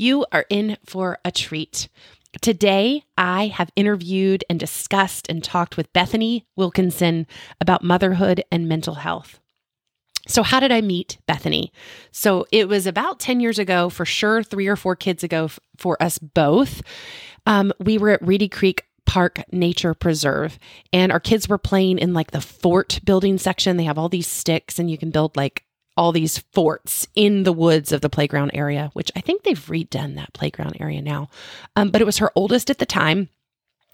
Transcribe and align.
you 0.00 0.24
are 0.32 0.46
in 0.48 0.78
for 0.84 1.18
a 1.24 1.30
treat. 1.30 1.88
Today, 2.40 3.04
I 3.18 3.48
have 3.48 3.70
interviewed 3.76 4.44
and 4.48 4.58
discussed 4.58 5.28
and 5.28 5.42
talked 5.44 5.76
with 5.76 5.92
Bethany 5.92 6.46
Wilkinson 6.56 7.26
about 7.60 7.84
motherhood 7.84 8.42
and 8.50 8.68
mental 8.68 8.94
health. 8.94 9.40
So, 10.26 10.42
how 10.42 10.60
did 10.60 10.70
I 10.70 10.80
meet 10.80 11.18
Bethany? 11.26 11.72
So, 12.12 12.46
it 12.52 12.68
was 12.68 12.86
about 12.86 13.18
10 13.18 13.40
years 13.40 13.58
ago, 13.58 13.88
for 13.88 14.04
sure, 14.04 14.42
three 14.42 14.68
or 14.68 14.76
four 14.76 14.94
kids 14.94 15.24
ago 15.24 15.46
f- 15.46 15.58
for 15.76 16.00
us 16.02 16.18
both. 16.18 16.82
Um, 17.46 17.72
we 17.80 17.98
were 17.98 18.10
at 18.10 18.26
Reedy 18.26 18.48
Creek 18.48 18.84
Park 19.06 19.42
Nature 19.50 19.92
Preserve, 19.92 20.58
and 20.92 21.10
our 21.10 21.20
kids 21.20 21.48
were 21.48 21.58
playing 21.58 21.98
in 21.98 22.14
like 22.14 22.30
the 22.30 22.40
fort 22.40 23.00
building 23.04 23.38
section. 23.38 23.76
They 23.76 23.84
have 23.84 23.98
all 23.98 24.08
these 24.08 24.28
sticks, 24.28 24.78
and 24.78 24.90
you 24.90 24.96
can 24.96 25.10
build 25.10 25.36
like 25.36 25.64
all 25.96 26.12
these 26.12 26.38
forts 26.52 27.06
in 27.14 27.42
the 27.42 27.52
woods 27.52 27.92
of 27.92 28.00
the 28.00 28.10
playground 28.10 28.50
area, 28.54 28.90
which 28.94 29.10
I 29.16 29.20
think 29.20 29.42
they've 29.42 29.66
redone 29.66 30.16
that 30.16 30.32
playground 30.32 30.76
area 30.80 31.02
now. 31.02 31.28
Um, 31.76 31.90
but 31.90 32.00
it 32.00 32.06
was 32.06 32.18
her 32.18 32.32
oldest 32.34 32.70
at 32.70 32.78
the 32.78 32.86
time 32.86 33.28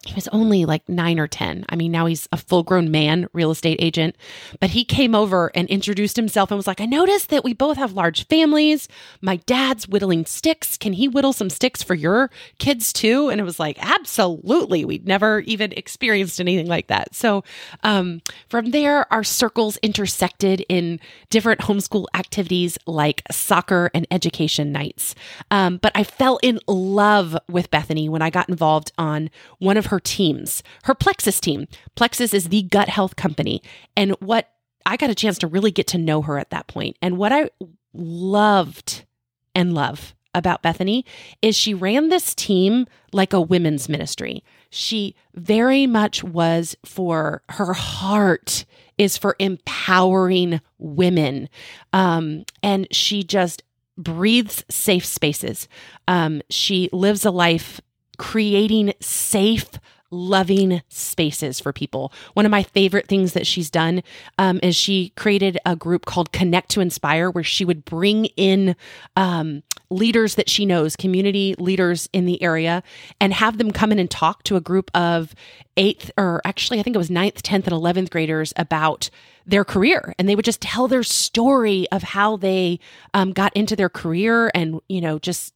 he 0.06 0.14
was 0.14 0.28
only 0.28 0.64
like 0.64 0.88
nine 0.88 1.18
or 1.18 1.26
10. 1.26 1.64
I 1.68 1.76
mean, 1.76 1.90
now 1.90 2.06
he's 2.06 2.28
a 2.32 2.36
full 2.36 2.62
grown 2.62 2.90
man, 2.90 3.26
real 3.32 3.50
estate 3.50 3.78
agent. 3.80 4.16
But 4.60 4.70
he 4.70 4.84
came 4.84 5.14
over 5.14 5.50
and 5.54 5.68
introduced 5.68 6.16
himself 6.16 6.50
and 6.50 6.56
was 6.56 6.66
like, 6.66 6.80
I 6.80 6.86
noticed 6.86 7.28
that 7.30 7.44
we 7.44 7.52
both 7.52 7.76
have 7.76 7.92
large 7.92 8.26
families. 8.28 8.88
My 9.20 9.36
dad's 9.36 9.88
whittling 9.88 10.24
sticks. 10.24 10.76
Can 10.76 10.92
he 10.92 11.08
whittle 11.08 11.32
some 11.32 11.50
sticks 11.50 11.82
for 11.82 11.94
your 11.94 12.30
kids 12.58 12.92
too? 12.92 13.28
And 13.28 13.40
it 13.40 13.44
was 13.44 13.58
like, 13.58 13.78
absolutely. 13.80 14.84
We'd 14.84 15.06
never 15.06 15.40
even 15.40 15.72
experienced 15.72 16.40
anything 16.40 16.66
like 16.68 16.86
that. 16.86 17.14
So 17.14 17.42
um, 17.82 18.22
from 18.48 18.70
there, 18.70 19.12
our 19.12 19.24
circles 19.24 19.76
intersected 19.78 20.64
in 20.68 21.00
different 21.30 21.60
homeschool 21.62 22.06
activities 22.14 22.78
like 22.86 23.22
soccer 23.30 23.90
and 23.92 24.06
education 24.10 24.72
nights. 24.72 25.14
Um, 25.50 25.78
but 25.78 25.92
I 25.94 26.04
fell 26.04 26.38
in 26.42 26.60
love 26.68 27.36
with 27.48 27.70
Bethany 27.70 28.08
when 28.08 28.22
I 28.22 28.30
got 28.30 28.48
involved 28.48 28.92
on 28.96 29.30
one 29.58 29.76
of 29.76 29.86
her 29.86 29.95
her 29.96 30.00
teams, 30.00 30.62
her 30.84 30.94
Plexus 30.94 31.40
team. 31.40 31.66
Plexus 31.94 32.34
is 32.34 32.50
the 32.50 32.62
gut 32.64 32.90
health 32.90 33.16
company. 33.16 33.62
And 33.96 34.12
what 34.20 34.50
I 34.84 34.98
got 34.98 35.08
a 35.08 35.14
chance 35.14 35.38
to 35.38 35.46
really 35.46 35.70
get 35.70 35.86
to 35.88 35.98
know 35.98 36.20
her 36.20 36.38
at 36.38 36.50
that 36.50 36.66
point. 36.66 36.98
And 37.00 37.16
what 37.16 37.32
I 37.32 37.48
loved 37.94 39.06
and 39.54 39.72
love 39.72 40.14
about 40.34 40.60
Bethany 40.60 41.06
is 41.40 41.56
she 41.56 41.72
ran 41.72 42.10
this 42.10 42.34
team 42.34 42.86
like 43.10 43.32
a 43.32 43.40
women's 43.40 43.88
ministry. 43.88 44.44
She 44.68 45.14
very 45.34 45.86
much 45.86 46.22
was 46.22 46.76
for 46.84 47.42
her 47.48 47.72
heart 47.72 48.66
is 48.98 49.16
for 49.16 49.34
empowering 49.38 50.60
women. 50.76 51.48
Um, 51.94 52.44
and 52.62 52.86
she 52.90 53.24
just 53.24 53.62
breathes 53.96 54.62
safe 54.68 55.06
spaces. 55.06 55.68
Um, 56.06 56.42
she 56.50 56.90
lives 56.92 57.24
a 57.24 57.30
life 57.30 57.80
creating 58.16 58.92
safe, 59.00 59.68
loving 60.10 60.82
spaces 60.88 61.60
for 61.60 61.72
people. 61.72 62.12
One 62.34 62.46
of 62.46 62.50
my 62.50 62.62
favorite 62.62 63.08
things 63.08 63.32
that 63.32 63.46
she's 63.46 63.70
done 63.70 64.02
um, 64.38 64.60
is 64.62 64.76
she 64.76 65.10
created 65.16 65.58
a 65.66 65.76
group 65.76 66.06
called 66.06 66.32
Connect 66.32 66.70
to 66.70 66.80
Inspire, 66.80 67.30
where 67.30 67.44
she 67.44 67.64
would 67.64 67.84
bring 67.84 68.26
in 68.36 68.76
um, 69.16 69.62
leaders 69.90 70.36
that 70.36 70.48
she 70.48 70.66
knows, 70.66 70.96
community 70.96 71.54
leaders 71.58 72.08
in 72.12 72.24
the 72.24 72.42
area, 72.42 72.82
and 73.20 73.32
have 73.32 73.58
them 73.58 73.70
come 73.70 73.92
in 73.92 73.98
and 73.98 74.10
talk 74.10 74.42
to 74.44 74.56
a 74.56 74.60
group 74.60 74.90
of 74.94 75.34
eighth, 75.76 76.10
or 76.16 76.40
actually, 76.44 76.78
I 76.78 76.82
think 76.82 76.96
it 76.96 76.98
was 76.98 77.10
ninth, 77.10 77.42
10th, 77.42 77.66
and 77.66 77.74
11th 77.74 78.10
graders 78.10 78.52
about 78.56 79.10
their 79.46 79.64
career 79.64 80.12
and 80.18 80.28
they 80.28 80.34
would 80.34 80.44
just 80.44 80.60
tell 80.60 80.88
their 80.88 81.04
story 81.04 81.86
of 81.92 82.02
how 82.02 82.36
they 82.36 82.80
um, 83.14 83.32
got 83.32 83.54
into 83.56 83.76
their 83.76 83.88
career 83.88 84.50
and 84.54 84.80
you 84.88 85.00
know 85.00 85.18
just 85.18 85.54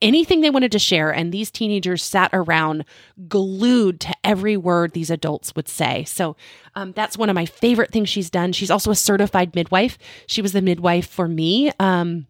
anything 0.00 0.40
they 0.40 0.50
wanted 0.50 0.72
to 0.72 0.78
share. 0.78 1.10
And 1.12 1.32
these 1.32 1.50
teenagers 1.50 2.02
sat 2.02 2.30
around 2.32 2.84
glued 3.28 4.00
to 4.00 4.14
every 4.24 4.56
word 4.56 4.92
these 4.92 5.10
adults 5.10 5.54
would 5.54 5.68
say. 5.68 6.04
So 6.04 6.36
um, 6.74 6.92
that's 6.92 7.18
one 7.18 7.30
of 7.30 7.34
my 7.34 7.46
favorite 7.46 7.92
things 7.92 8.08
she's 8.08 8.30
done. 8.30 8.52
She's 8.52 8.70
also 8.70 8.90
a 8.90 8.96
certified 8.96 9.54
midwife. 9.54 9.98
She 10.26 10.42
was 10.42 10.52
the 10.52 10.62
midwife 10.62 11.08
for 11.08 11.28
me. 11.28 11.70
Um, 11.78 12.26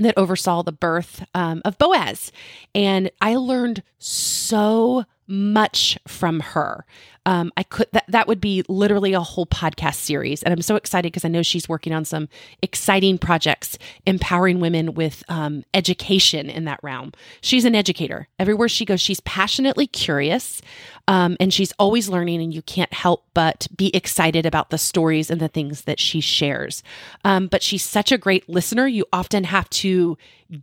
that 0.00 0.16
oversaw 0.16 0.62
the 0.62 0.70
birth 0.70 1.24
um, 1.34 1.60
of 1.64 1.76
Boaz. 1.76 2.30
And 2.72 3.10
I 3.20 3.34
learned 3.34 3.82
so 3.98 5.04
much 5.28 5.98
from 6.08 6.40
her. 6.40 6.84
Um, 7.26 7.52
I 7.58 7.62
could 7.62 7.88
that 7.92 8.04
that 8.08 8.26
would 8.26 8.40
be 8.40 8.64
literally 8.68 9.12
a 9.12 9.20
whole 9.20 9.44
podcast 9.44 9.96
series, 9.96 10.42
and 10.42 10.52
I'm 10.52 10.62
so 10.62 10.76
excited 10.76 11.12
because 11.12 11.26
I 11.26 11.28
know 11.28 11.42
she's 11.42 11.68
working 11.68 11.92
on 11.92 12.06
some 12.06 12.28
exciting 12.62 13.18
projects 13.18 13.76
empowering 14.06 14.60
women 14.60 14.94
with 14.94 15.22
um, 15.28 15.64
education 15.74 16.48
in 16.48 16.64
that 16.64 16.80
realm. 16.82 17.12
She's 17.42 17.66
an 17.66 17.74
educator. 17.74 18.28
Everywhere 18.38 18.68
she 18.68 18.86
goes, 18.86 19.02
she's 19.02 19.20
passionately 19.20 19.86
curious, 19.86 20.62
um, 21.06 21.36
and 21.38 21.52
she's 21.52 21.72
always 21.78 22.08
learning. 22.08 22.40
And 22.40 22.54
you 22.54 22.62
can't 22.62 22.94
help 22.94 23.26
but 23.34 23.68
be 23.76 23.94
excited 23.94 24.46
about 24.46 24.70
the 24.70 24.78
stories 24.78 25.30
and 25.30 25.38
the 25.38 25.48
things 25.48 25.82
that 25.82 26.00
she 26.00 26.22
shares. 26.22 26.82
Um, 27.24 27.46
but 27.48 27.62
she's 27.62 27.84
such 27.84 28.10
a 28.10 28.16
great 28.16 28.48
listener. 28.48 28.86
You 28.86 29.04
often 29.12 29.44
have 29.44 29.68
to 29.70 30.16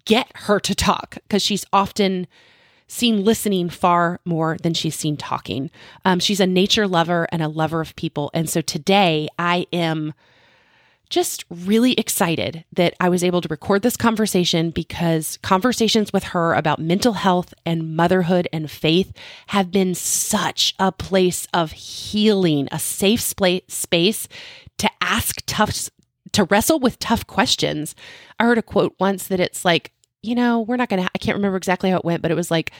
get 0.06 0.32
her 0.34 0.60
to 0.62 0.74
talk 0.74 1.20
because 1.28 1.44
she's 1.44 1.64
often 1.72 2.26
seen 2.88 3.24
listening 3.24 3.70
far 3.70 4.20
more 4.26 4.58
than 4.62 4.74
she's 4.74 4.96
seen 4.96 5.18
talking. 5.18 5.72
Um, 6.04 6.20
she's 6.20 6.40
a 6.40 6.48
nature 6.48 6.88
lover 6.88 7.28
and 7.32 7.42
a 7.42 7.48
lover 7.48 7.82
of 7.82 7.96
people. 7.96 8.32
And 8.34 8.50
so 8.50 8.62
today 8.62 9.28
I 9.40 9.68
am 9.74 10.14
just 11.10 11.46
really 11.50 11.94
excited 11.94 12.66
that 12.74 12.96
I 13.00 13.10
was 13.10 13.24
able 13.24 13.42
to 13.42 13.48
record 13.48 13.82
this 13.82 13.98
conversation 13.98 14.72
because 14.72 15.38
conversations 15.44 16.12
with 16.12 16.26
her 16.26 16.54
about 16.54 16.80
mental 16.80 17.14
health 17.14 17.54
and 17.66 17.96
motherhood 17.96 18.48
and 18.52 18.70
faith 18.70 19.14
have 19.48 19.72
been 19.72 19.94
such 19.96 20.74
a 20.80 20.92
place 20.92 21.48
of 21.54 21.72
healing, 21.74 22.68
a 22.72 22.80
safe 22.80 23.22
space 23.22 24.28
to 24.78 24.90
ask 25.00 25.42
tough, 25.46 25.90
to 26.32 26.44
wrestle 26.46 26.80
with 26.80 27.00
tough 27.00 27.28
questions. 27.28 27.96
I 28.40 28.46
heard 28.46 28.58
a 28.58 28.64
quote 28.64 28.96
once 29.00 29.28
that 29.28 29.40
it's 29.40 29.64
like, 29.64 29.92
you 30.26 30.36
know, 30.36 30.62
we're 30.62 30.78
not 30.78 30.90
going 30.90 31.04
to, 31.04 31.10
I 31.14 31.18
can't 31.18 31.36
remember 31.36 31.58
exactly 31.58 31.90
how 31.90 31.98
it 31.98 32.06
went, 32.06 32.22
but 32.22 32.32
it 32.32 32.36
was 32.36 32.50
like, 32.50 32.72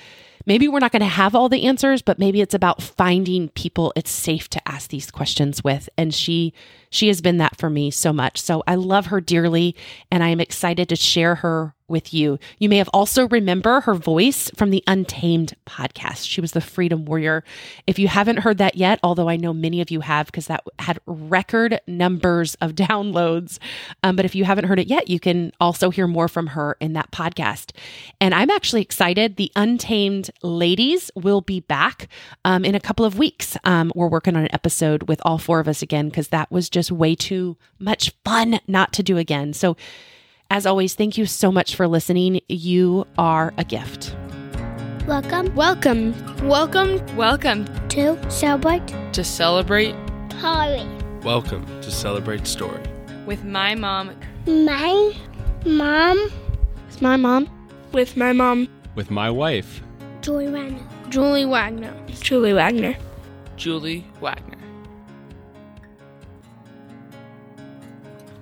maybe 0.46 0.68
we're 0.68 0.80
not 0.80 0.92
going 0.92 1.02
to 1.02 1.08
have 1.08 1.36
all 1.36 1.50
the 1.50 1.66
answers, 1.66 2.02
but 2.02 2.20
maybe 2.20 2.42
it's 2.42 2.54
about 2.54 2.82
finding 2.82 3.50
people 3.50 3.94
it's 3.96 4.12
safe 4.12 4.50
to 4.50 4.68
ask 4.68 4.90
these 4.90 5.12
questions 5.12 5.64
with. 5.64 5.88
And 5.98 6.14
she, 6.14 6.54
she 6.90 7.08
has 7.08 7.22
been 7.22 7.38
that 7.38 7.58
for 7.58 7.70
me 7.70 7.92
so 7.92 8.12
much. 8.12 8.42
So 8.42 8.64
I 8.68 8.76
love 8.76 9.08
her 9.08 9.22
dearly 9.22 9.76
and 10.12 10.24
I 10.24 10.30
am 10.30 10.40
excited 10.40 10.90
to 10.90 10.96
share 10.96 11.36
her 11.36 11.75
with 11.88 12.14
you. 12.14 12.40
You 12.60 12.70
may 12.70 12.78
have 12.78 12.90
also 12.94 13.28
remember 13.28 13.82
her 13.82 13.94
voice 13.94 14.50
from 14.56 14.72
the 14.72 14.84
Untamed 14.88 15.56
podcast. 15.66 16.28
She 16.28 16.42
was 16.42 16.54
the 16.54 16.62
freedom 16.62 17.06
warrior. 17.06 17.44
If 17.86 18.00
you 18.00 18.08
haven't 18.08 18.38
heard 18.38 18.58
that 18.58 18.76
yet, 18.76 19.00
although 19.04 19.30
I 19.30 19.36
know 19.36 19.54
many 19.54 19.82
of 19.82 19.92
you 19.92 20.02
have 20.02 20.26
because 20.28 20.48
that 20.48 20.64
had 20.80 21.00
record 21.06 21.80
numbers 21.88 22.56
of 22.56 22.72
downloads, 22.76 23.60
um, 24.04 24.16
but 24.16 24.26
if 24.26 24.36
you 24.36 24.46
haven't 24.46 24.66
heard 24.66 24.80
it 24.80 24.88
yet, 24.88 25.10
you 25.10 25.20
can 25.20 25.52
also 25.60 25.90
hear 25.90 26.08
more 26.08 26.28
from 26.28 26.48
her 26.48 26.78
in 26.80 26.94
that 26.94 27.12
podcast. 27.12 27.72
And 28.20 28.34
I'm 28.34 28.50
actually 28.50 28.82
excited. 28.82 29.36
The 29.36 29.52
Untamed 29.56 30.32
ladies 30.42 31.12
will 31.16 31.42
be 31.42 31.60
back 31.60 32.08
um, 32.44 32.66
in 32.66 32.76
a 32.76 32.80
couple 32.80 33.06
of 33.06 33.18
weeks. 33.18 33.58
Um, 33.64 33.92
we're 33.96 34.08
working 34.08 34.36
on 34.36 34.44
an 34.44 34.54
episode 34.54 35.08
with 35.08 35.22
all 35.24 35.38
four 35.38 35.60
of 35.60 35.68
us 35.68 35.82
again 35.82 36.10
because 36.10 36.30
that 36.30 36.52
was 36.52 36.70
just 36.70 36.92
way 36.92 37.16
too 37.16 37.58
much 37.80 38.14
fun 38.24 38.60
not 38.68 38.94
to 38.94 39.04
do 39.04 39.18
again. 39.18 39.54
So 39.54 39.78
as 40.50 40.66
always, 40.66 40.96
thank 40.96 41.18
you 41.18 41.26
so 41.26 41.52
much 41.52 41.76
for 41.76 41.88
listening. 41.88 42.42
You 42.48 43.06
are 43.18 43.54
a 43.58 43.64
gift. 43.64 44.16
Welcome. 45.08 45.54
Welcome. 45.56 46.14
Welcome. 46.48 47.16
Welcome 47.16 47.66
to 47.90 48.18
Celebrate. 48.30 48.88
To 49.14 49.24
celebrate. 49.24 49.96
Story. 50.38 50.86
Welcome 51.24 51.66
to 51.82 51.92
Celebrate 51.92 52.46
Story. 52.46 52.82
With 53.26 53.44
my 53.44 53.76
mom. 53.76 54.16
My 54.46 55.14
mom. 55.66 56.32
With 56.88 57.02
my 57.02 57.18
mom. 57.18 57.50
With 57.92 58.16
my 58.16 58.32
mom. 58.32 58.68
With 58.96 59.10
my 59.12 59.30
wife. 59.30 59.82
Julie 60.22 60.48
Wagner. 60.48 60.88
Julie 61.10 61.46
Wagner. 61.46 61.94
Julie 62.22 62.54
Wagner. 62.54 62.96
Julie 63.58 64.06
Wagner. 64.22 64.58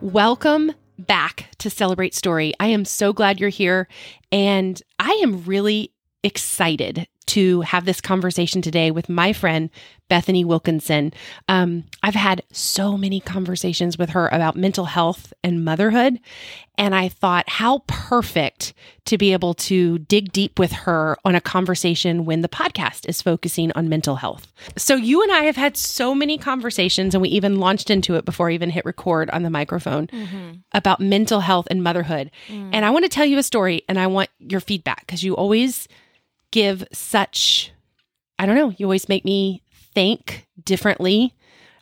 Welcome 0.02 0.74
back 1.08 1.50
to 1.60 1.70
Celebrate 1.70 2.14
Story. 2.16 2.54
I 2.60 2.68
am 2.68 2.86
so 2.86 3.14
glad 3.14 3.40
you're 3.40 3.50
here. 3.50 3.88
And 4.32 4.82
I 5.00 5.20
am 5.24 5.44
really 5.44 5.92
excited 6.24 7.08
to 7.28 7.62
have 7.62 7.86
this 7.86 8.02
conversation 8.02 8.62
today 8.62 8.92
with 8.92 9.10
my 9.10 9.34
friend, 9.34 9.70
Bethany 10.10 10.46
Wilkinson. 10.46 11.14
Um, 11.48 11.86
I've 12.04 12.14
had 12.14 12.44
so 12.52 12.98
many 12.98 13.20
conversations 13.20 13.98
with 13.98 14.12
her 14.12 14.30
about 14.32 14.56
mental 14.56 14.86
health 14.86 15.34
and 15.44 15.66
motherhood. 15.66 16.20
And 16.78 16.96
I 16.96 17.08
thought, 17.08 17.48
how 17.48 17.84
perfect 17.88 18.74
to 19.06 19.18
be 19.18 19.32
able 19.34 19.54
to 19.54 20.00
dig 20.00 20.32
deep 20.32 20.58
with 20.58 20.72
her 20.72 21.18
on 21.24 21.36
a 21.36 21.42
conversation 21.42 22.26
when 22.26 22.42
the 22.42 22.50
podcast 22.50 23.08
is 23.08 23.22
focusing 23.22 23.72
on 23.74 23.90
mental 23.90 24.16
health. 24.16 24.52
So, 24.76 24.96
you 24.96 25.22
and 25.22 25.32
I 25.32 25.44
have 25.44 25.56
had 25.56 25.78
so 25.78 26.16
many 26.16 26.38
conversations, 26.38 27.14
and 27.14 27.22
we 27.22 27.30
even 27.30 27.60
launched 27.60 27.90
into 27.90 28.16
it 28.16 28.26
before 28.26 28.50
I 28.50 28.54
even 28.54 28.70
hit 28.72 28.86
record 28.86 29.30
on 29.30 29.44
the 29.44 29.50
microphone 29.52 30.10
about 30.74 31.00
mental 31.00 31.42
health 31.42 31.68
and 31.70 31.84
motherhood. 31.84 32.32
And 32.74 32.86
I 32.86 32.90
want 32.90 33.06
to 33.06 33.10
tell 33.10 33.26
you 33.26 33.38
a 33.38 33.44
story, 33.44 33.84
and 33.88 34.00
I 34.00 34.08
want 34.08 34.30
your 34.40 34.60
feedback 34.60 35.02
because 35.02 35.24
you 35.24 35.36
always 35.36 35.88
give 36.54 36.86
such, 36.94 37.72
I 38.38 38.46
don't 38.46 38.56
know, 38.56 38.74
you 38.78 38.86
always 38.86 39.10
make 39.10 39.26
me 39.26 39.64
think 39.94 40.48
differently. 40.64 41.34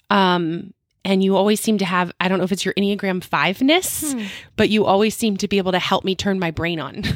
Um, 0.10 0.74
and 1.04 1.22
you 1.24 1.36
always 1.36 1.60
seem 1.60 1.78
to 1.80 1.86
have, 1.86 2.12
I 2.22 2.28
don't 2.30 2.38
know 2.38 2.44
if 2.46 2.52
it's 2.52 2.64
your 2.64 2.74
Enneagram 2.76 3.22
fiveness, 3.22 4.16
but 4.56 4.70
you 4.70 4.86
always 4.86 5.16
seem 5.16 5.36
to 5.38 5.48
be 5.48 5.58
able 5.58 5.74
to 5.74 5.80
help 5.80 6.06
me 6.06 6.16
turn 6.16 6.40
my 6.40 6.52
brain 6.52 6.80
on. 6.80 7.04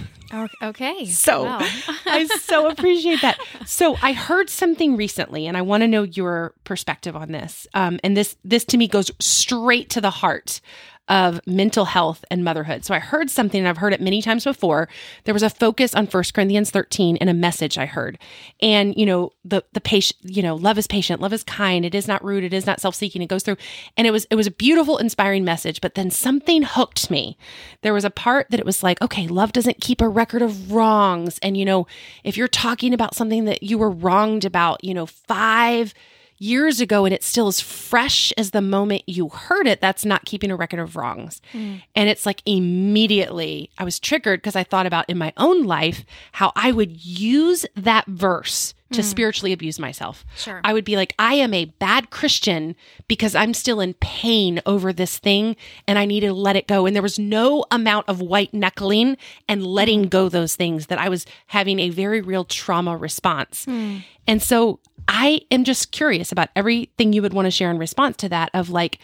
Okay. 0.61 1.05
So 1.05 1.45
Wow. 1.45 1.59
I 2.05 2.25
so 2.41 2.67
appreciate 2.67 3.21
that. 3.21 3.39
So 3.65 3.95
I 4.01 4.11
heard 4.11 4.49
something 4.49 4.97
recently, 4.97 5.45
and 5.45 5.55
I 5.55 5.61
want 5.61 5.81
to 5.81 5.87
know 5.87 6.01
your 6.03 6.53
perspective 6.63 7.15
on 7.15 7.31
this. 7.31 7.67
Um, 7.75 7.99
and 8.03 8.17
this 8.17 8.35
this 8.43 8.65
to 8.65 8.77
me 8.77 8.87
goes 8.87 9.11
straight 9.19 9.91
to 9.91 10.01
the 10.01 10.09
heart 10.09 10.61
of 11.07 11.39
mental 11.45 11.85
health 11.85 12.25
and 12.31 12.43
motherhood. 12.43 12.83
So 12.83 12.93
I 12.93 12.99
heard 12.99 13.29
something, 13.29 13.59
and 13.59 13.67
I've 13.67 13.77
heard 13.77 13.93
it 13.93 14.01
many 14.01 14.21
times 14.21 14.43
before. 14.43 14.89
There 15.25 15.33
was 15.33 15.43
a 15.43 15.49
focus 15.49 15.93
on 15.93 16.07
1 16.07 16.23
Corinthians 16.33 16.71
13 16.71 17.17
in 17.17 17.29
a 17.29 17.33
message 17.33 17.77
I 17.77 17.85
heard. 17.85 18.17
And, 18.61 18.95
you 18.97 19.05
know, 19.05 19.31
the 19.43 19.63
the 19.73 19.81
patient, 19.81 20.19
you 20.23 20.41
know, 20.41 20.55
love 20.55 20.77
is 20.77 20.87
patient, 20.87 21.21
love 21.21 21.33
is 21.33 21.43
kind, 21.43 21.85
it 21.85 21.93
is 21.93 22.07
not 22.07 22.23
rude, 22.23 22.43
it 22.43 22.53
is 22.53 22.65
not 22.65 22.81
self-seeking. 22.81 23.21
It 23.21 23.27
goes 23.27 23.43
through. 23.43 23.57
And 23.97 24.07
it 24.07 24.11
was 24.11 24.25
it 24.31 24.35
was 24.35 24.47
a 24.47 24.51
beautiful, 24.51 24.97
inspiring 24.97 25.43
message, 25.43 25.79
but 25.81 25.95
then 25.95 26.09
something 26.09 26.63
hooked 26.63 27.11
me. 27.11 27.37
There 27.81 27.93
was 27.93 28.05
a 28.05 28.09
part 28.09 28.47
that 28.49 28.59
it 28.59 28.65
was 28.65 28.81
like, 28.81 29.01
okay, 29.01 29.27
love 29.27 29.53
doesn't 29.53 29.81
keep 29.81 30.01
a 30.01 30.09
record 30.09 30.41
of 30.41 30.71
wrongs. 30.71 31.37
And, 31.43 31.55
you 31.55 31.65
know, 31.65 31.85
if 32.23 32.35
you're 32.35 32.47
talking 32.47 32.93
about 32.93 33.15
something 33.15 33.45
that 33.45 33.61
you 33.61 33.77
were 33.77 33.91
wronged 33.91 34.45
about, 34.45 34.83
you 34.83 34.93
know, 34.93 35.05
five 35.05 35.93
years 36.37 36.81
ago 36.81 37.05
and 37.05 37.13
it's 37.13 37.25
still 37.25 37.47
as 37.47 37.59
fresh 37.59 38.33
as 38.37 38.51
the 38.51 38.61
moment 38.61 39.03
you 39.07 39.29
heard 39.29 39.67
it, 39.67 39.81
that's 39.81 40.05
not 40.05 40.25
keeping 40.25 40.51
a 40.51 40.55
record 40.55 40.79
of 40.79 40.95
wrongs. 40.95 41.41
Mm. 41.53 41.81
And 41.95 42.09
it's 42.09 42.25
like 42.25 42.41
immediately 42.45 43.69
I 43.77 43.83
was 43.83 43.99
triggered 43.99 44.41
because 44.41 44.55
I 44.55 44.63
thought 44.63 44.85
about 44.85 45.09
in 45.09 45.17
my 45.17 45.33
own 45.37 45.63
life 45.63 46.05
how 46.33 46.51
I 46.55 46.71
would 46.71 47.05
use 47.05 47.65
that 47.75 48.05
verse 48.07 48.73
to 48.91 49.01
mm. 49.01 49.03
spiritually 49.03 49.51
abuse 49.51 49.79
myself. 49.79 50.25
Sure. 50.35 50.61
I 50.63 50.73
would 50.73 50.85
be 50.85 50.95
like, 50.95 51.15
I 51.17 51.35
am 51.35 51.53
a 51.53 51.65
bad 51.65 52.11
Christian 52.11 52.75
because 53.07 53.33
I'm 53.33 53.53
still 53.53 53.79
in 53.79 53.95
pain 53.95 54.61
over 54.65 54.93
this 54.93 55.17
thing 55.17 55.55
and 55.87 55.97
I 55.97 56.05
need 56.05 56.21
to 56.21 56.33
let 56.33 56.55
it 56.55 56.67
go. 56.67 56.85
And 56.85 56.95
there 56.95 57.03
was 57.03 57.17
no 57.17 57.65
amount 57.71 58.07
of 58.07 58.21
white 58.21 58.53
knuckling 58.53 59.17
and 59.47 59.65
letting 59.65 60.05
mm. 60.05 60.09
go 60.09 60.29
those 60.29 60.55
things 60.55 60.87
that 60.87 60.99
I 60.99 61.09
was 61.09 61.25
having 61.47 61.79
a 61.79 61.89
very 61.89 62.21
real 62.21 62.45
trauma 62.45 62.95
response. 62.95 63.65
Hmm. 63.65 63.97
And 64.27 64.41
so 64.41 64.79
I 65.07 65.41
am 65.51 65.63
just 65.63 65.91
curious 65.91 66.31
about 66.31 66.49
everything 66.55 67.13
you 67.13 67.21
would 67.21 67.33
want 67.33 67.45
to 67.45 67.51
share 67.51 67.71
in 67.71 67.77
response 67.77 68.17
to 68.17 68.29
that 68.29 68.49
of 68.53 68.69
like, 68.69 68.99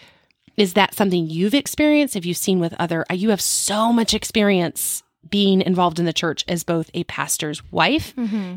is 0.57 0.74
that 0.74 0.94
something 0.94 1.27
you've 1.27 1.53
experienced? 1.53 2.13
Have 2.15 2.25
you 2.25 2.33
seen 2.33 2.59
with 2.59 2.74
other? 2.80 3.06
Uh, 3.09 3.13
you 3.13 3.30
have 3.30 3.42
so 3.42 3.94
much 3.94 4.13
experience 4.13 5.03
being 5.30 5.62
involved 5.62 6.00
in 6.00 6.06
the 6.06 6.13
church 6.13 6.44
as 6.48 6.63
both 6.63 6.89
a 6.94 7.03
pastor's 7.06 7.63
wife, 7.71 8.13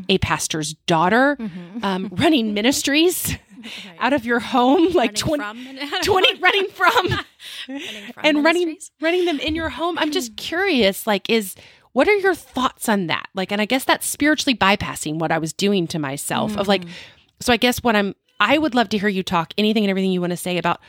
a 0.09 0.17
pastor's 0.17 0.73
daughter, 0.87 1.37
um, 1.83 2.09
running 2.11 2.53
ministries 2.53 3.37
out 3.99 4.13
of 4.13 4.25
your 4.25 4.39
home, 4.39 4.91
like 4.93 5.15
20, 5.15 5.43
20 6.03 6.39
running 6.39 6.67
from 6.67 7.07
and 8.23 8.43
running 8.43 8.77
running 9.01 9.25
them 9.25 9.39
in 9.39 9.55
your 9.55 9.69
home. 9.69 9.97
I'm 9.97 10.11
just 10.11 10.35
curious, 10.37 11.07
like, 11.07 11.29
is 11.29 11.55
what 11.93 12.07
are 12.07 12.15
your 12.15 12.35
thoughts 12.35 12.89
on 12.89 13.07
that? 13.07 13.27
Like, 13.33 13.51
and 13.51 13.61
I 13.61 13.65
guess 13.65 13.85
that's 13.85 14.05
spiritually 14.05 14.55
bypassing 14.55 15.17
what 15.17 15.31
I 15.31 15.37
was 15.37 15.53
doing 15.53 15.87
to 15.87 15.99
myself 15.99 16.57
of 16.57 16.67
like, 16.67 16.83
so 17.45 17.53
I 17.53 17.57
guess 17.57 17.83
what 17.83 17.95
I'm 17.95 18.15
I 18.39 18.57
would 18.57 18.75
love 18.75 18.89
to 18.89 18.97
hear 18.97 19.09
you 19.09 19.23
talk 19.23 19.53
anything 19.57 19.83
and 19.83 19.89
everything 19.89 20.11
you 20.11 20.21
want 20.21 20.31
to 20.31 20.37
say 20.37 20.57
about 20.57 20.81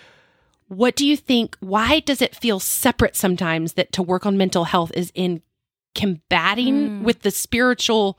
what 0.69 0.97
do 0.97 1.07
you 1.07 1.17
think 1.17 1.57
why 1.61 2.01
does 2.01 2.21
it 2.23 2.35
feel 2.35 2.59
separate 2.59 3.15
sometimes 3.15 3.75
that 3.75 3.93
to 3.93 4.03
work 4.03 4.27
on 4.27 4.37
mental 4.37 4.65
health 4.65 4.91
is 4.95 5.13
in 5.15 5.43
combating 5.95 6.89
hmm. 6.99 7.05
with 7.05 7.23
the 7.23 7.31
spiritual 7.31 8.19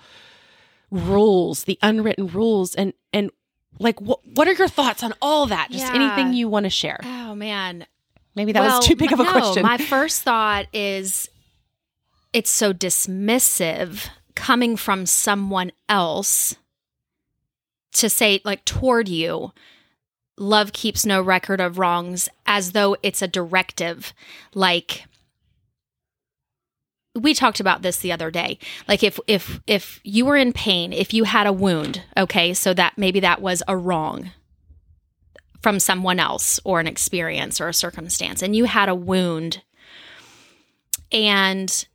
rules, 0.92 1.66
the 1.66 1.78
unwritten 1.82 2.28
rules 2.28 2.76
and 2.76 2.94
and 3.14 3.32
like 3.80 4.00
what 4.02 4.20
what 4.36 4.48
are 4.48 4.54
your 4.54 4.68
thoughts 4.68 5.04
on 5.04 5.14
all 5.22 5.48
that? 5.48 5.72
Just 5.72 5.86
Yeah. 5.86 5.96
anything 5.96 6.34
you 6.34 6.48
want 6.48 6.66
to 6.66 6.70
share. 6.70 7.00
Oh 7.04 7.36
man. 7.36 7.86
Maybe 8.36 8.52
that 8.52 8.62
Well, 8.62 8.78
was 8.78 8.88
too 8.88 8.96
big 8.96 9.12
of 9.12 9.20
a 9.20 9.24
no, 9.24 9.32
question. 9.32 9.64
My 9.64 9.78
first 9.78 10.22
thought 10.22 10.68
is 10.72 11.30
it's 12.34 12.52
so 12.52 12.72
dismissive 12.72 14.10
coming 14.36 14.78
from 14.78 15.08
someone 15.08 15.72
else 15.90 16.56
to 17.98 18.10
say 18.10 18.42
like 18.44 18.64
toward 18.66 19.08
you 19.08 19.52
love 20.38 20.74
keeps 20.74 21.06
no 21.06 21.22
record 21.22 21.60
of 21.60 21.78
wrongs 21.78 22.30
as 22.46 22.72
though 22.72 22.96
it's 23.04 23.22
a 23.22 23.28
directive. 23.28 24.14
Like 24.54 25.06
we 27.16 27.34
talked 27.34 27.60
about 27.60 27.82
this 27.82 27.98
the 27.98 28.12
other 28.12 28.30
day. 28.30 28.60
Like 28.88 29.04
if 29.04 29.20
if 29.28 29.60
if 29.68 30.00
you 30.04 30.26
were 30.26 30.38
in 30.38 30.54
pain 30.54 30.94
if 30.94 31.14
you 31.14 31.24
had 31.24 31.48
a 31.48 31.54
wound 31.54 32.04
okay 32.16 32.54
so 32.54 32.74
that 32.74 32.98
maybe 32.98 33.20
that 33.20 33.42
was 33.42 33.64
a 33.68 33.76
wrong 33.76 34.32
from 35.62 35.80
someone 35.80 36.20
else 36.20 36.60
or 36.64 36.80
an 36.80 36.88
experience 36.88 37.60
or 37.60 37.68
a 37.68 37.74
circumstance 37.74 38.44
and 38.44 38.56
you 38.56 38.66
had 38.66 38.90
a 38.90 38.96
wound 38.96 39.64
and 41.12 41.88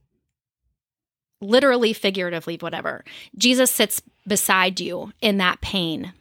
literally 1.42 1.92
figuratively 1.92 2.56
whatever. 2.60 3.04
Jesus 3.36 3.70
sits 3.70 4.00
beside 4.26 4.80
you 4.80 5.12
in 5.20 5.38
that 5.38 5.60
pain. 5.60 6.12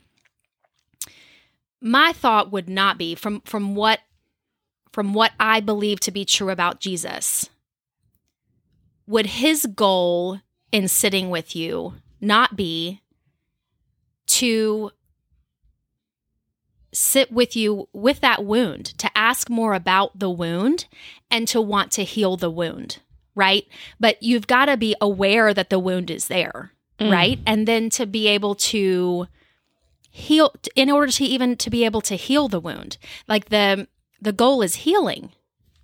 My 1.79 2.13
thought 2.13 2.51
would 2.51 2.69
not 2.69 2.97
be 2.97 3.15
from 3.15 3.41
from 3.41 3.75
what 3.75 3.99
from 4.91 5.13
what 5.13 5.31
i 5.39 5.61
believe 5.61 6.01
to 6.01 6.11
be 6.11 6.25
true 6.25 6.49
about 6.49 6.81
jesus 6.81 7.49
would 9.07 9.25
his 9.25 9.65
goal 9.73 10.41
in 10.71 10.87
sitting 10.87 11.29
with 11.29 11.55
you 11.55 11.93
not 12.19 12.57
be 12.57 13.01
to 14.27 14.91
sit 16.93 17.31
with 17.31 17.55
you 17.55 17.87
with 17.93 18.19
that 18.21 18.43
wound, 18.43 18.85
to 18.97 19.09
ask 19.17 19.49
more 19.49 19.73
about 19.73 20.17
the 20.17 20.29
wound 20.29 20.85
and 21.29 21.47
to 21.47 21.61
want 21.61 21.91
to 21.91 22.03
heal 22.03 22.37
the 22.37 22.49
wound, 22.49 22.99
right? 23.35 23.65
But 23.99 24.21
you've 24.21 24.47
got 24.47 24.65
to 24.65 24.77
be 24.77 24.95
aware 25.01 25.53
that 25.53 25.69
the 25.69 25.79
wound 25.79 26.11
is 26.11 26.27
there, 26.27 26.73
mm. 26.99 27.11
right? 27.11 27.39
And 27.45 27.67
then 27.67 27.89
to 27.91 28.05
be 28.05 28.27
able 28.27 28.55
to 28.55 29.27
heal 30.11 30.53
in 30.75 30.91
order 30.91 31.11
to 31.11 31.23
even 31.23 31.55
to 31.55 31.69
be 31.69 31.85
able 31.85 32.01
to 32.01 32.15
heal 32.15 32.47
the 32.47 32.59
wound. 32.59 32.97
Like 33.27 33.49
the 33.49 33.87
the 34.21 34.33
goal 34.33 34.61
is 34.61 34.75
healing. 34.75 35.31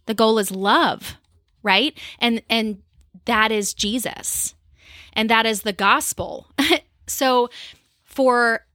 The 0.05 0.13
goal 0.13 0.37
is 0.37 0.51
love, 0.51 1.17
right? 1.63 1.97
And 2.19 2.41
and 2.49 2.81
that 3.25 3.51
is 3.51 3.73
Jesus. 3.73 4.53
And 5.13 5.29
that 5.29 5.45
is 5.45 5.61
the 5.61 5.73
gospel. 5.73 6.51
so 7.07 7.49
for 8.03 8.65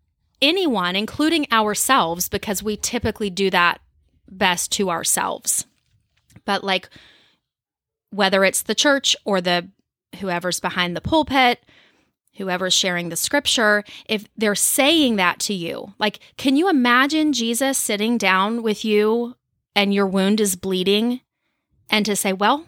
anyone, 0.40 0.96
including 0.96 1.46
ourselves, 1.52 2.28
because 2.28 2.62
we 2.62 2.76
typically 2.76 3.30
do 3.30 3.48
that 3.50 3.80
best 4.28 4.72
to 4.72 4.90
ourselves. 4.90 5.66
But 6.44 6.64
like 6.64 6.88
whether 8.12 8.44
it's 8.44 8.62
the 8.62 8.74
church 8.74 9.16
or 9.24 9.40
the 9.40 9.68
whoever's 10.20 10.60
behind 10.60 10.94
the 10.94 11.00
pulpit, 11.00 11.64
whoever's 12.36 12.74
sharing 12.74 13.08
the 13.08 13.16
scripture, 13.16 13.82
if 14.08 14.26
they're 14.36 14.54
saying 14.54 15.16
that 15.16 15.38
to 15.40 15.54
you, 15.54 15.94
like 15.98 16.20
can 16.36 16.56
you 16.56 16.68
imagine 16.68 17.32
Jesus 17.32 17.76
sitting 17.78 18.18
down 18.18 18.62
with 18.62 18.84
you 18.84 19.34
and 19.74 19.92
your 19.92 20.06
wound 20.06 20.40
is 20.40 20.54
bleeding 20.56 21.20
and 21.90 22.06
to 22.06 22.14
say, 22.14 22.32
"Well, 22.32 22.66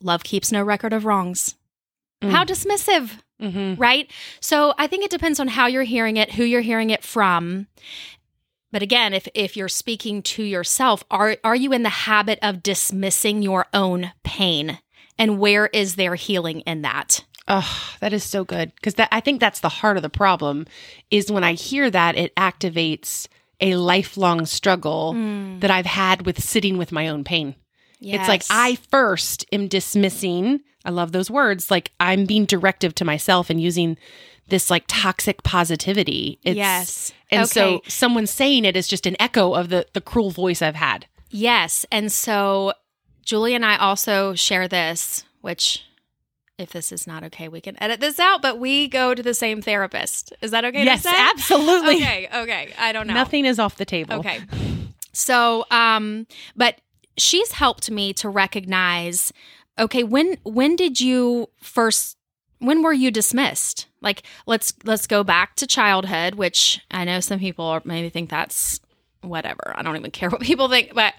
love 0.00 0.24
keeps 0.24 0.52
no 0.52 0.62
record 0.62 0.92
of 0.92 1.04
wrongs." 1.04 1.54
How 2.22 2.44
dismissive 2.44 3.20
Mhm. 3.40 3.78
right? 3.78 4.10
So 4.40 4.72
I 4.78 4.86
think 4.86 5.04
it 5.04 5.10
depends 5.10 5.38
on 5.38 5.48
how 5.48 5.66
you're 5.66 5.82
hearing 5.82 6.16
it, 6.16 6.32
who 6.32 6.42
you're 6.42 6.62
hearing 6.62 6.90
it 6.90 7.04
from. 7.04 7.66
But 8.72 8.82
again, 8.82 9.14
if 9.14 9.28
if 9.34 9.56
you're 9.56 9.68
speaking 9.68 10.22
to 10.22 10.42
yourself, 10.42 11.04
are 11.10 11.36
are 11.44 11.56
you 11.56 11.72
in 11.72 11.82
the 11.82 11.88
habit 11.88 12.38
of 12.42 12.62
dismissing 12.62 13.42
your 13.42 13.66
own 13.72 14.12
pain? 14.24 14.78
And 15.18 15.38
where 15.38 15.66
is 15.68 15.96
there 15.96 16.14
healing 16.14 16.60
in 16.60 16.82
that? 16.82 17.24
Oh, 17.48 17.94
that 18.00 18.12
is 18.12 18.24
so 18.24 18.44
good 18.44 18.72
because 18.74 18.94
that 18.94 19.08
I 19.12 19.20
think 19.20 19.40
that's 19.40 19.60
the 19.60 19.68
heart 19.68 19.96
of 19.96 20.02
the 20.02 20.10
problem. 20.10 20.66
Is 21.10 21.30
when 21.30 21.44
I 21.44 21.52
hear 21.52 21.90
that 21.90 22.16
it 22.16 22.34
activates 22.34 23.28
a 23.60 23.76
lifelong 23.76 24.46
struggle 24.46 25.14
mm. 25.14 25.60
that 25.60 25.70
I've 25.70 25.86
had 25.86 26.26
with 26.26 26.42
sitting 26.42 26.76
with 26.76 26.92
my 26.92 27.08
own 27.08 27.24
pain. 27.24 27.54
It's 28.00 28.28
like 28.28 28.42
I 28.50 28.76
first 28.90 29.46
am 29.52 29.68
dismissing. 29.68 30.60
I 30.84 30.90
love 30.90 31.12
those 31.12 31.30
words. 31.30 31.70
Like 31.70 31.92
I'm 31.98 32.26
being 32.26 32.44
directive 32.44 32.94
to 32.96 33.04
myself 33.04 33.50
and 33.50 33.60
using 33.60 33.96
this 34.48 34.70
like 34.70 34.84
toxic 34.86 35.42
positivity. 35.42 36.38
It's, 36.42 36.56
Yes. 36.56 37.12
And 37.30 37.48
so 37.48 37.76
Okay. 37.76 37.90
someone 37.90 38.26
saying 38.26 38.64
it 38.64 38.76
is 38.76 38.86
just 38.88 39.06
an 39.06 39.16
echo 39.20 39.54
of 39.54 39.68
the 39.68 39.86
the 39.92 40.00
cruel 40.00 40.30
voice 40.30 40.62
I've 40.62 40.76
had. 40.76 41.06
Yes. 41.30 41.84
And 41.90 42.12
so 42.12 42.72
Julie 43.24 43.54
and 43.54 43.64
I 43.64 43.76
also 43.76 44.34
share 44.34 44.68
this, 44.68 45.24
which 45.40 45.82
if 46.58 46.70
this 46.70 46.90
is 46.92 47.06
not 47.06 47.22
okay, 47.24 47.48
we 47.48 47.60
can 47.60 47.76
edit 47.82 48.00
this 48.00 48.18
out, 48.18 48.40
but 48.40 48.58
we 48.58 48.88
go 48.88 49.14
to 49.14 49.22
the 49.22 49.34
same 49.34 49.60
therapist. 49.60 50.32
Is 50.40 50.52
that 50.52 50.64
okay 50.64 50.84
yes, 50.84 51.02
to 51.02 51.08
say? 51.10 51.14
absolutely. 51.34 51.96
Okay, 51.96 52.28
okay. 52.32 52.72
I 52.78 52.92
don't 52.92 53.06
know. 53.06 53.12
Nothing 53.14 53.44
is 53.44 53.58
off 53.58 53.76
the 53.76 53.84
table. 53.84 54.14
Okay. 54.20 54.40
So, 55.12 55.64
um, 55.70 56.26
but 56.54 56.80
she's 57.18 57.52
helped 57.52 57.90
me 57.90 58.12
to 58.14 58.28
recognize, 58.28 59.32
okay, 59.78 60.02
when 60.04 60.36
when 60.44 60.76
did 60.76 61.00
you 61.00 61.48
first 61.60 62.15
when 62.58 62.82
were 62.82 62.92
you 62.92 63.10
dismissed? 63.10 63.86
Like 64.00 64.22
let's 64.46 64.72
let's 64.84 65.06
go 65.06 65.24
back 65.24 65.56
to 65.56 65.66
childhood, 65.66 66.34
which 66.34 66.80
I 66.90 67.04
know 67.04 67.20
some 67.20 67.38
people 67.38 67.80
maybe 67.84 68.08
think 68.08 68.30
that's 68.30 68.80
whatever. 69.22 69.72
I 69.74 69.82
don't 69.82 69.96
even 69.96 70.10
care 70.10 70.30
what 70.30 70.40
people 70.40 70.68
think, 70.68 70.94
but 70.94 71.14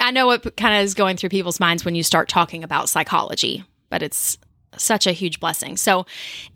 I 0.00 0.10
know 0.10 0.26
what 0.26 0.56
kind 0.56 0.76
of 0.76 0.84
is 0.84 0.94
going 0.94 1.16
through 1.16 1.30
people's 1.30 1.60
minds 1.60 1.84
when 1.84 1.94
you 1.94 2.02
start 2.02 2.28
talking 2.28 2.64
about 2.64 2.88
psychology, 2.88 3.64
but 3.90 4.02
it's 4.02 4.38
such 4.76 5.06
a 5.06 5.12
huge 5.12 5.40
blessing. 5.40 5.76
So 5.76 6.06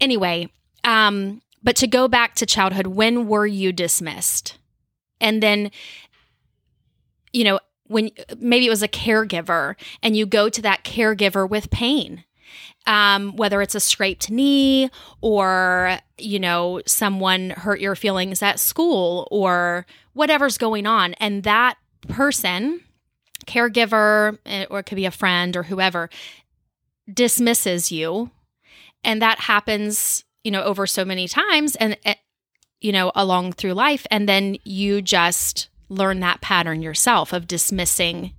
anyway, 0.01 0.49
um 0.85 1.43
but 1.65 1.77
to 1.77 1.87
go 1.87 2.09
back 2.09 2.35
to 2.37 2.47
childhood, 2.47 2.89
when 2.89 3.29
were 3.29 3.47
you 3.47 3.73
dismissed? 3.73 4.59
And 5.21 5.43
then 5.43 5.71
you 7.33 7.45
know, 7.45 7.61
when 7.87 8.11
maybe 8.39 8.67
it 8.67 8.71
was 8.71 8.83
a 8.83 8.89
caregiver 8.89 9.75
and 10.03 10.17
you 10.17 10.27
go 10.27 10.49
to 10.49 10.63
that 10.63 10.85
caregiver 10.85 11.49
with 11.49 11.71
pain. 11.71 12.25
Um, 12.85 13.37
whether 13.37 13.63
it's 13.63 13.77
a 13.77 13.81
scraped 13.81 14.29
knee 14.29 14.91
or, 15.21 15.99
you 16.19 16.41
know, 16.41 16.83
someone 16.85 17.51
hurt 17.51 17.81
your 17.81 17.95
feelings 17.95 18.43
at 18.43 18.59
school 18.59 19.29
or 19.31 19.87
whatever's 20.15 20.59
going 20.59 20.85
on. 20.87 21.15
And 21.15 21.45
that 21.45 21.77
person, 22.09 22.81
caregiver, 23.47 24.37
eh, 24.47 24.67
or 24.69 24.81
it 24.81 24.87
could 24.87 24.97
be 24.97 25.07
a 25.07 25.13
friend 25.13 25.57
or 25.57 25.63
whoever, 25.63 26.11
dismisses 27.13 27.93
you. 27.93 28.31
And 29.05 29.23
that 29.23 29.41
happens, 29.41 30.25
you 30.43 30.51
know, 30.51 30.63
over 30.63 30.87
so 30.87 31.05
many 31.05 31.29
times 31.29 31.77
and, 31.77 31.97
eh, 32.05 32.15
you 32.81 32.91
know, 32.91 33.13
along 33.15 33.53
through 33.53 33.75
life. 33.75 34.07
And 34.11 34.29
then 34.29 34.57
you 34.65 35.03
just 35.03 35.69
learn 35.89 36.21
that 36.21 36.41
pattern 36.41 36.83
yourself 36.83 37.33
of 37.33 37.47
dismissing 37.47 38.33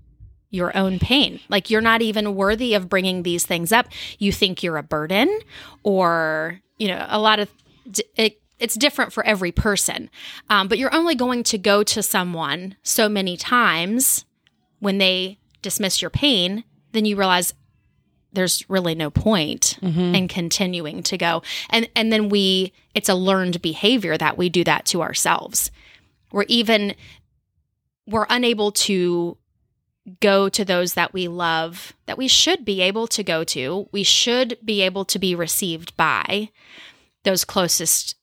your 0.53 0.75
own 0.77 0.99
pain. 0.99 1.39
Like 1.49 1.71
you're 1.71 1.81
not 1.81 2.03
even 2.03 2.35
worthy 2.35 2.75
of 2.75 2.87
bringing 2.87 3.23
these 3.23 3.43
things 3.43 3.71
up. 3.71 3.87
You 4.19 4.31
think 4.31 4.61
you're 4.61 4.77
a 4.77 4.83
burden 4.83 5.39
or, 5.81 6.61
you 6.77 6.87
know, 6.87 7.03
a 7.09 7.19
lot 7.19 7.39
of 7.39 7.49
it, 8.15 8.39
it's 8.59 8.75
different 8.75 9.11
for 9.11 9.25
every 9.25 9.51
person. 9.51 10.11
Um, 10.51 10.67
but 10.67 10.77
you're 10.77 10.93
only 10.93 11.15
going 11.15 11.41
to 11.45 11.57
go 11.57 11.81
to 11.83 12.03
someone 12.03 12.75
so 12.83 13.09
many 13.09 13.35
times 13.35 14.25
when 14.79 14.99
they 14.99 15.39
dismiss 15.63 16.01
your 16.01 16.11
pain, 16.11 16.63
then 16.91 17.05
you 17.05 17.15
realize 17.15 17.55
there's 18.31 18.67
really 18.69 18.93
no 18.93 19.09
point 19.09 19.79
in 20.15 20.27
continuing 20.27 21.01
to 21.03 21.17
go. 21.17 21.41
And 21.69 21.89
and 21.95 22.11
then 22.13 22.29
we 22.29 22.73
it's 22.93 23.09
a 23.09 23.15
learned 23.15 23.61
behavior 23.61 24.17
that 24.17 24.37
we 24.37 24.49
do 24.49 24.63
that 24.65 24.85
to 24.87 25.01
ourselves. 25.01 25.71
We're 26.31 26.45
even 26.47 26.95
we're 28.05 28.27
unable 28.29 28.71
to 28.71 29.37
go 30.19 30.49
to 30.49 30.65
those 30.65 30.95
that 30.95 31.13
we 31.13 31.27
love 31.27 31.93
that 32.07 32.17
we 32.17 32.27
should 32.27 32.65
be 32.65 32.81
able 32.81 33.07
to 33.07 33.23
go 33.23 33.43
to. 33.45 33.87
We 33.91 34.03
should 34.03 34.57
be 34.63 34.81
able 34.81 35.05
to 35.05 35.19
be 35.19 35.33
received 35.35 35.95
by 35.95 36.49
those 37.23 37.45
closest 37.45 38.15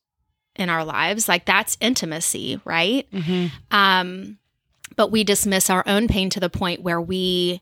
in 0.55 0.69
our 0.69 0.85
lives. 0.85 1.27
Like 1.27 1.45
that's 1.45 1.77
intimacy, 1.81 2.61
right? 2.65 3.07
Um 3.71 4.37
but 4.95 5.11
we 5.11 5.23
dismiss 5.23 5.69
our 5.69 5.83
own 5.87 6.07
pain 6.07 6.29
to 6.31 6.39
the 6.39 6.49
point 6.49 6.83
where 6.83 7.01
we 7.01 7.61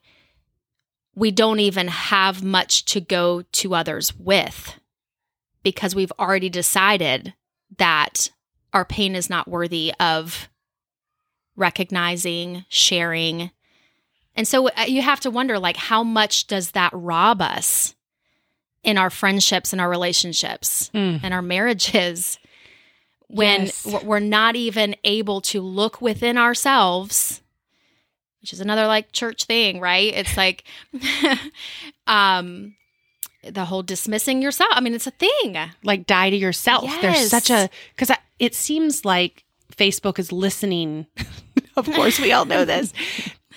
we 1.15 1.31
don't 1.31 1.59
even 1.59 1.87
have 1.87 2.43
much 2.43 2.85
to 2.85 3.01
go 3.01 3.41
to 3.41 3.75
others 3.75 4.15
with 4.17 4.75
because 5.63 5.93
we've 5.95 6.13
already 6.19 6.49
decided 6.49 7.33
that 7.77 8.31
our 8.73 8.85
pain 8.85 9.15
is 9.15 9.29
not 9.29 9.47
worthy 9.47 9.93
of 9.99 10.49
recognizing, 11.55 12.65
sharing. 12.69 13.51
And 14.35 14.47
so 14.47 14.69
uh, 14.69 14.85
you 14.87 15.01
have 15.01 15.19
to 15.21 15.31
wonder 15.31 15.59
like 15.59 15.77
how 15.77 16.03
much 16.03 16.47
does 16.47 16.71
that 16.71 16.91
rob 16.93 17.41
us 17.41 17.95
in 18.83 18.97
our 18.97 19.09
friendships 19.09 19.73
and 19.73 19.81
our 19.81 19.89
relationships 19.89 20.89
Mm. 20.93 21.19
and 21.23 21.33
our 21.33 21.41
marriages 21.41 22.39
when 23.27 23.63
Yes. 23.65 23.85
we're 24.03 24.19
not 24.19 24.55
even 24.55 24.95
able 25.03 25.41
to 25.41 25.61
look 25.61 26.01
within 26.01 26.37
ourselves 26.37 27.41
which 28.41 28.53
is 28.53 28.61
another 28.61 28.87
like 28.87 29.11
church 29.11 29.43
thing 29.43 29.79
right 29.81 30.13
it's 30.15 30.37
like 30.37 30.63
um 32.07 32.75
the 33.43 33.65
whole 33.65 33.83
dismissing 33.83 34.41
yourself 34.41 34.69
i 34.73 34.79
mean 34.79 34.93
it's 34.93 35.07
a 35.07 35.11
thing 35.11 35.57
Like 35.83 36.05
die 36.05 36.29
to 36.29 36.35
yourself. 36.35 36.89
There's 37.01 37.15
Yes. 37.17 37.29
such 37.29 37.49
a 37.49 37.69
because 37.95 38.15
it 38.39 38.55
seems 38.55 39.03
like 39.05 39.43
Facebook 39.75 40.19
is 40.19 40.31
listening. 40.31 41.05
of 41.77 41.85
course, 41.85 42.19
we 42.19 42.31
all 42.33 42.45
know 42.45 42.65
this 42.65 42.91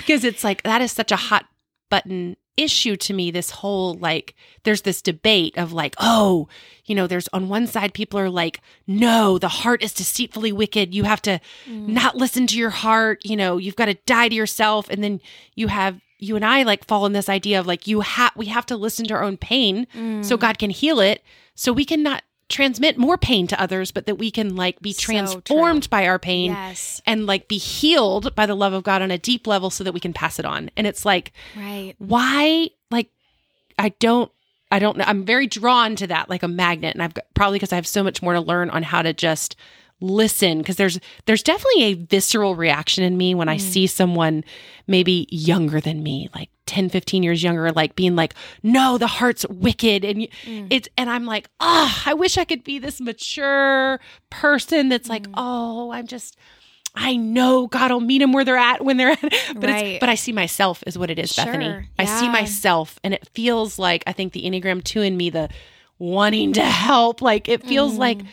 because 0.06 0.24
it's 0.24 0.44
like 0.44 0.62
that 0.62 0.82
is 0.82 0.92
such 0.92 1.12
a 1.12 1.16
hot 1.16 1.46
button 1.90 2.36
issue 2.56 2.96
to 2.96 3.14
me. 3.14 3.30
This 3.30 3.50
whole 3.50 3.94
like 3.94 4.34
there's 4.64 4.82
this 4.82 5.02
debate 5.02 5.56
of 5.56 5.72
like 5.72 5.94
oh 5.98 6.48
you 6.84 6.94
know 6.94 7.06
there's 7.06 7.28
on 7.28 7.48
one 7.48 7.66
side 7.66 7.94
people 7.94 8.20
are 8.20 8.30
like 8.30 8.60
no 8.86 9.38
the 9.38 9.48
heart 9.48 9.82
is 9.82 9.94
deceitfully 9.94 10.52
wicked. 10.52 10.94
You 10.94 11.04
have 11.04 11.22
to 11.22 11.40
mm. 11.66 11.88
not 11.88 12.16
listen 12.16 12.46
to 12.48 12.58
your 12.58 12.70
heart. 12.70 13.24
You 13.24 13.36
know 13.36 13.56
you've 13.56 13.76
got 13.76 13.86
to 13.86 13.94
die 14.06 14.28
to 14.28 14.34
yourself. 14.34 14.88
And 14.90 15.02
then 15.02 15.20
you 15.54 15.68
have 15.68 16.00
you 16.18 16.36
and 16.36 16.44
I 16.44 16.62
like 16.62 16.84
fall 16.84 17.06
in 17.06 17.12
this 17.12 17.28
idea 17.28 17.58
of 17.58 17.66
like 17.66 17.86
you 17.86 18.00
have 18.00 18.32
we 18.36 18.46
have 18.46 18.66
to 18.66 18.76
listen 18.76 19.06
to 19.06 19.14
our 19.14 19.24
own 19.24 19.36
pain 19.36 19.86
mm. 19.94 20.24
so 20.24 20.36
God 20.36 20.58
can 20.58 20.70
heal 20.70 21.00
it. 21.00 21.22
So 21.54 21.72
we 21.72 21.84
can 21.84 22.02
not 22.02 22.22
transmit 22.52 22.98
more 22.98 23.16
pain 23.18 23.46
to 23.48 23.60
others 23.60 23.90
but 23.90 24.06
that 24.06 24.16
we 24.16 24.30
can 24.30 24.54
like 24.54 24.80
be 24.80 24.92
So 24.92 25.00
transformed 25.02 25.88
by 25.90 26.06
our 26.06 26.18
pain 26.18 26.52
yes. 26.52 27.00
and 27.06 27.26
like 27.26 27.48
be 27.48 27.58
healed 27.58 28.34
by 28.34 28.46
the 28.46 28.54
love 28.54 28.72
of 28.72 28.84
God 28.84 29.02
on 29.02 29.10
a 29.10 29.18
deep 29.18 29.46
level 29.46 29.70
so 29.70 29.82
that 29.82 29.92
we 29.92 30.00
can 30.00 30.12
pass 30.12 30.38
it 30.38 30.44
on. 30.44 30.70
And 30.76 30.86
it's 30.86 31.04
like 31.04 31.32
right. 31.56 31.94
why 31.98 32.70
like 32.90 33.08
I 33.78 33.88
don't 33.98 34.30
I 34.70 34.78
don't 34.78 34.96
know 34.96 35.04
I'm 35.06 35.24
very 35.24 35.46
drawn 35.46 35.96
to 35.96 36.06
that 36.08 36.28
like 36.30 36.42
a 36.42 36.48
magnet. 36.48 36.94
And 36.94 37.02
I've 37.02 37.14
got 37.14 37.24
probably 37.34 37.58
because 37.58 37.72
I 37.72 37.76
have 37.76 37.86
so 37.86 38.02
much 38.02 38.22
more 38.22 38.34
to 38.34 38.40
learn 38.40 38.70
on 38.70 38.82
how 38.82 39.02
to 39.02 39.12
just 39.12 39.56
listen 40.02 40.58
because 40.58 40.76
there's 40.76 40.98
there's 41.26 41.42
definitely 41.42 41.84
a 41.84 41.94
visceral 41.94 42.54
reaction 42.56 43.04
in 43.04 43.16
me 43.16 43.34
when 43.34 43.48
I 43.48 43.56
see 43.56 43.86
someone 43.86 44.44
maybe 44.86 45.26
younger 45.30 45.80
than 45.80 46.02
me 46.02 46.28
like 46.34 46.50
10 46.66 46.88
15 46.90 47.22
years 47.22 47.42
younger 47.42 47.70
like 47.72 47.94
being 47.96 48.16
like 48.16 48.34
no 48.62 48.98
the 48.98 49.06
heart's 49.06 49.46
wicked 49.48 50.04
and 50.04 50.18
y- 50.18 50.28
it's 50.70 50.88
and 50.98 51.08
I'm 51.08 51.24
like 51.24 51.48
ah 51.60 52.02
I 52.04 52.14
wish 52.14 52.36
I 52.36 52.44
could 52.44 52.64
be 52.64 52.78
this 52.78 53.00
mature 53.00 54.00
person 54.30 54.88
that's 54.88 55.08
like 55.08 55.26
oh 55.34 55.90
I'm 55.92 56.06
just 56.06 56.36
I 56.94 57.16
know 57.16 57.68
God 57.68 57.90
will 57.90 58.00
meet 58.00 58.18
them 58.18 58.32
where 58.32 58.44
they're 58.44 58.56
at 58.58 58.84
when 58.84 58.98
they're 58.98 59.12
at, 59.12 59.20
but 59.54 59.64
Right. 59.70 59.86
it's 59.86 60.00
but 60.00 60.08
I 60.10 60.14
see 60.14 60.32
myself 60.32 60.82
as 60.86 60.98
what 60.98 61.10
it 61.10 61.18
is, 61.18 61.34
Bethany. 61.34 61.64
Sure. 61.64 61.86
I 61.98 62.04
see 62.04 62.28
myself, 62.28 62.98
and 63.02 63.14
it 63.14 63.26
feels 63.32 63.78
like 63.78 64.02
I 64.06 64.12
think 64.12 64.34
the 64.34 64.42
Enneagram 64.44 64.84
two 64.84 65.00
in 65.00 65.16
me, 65.16 65.30
the 65.30 65.48
wanting 65.98 66.52
to 66.54 66.62
help, 66.62 67.22
like 67.22 67.48
it 67.48 67.64
feels 67.66 67.96
like 67.96 68.18
Mm. 68.18 68.26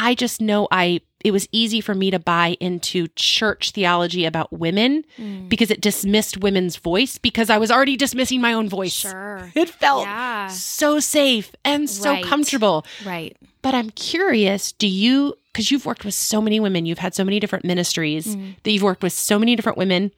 I 0.00 0.14
just 0.14 0.40
know 0.40 0.66
I. 0.70 1.00
It 1.22 1.32
was 1.32 1.46
easy 1.52 1.82
for 1.82 1.94
me 1.94 2.10
to 2.10 2.18
buy 2.18 2.56
into 2.60 3.06
church 3.14 3.72
theology 3.72 4.24
about 4.24 4.50
women 4.50 5.04
Mm. 5.18 5.50
because 5.50 5.70
it 5.70 5.82
dismissed 5.82 6.38
women's 6.38 6.76
voice 6.76 7.18
because 7.18 7.50
I 7.50 7.58
was 7.58 7.70
already 7.70 7.94
dismissing 7.98 8.40
my 8.40 8.54
own 8.54 8.70
voice. 8.70 8.94
sure 8.94 9.52
It 9.54 9.68
felt 9.68 10.06
Yeah. 10.06 10.46
so 10.48 10.98
safe 10.98 11.52
and 11.62 11.90
so 11.90 12.12
Right. 12.12 12.24
comfortable. 12.24 12.86
right 13.04 13.36
But 13.60 13.74
I'm 13.74 13.90
curious, 13.90 14.72
do 14.72 14.86
you, 14.86 15.34
because 15.52 15.70
you've 15.70 15.84
worked 15.84 16.06
with 16.06 16.14
so 16.14 16.40
many 16.40 16.58
women, 16.58 16.86
you've 16.86 17.00
had 17.06 17.14
so 17.14 17.22
many 17.24 17.38
different 17.38 17.66
ministries, 17.66 18.34
Mm. 18.34 18.54
that 18.62 18.70
you've 18.72 18.82
worked 18.82 19.02
with 19.02 19.12
so 19.12 19.38
many 19.38 19.54
different 19.56 19.76
women. 19.76 20.12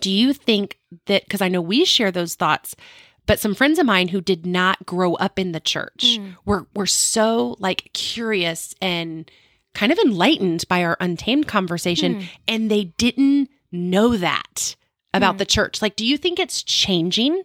Do 0.00 0.10
you 0.10 0.32
think 0.32 0.78
that, 1.06 1.24
because 1.24 1.42
I 1.42 1.48
know 1.48 1.60
we 1.60 1.84
share 1.84 2.10
those 2.10 2.34
thoughts, 2.34 2.74
but 3.26 3.38
some 3.40 3.54
friends 3.54 3.78
of 3.78 3.86
mine 3.86 4.08
who 4.08 4.20
did 4.20 4.46
not 4.46 4.86
grow 4.86 5.14
up 5.14 5.38
in 5.38 5.52
the 5.52 5.60
church 5.60 6.18
Mm. 6.18 6.36
were, 6.44 6.66
were 6.74 6.86
so 6.86 7.56
like 7.58 7.90
curious 7.92 8.74
and 8.80 9.30
kind 9.74 9.92
of 9.92 9.98
enlightened 9.98 10.64
by 10.68 10.82
our 10.84 10.96
untamed 11.00 11.46
conversation, 11.48 12.14
Mm. 12.16 12.28
and 12.48 12.70
they 12.70 12.84
didn't 12.96 13.50
know 13.72 14.16
that 14.16 14.74
about 15.12 15.34
Mm. 15.34 15.38
the 15.38 15.46
church. 15.46 15.82
Like, 15.82 15.96
do 15.96 16.04
you 16.06 16.16
think 16.16 16.38
it's 16.38 16.62
changing? 16.62 17.42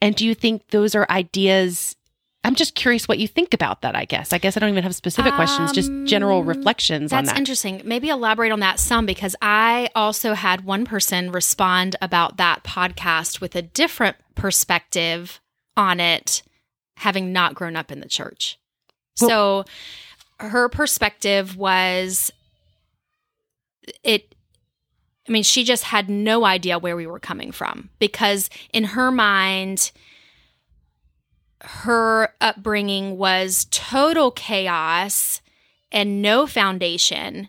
And 0.00 0.14
do 0.14 0.24
you 0.24 0.34
think 0.34 0.68
those 0.68 0.94
are 0.94 1.06
ideas 1.10 1.96
I'm 2.44 2.54
just 2.54 2.74
curious 2.74 3.08
what 3.08 3.18
you 3.18 3.26
think 3.26 3.54
about 3.54 3.80
that, 3.82 3.96
I 3.96 4.04
guess. 4.04 4.32
I 4.32 4.38
guess 4.38 4.56
I 4.56 4.60
don't 4.60 4.68
even 4.70 4.82
have 4.84 4.94
specific 4.94 5.32
questions, 5.34 5.72
just 5.72 5.90
general 6.04 6.40
Um, 6.40 6.46
reflections 6.46 7.10
on 7.12 7.24
That's 7.24 7.32
that. 7.32 7.38
interesting. 7.38 7.80
Maybe 7.84 8.10
elaborate 8.10 8.52
on 8.52 8.60
that 8.60 8.78
some 8.78 9.06
because 9.06 9.34
I 9.40 9.88
also 9.94 10.34
had 10.34 10.64
one 10.64 10.84
person 10.84 11.32
respond 11.32 11.96
about 12.02 12.36
that 12.36 12.62
podcast 12.62 13.40
with 13.40 13.56
a 13.56 13.62
different 13.62 14.16
perspective 14.34 15.40
on 15.76 16.00
it, 16.00 16.42
having 16.98 17.32
not 17.32 17.54
grown 17.54 17.76
up 17.76 17.90
in 17.90 18.00
the 18.00 18.08
church. 18.08 18.58
so 19.16 19.64
her 20.40 20.68
perspective 20.68 21.56
was 21.56 22.30
it 24.02 24.34
I 25.26 25.32
mean, 25.32 25.42
she 25.42 25.64
just 25.64 25.84
had 25.84 26.10
no 26.10 26.44
idea 26.44 26.78
where 26.78 26.96
we 26.96 27.06
were 27.06 27.18
coming 27.18 27.50
from 27.50 27.88
because 27.98 28.50
in 28.74 28.84
her 28.84 29.10
mind, 29.10 29.90
her 31.64 32.34
upbringing 32.40 33.16
was 33.18 33.66
total 33.70 34.30
chaos 34.30 35.40
and 35.92 36.20
no 36.22 36.46
foundation. 36.46 37.48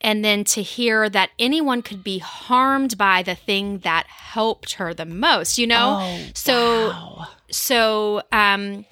And 0.00 0.22
then 0.24 0.44
to 0.44 0.62
hear 0.62 1.08
that 1.08 1.30
anyone 1.38 1.80
could 1.80 2.04
be 2.04 2.18
harmed 2.18 2.98
by 2.98 3.22
the 3.22 3.34
thing 3.34 3.78
that 3.78 4.06
helped 4.06 4.74
her 4.74 4.92
the 4.92 5.06
most, 5.06 5.56
you 5.56 5.66
know? 5.66 5.96
Oh, 5.98 6.20
so, 6.34 6.88
wow. 6.90 7.28
so, 7.50 8.22
um, 8.30 8.84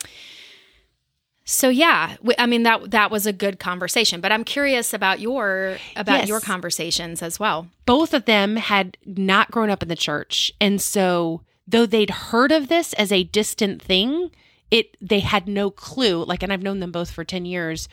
so 1.45 1.69
yeah, 1.69 2.17
I 2.39 2.47
mean 2.47 2.63
that 2.63 2.93
that 2.93 3.11
was 3.11 3.27
a 3.27 3.33
good 3.33 3.59
conversation, 3.59 4.21
but 4.21 4.33
I'm 4.33 4.45
curious 4.45 4.95
about 4.95 5.21
your 5.21 5.81
about 5.97 6.21
Yes. 6.21 6.29
your 6.29 6.41
conversations 6.41 7.21
as 7.21 7.39
well. 7.39 7.67
both 7.85 8.15
of 8.15 8.25
them 8.27 8.57
had 8.57 8.97
not 9.05 9.51
grown 9.51 9.69
up 9.69 9.83
in 9.83 9.89
the 9.89 9.97
church 9.97 10.53
and 10.61 10.81
so 10.81 11.43
though 11.67 11.87
they'd 11.87 12.11
heard 12.11 12.53
of 12.53 12.69
this 12.69 12.93
as 12.95 13.13
a 13.13 13.25
distant 13.25 13.81
thing 13.83 14.31
it 14.71 14.97
they 15.01 15.21
had 15.21 15.47
no 15.49 15.71
clue 15.71 16.25
like 16.25 16.43
and 16.43 16.53
i've 16.53 16.63
known 16.63 16.81
them 16.81 16.93
both 16.93 17.11
for 17.11 17.25
10 17.25 17.45
years 17.45 17.89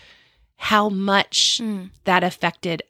how 0.57 0.89
much 0.89 1.59
Mm. 1.61 1.89
that 2.05 2.23
affected 2.23 2.83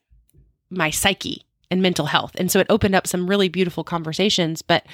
my 0.70 0.90
psyche 0.90 1.44
and 1.72 1.82
mental 1.82 2.08
health 2.08 2.32
and 2.36 2.52
so 2.52 2.60
it 2.60 2.68
opened 2.70 2.96
up 2.96 3.08
some 3.08 3.30
really 3.30 3.50
beautiful 3.50 3.84
conversations 3.84 4.62
but 4.62 4.86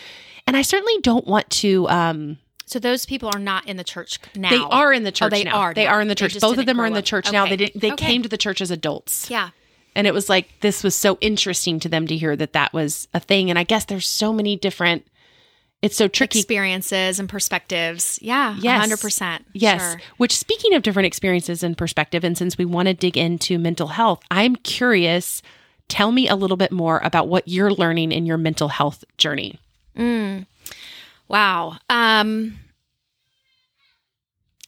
and 0.47 0.57
i 0.57 0.61
certainly 0.61 0.99
don't 1.01 1.27
want 1.27 1.49
to 1.49 1.87
um 1.89 2.37
So 2.65 2.79
those 2.79 3.05
people 3.05 3.29
are 3.33 3.39
not 3.39 3.67
in 3.67 3.77
the 3.77 3.83
church 3.83 4.19
now. 4.35 4.49
they 4.49 4.57
are 4.59 4.91
in 4.91 5.03
the 5.03 5.11
church 5.11 5.31
they 5.31 5.43
now 5.43 5.55
are 5.57 5.73
they 5.73 5.85
now. 5.85 5.91
are 5.93 6.01
in 6.01 6.07
the 6.07 6.15
church 6.15 6.39
both 6.39 6.57
of 6.57 6.65
them 6.65 6.79
are 6.81 6.85
in 6.85 6.93
the 6.93 6.99
up. 6.99 7.05
church 7.05 7.31
now 7.31 7.45
they 7.45 7.57
didn't 7.57 7.79
they 7.79 7.91
Okay. 7.93 8.05
came 8.07 8.23
to 8.23 8.29
the 8.29 8.37
church 8.37 8.59
as 8.61 8.71
adults 8.71 9.29
Yeah. 9.29 9.49
and 9.95 10.07
it 10.07 10.13
was 10.13 10.27
like 10.29 10.49
this 10.61 10.83
was 10.83 10.95
so 10.95 11.17
interesting 11.21 11.79
to 11.81 11.89
them 11.89 12.07
to 12.07 12.17
hear 12.17 12.35
that 12.35 12.53
that 12.53 12.73
was 12.73 13.07
a 13.13 13.19
thing 13.19 13.49
and 13.49 13.57
i 13.59 13.63
guess 13.63 13.85
there's 13.85 14.07
so 14.07 14.33
many 14.33 14.55
different 14.57 15.05
it's 15.85 15.95
so 15.95 16.07
tricky 16.07 16.39
Experiences 16.39 17.19
and 17.19 17.29
perspectives. 17.29 18.19
Yeah. 18.21 18.55
Yes. 18.59 18.87
100%. 18.87 19.39
yes 19.53 19.81
Sure. 19.81 20.01
which 20.17 20.35
speaking 20.37 20.73
of 20.73 20.83
different 20.83 21.05
experiences 21.07 21.63
and 21.63 21.77
perspective 21.77 22.23
and 22.23 22.37
since 22.37 22.57
we 22.57 22.65
want 22.65 22.87
to 22.87 22.93
dig 22.93 23.17
into 23.17 23.57
mental 23.59 23.87
health 23.87 24.21
i'm 24.31 24.55
curious 24.57 25.41
tell 25.87 26.11
me 26.11 26.27
a 26.27 26.35
little 26.35 26.57
bit 26.57 26.71
more 26.71 26.99
about 27.03 27.27
what 27.27 27.47
you're 27.47 27.71
learning 27.71 28.11
in 28.11 28.25
your 28.25 28.37
mental 28.37 28.67
health 28.69 29.03
journey 29.17 29.59
Mm. 29.97 30.45
Wow. 31.29 31.77
Um, 31.89 32.59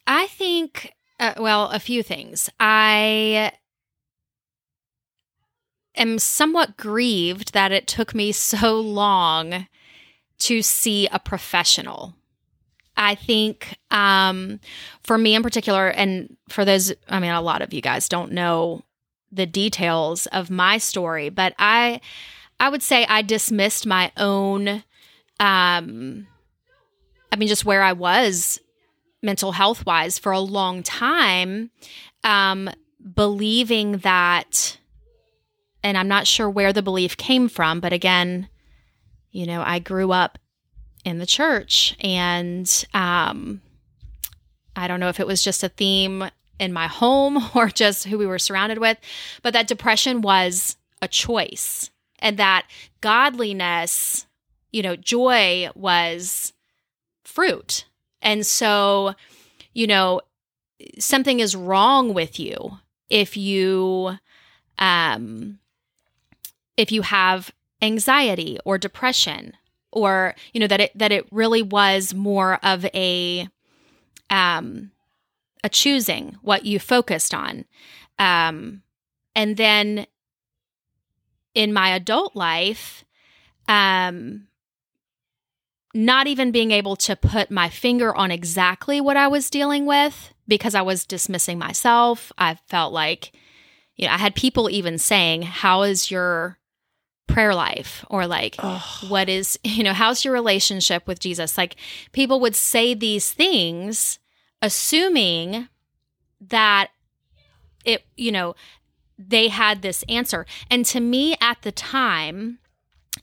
I 0.08 0.28
think, 0.28 0.94
uh, 1.20 1.34
well, 1.38 1.66
a 1.70 1.80
few 1.80 2.02
things. 2.02 2.50
I 2.62 3.52
am 5.96 6.18
somewhat 6.20 6.78
grieved 6.78 7.54
that 7.54 7.72
it 7.74 7.88
took 7.88 8.16
me 8.16 8.32
so 8.54 8.80
long 8.80 9.68
to 10.39 10.62
see 10.62 11.08
a 11.12 11.20
professional. 11.20 12.15
I 12.96 13.15
think 13.15 13.77
um, 13.91 14.60
for 15.03 15.17
me 15.17 15.36
in 15.36 15.44
particular, 15.44 15.88
and 15.88 16.36
for 16.50 16.65
those, 16.65 16.94
I 17.10 17.20
mean, 17.20 17.32
a 17.32 17.41
lot 17.41 17.62
of 17.62 17.74
you 17.74 17.82
guys 17.82 18.10
don't 18.10 18.32
know 18.32 18.84
the 19.32 19.46
details 19.46 20.25
of 20.27 20.50
my 20.50 20.77
story, 20.77 21.29
but 21.29 21.53
I, 21.60 22.01
I 22.60 22.70
would 22.70 22.82
say 22.82 23.06
I 23.08 23.22
dismissed 23.22 23.86
my 23.86 24.12
own 24.17 24.84
um 25.39 26.27
i 27.32 27.36
mean 27.36 27.48
just 27.48 27.65
where 27.65 27.84
i 27.84 27.94
was 27.94 28.60
mental 29.22 29.51
health 29.51 29.86
wise 29.86 30.17
for 30.17 30.32
a 30.32 30.39
long 30.39 30.82
time 30.84 31.70
um 32.24 32.70
believing 33.13 34.00
that 34.00 34.77
and 35.84 35.98
i'm 35.98 36.08
not 36.08 36.25
sure 36.25 36.50
where 36.50 36.74
the 36.74 36.82
belief 36.82 37.17
came 37.17 37.48
from 37.48 37.79
but 37.79 37.94
again 37.94 38.50
you 39.31 39.46
know 39.46 39.62
i 39.65 39.79
grew 39.79 40.12
up 40.12 40.38
in 41.05 41.19
the 41.19 41.25
church 41.25 41.96
and 42.01 42.86
um 42.93 43.62
i 44.75 44.88
don't 44.88 45.00
know 45.00 45.10
if 45.10 45.19
it 45.19 45.27
was 45.27 45.43
just 45.43 45.63
a 45.63 45.69
theme 45.69 46.29
in 46.60 46.74
my 46.74 46.88
home 46.88 47.38
or 47.55 47.67
just 47.69 48.05
who 48.05 48.17
we 48.17 48.25
were 48.25 48.39
surrounded 48.39 48.79
with 48.79 48.98
but 49.41 49.53
that 49.53 49.67
depression 49.67 50.22
was 50.22 50.77
a 51.01 51.07
choice 51.07 51.91
and 52.19 52.38
that 52.38 52.65
godliness 53.01 54.27
you 54.72 54.81
know, 54.81 54.96
joy 54.96 55.69
was 55.75 56.53
fruit. 57.24 57.86
And 58.22 58.46
so, 58.46 59.15
you 59.74 59.88
know, 59.88 60.22
something 61.00 61.39
is 61.39 61.55
wrong 61.55 62.13
with 62.13 62.39
you 62.39 62.77
if 63.10 63.38
you 63.38 64.17
um 64.77 65.57
if 66.75 66.92
you 66.92 67.01
have 67.01 67.51
anxiety 67.81 68.57
or 68.66 68.77
depression 68.77 69.53
or 69.92 70.35
you 70.53 70.59
know 70.59 70.68
that 70.68 70.81
it 70.81 70.92
that 70.98 71.11
it 71.11 71.27
really 71.31 71.61
was 71.61 72.13
more 72.13 72.59
of 72.63 72.85
a 72.85 73.48
um 74.29 74.92
a 75.63 75.70
choosing 75.70 76.37
what 76.42 76.66
you 76.66 76.79
focused 76.79 77.33
on 77.33 77.66
um 78.20 78.81
and 79.35 79.57
then 79.57 80.07
in 81.53 81.72
my 81.72 81.90
adult 81.90 82.35
life 82.35 83.05
um 83.68 84.48
not 85.98 86.27
even 86.27 86.51
being 86.51 86.72
able 86.72 86.96
to 86.96 87.16
put 87.16 87.50
my 87.50 87.70
finger 87.70 88.16
on 88.16 88.29
exactly 88.29 89.01
what 89.01 89.18
I 89.18 89.27
was 89.27 89.50
dealing 89.50 89.85
with 89.85 90.31
because 90.48 90.75
I 90.75 90.81
was 90.83 91.05
dismissing 91.05 91.57
myself. 91.57 92.31
I 92.37 92.55
felt 92.68 92.94
like, 92.94 93.31
you 93.96 94.05
know, 94.05 94.13
I 94.13 94.18
had 94.18 94.35
people 94.35 94.70
even 94.70 95.00
saying, 95.00 95.42
How 95.42 95.81
is 95.81 96.11
your 96.11 96.59
prayer 97.27 97.53
life? 97.53 98.03
Or 98.09 98.25
like, 98.25 98.55
what 99.07 99.29
is, 99.29 99.59
you 99.63 99.83
know, 99.83 99.94
how's 99.94 100.25
your 100.25 100.33
relationship 100.33 101.07
with 101.07 101.20
Jesus? 101.20 101.57
Like, 101.57 101.75
people 102.11 102.40
would 102.40 102.55
say 102.55 102.94
these 102.94 103.31
things 103.31 104.20
assuming 104.61 105.68
that 106.42 106.90
it, 107.85 108.03
you 108.16 108.31
know, 108.31 108.55
they 109.18 109.48
had 109.48 109.81
this 109.81 110.03
answer. 110.09 110.46
And 110.70 110.85
to 110.87 111.00
me 111.00 111.35
at 111.42 111.61
the 111.61 111.72
time, 111.72 112.59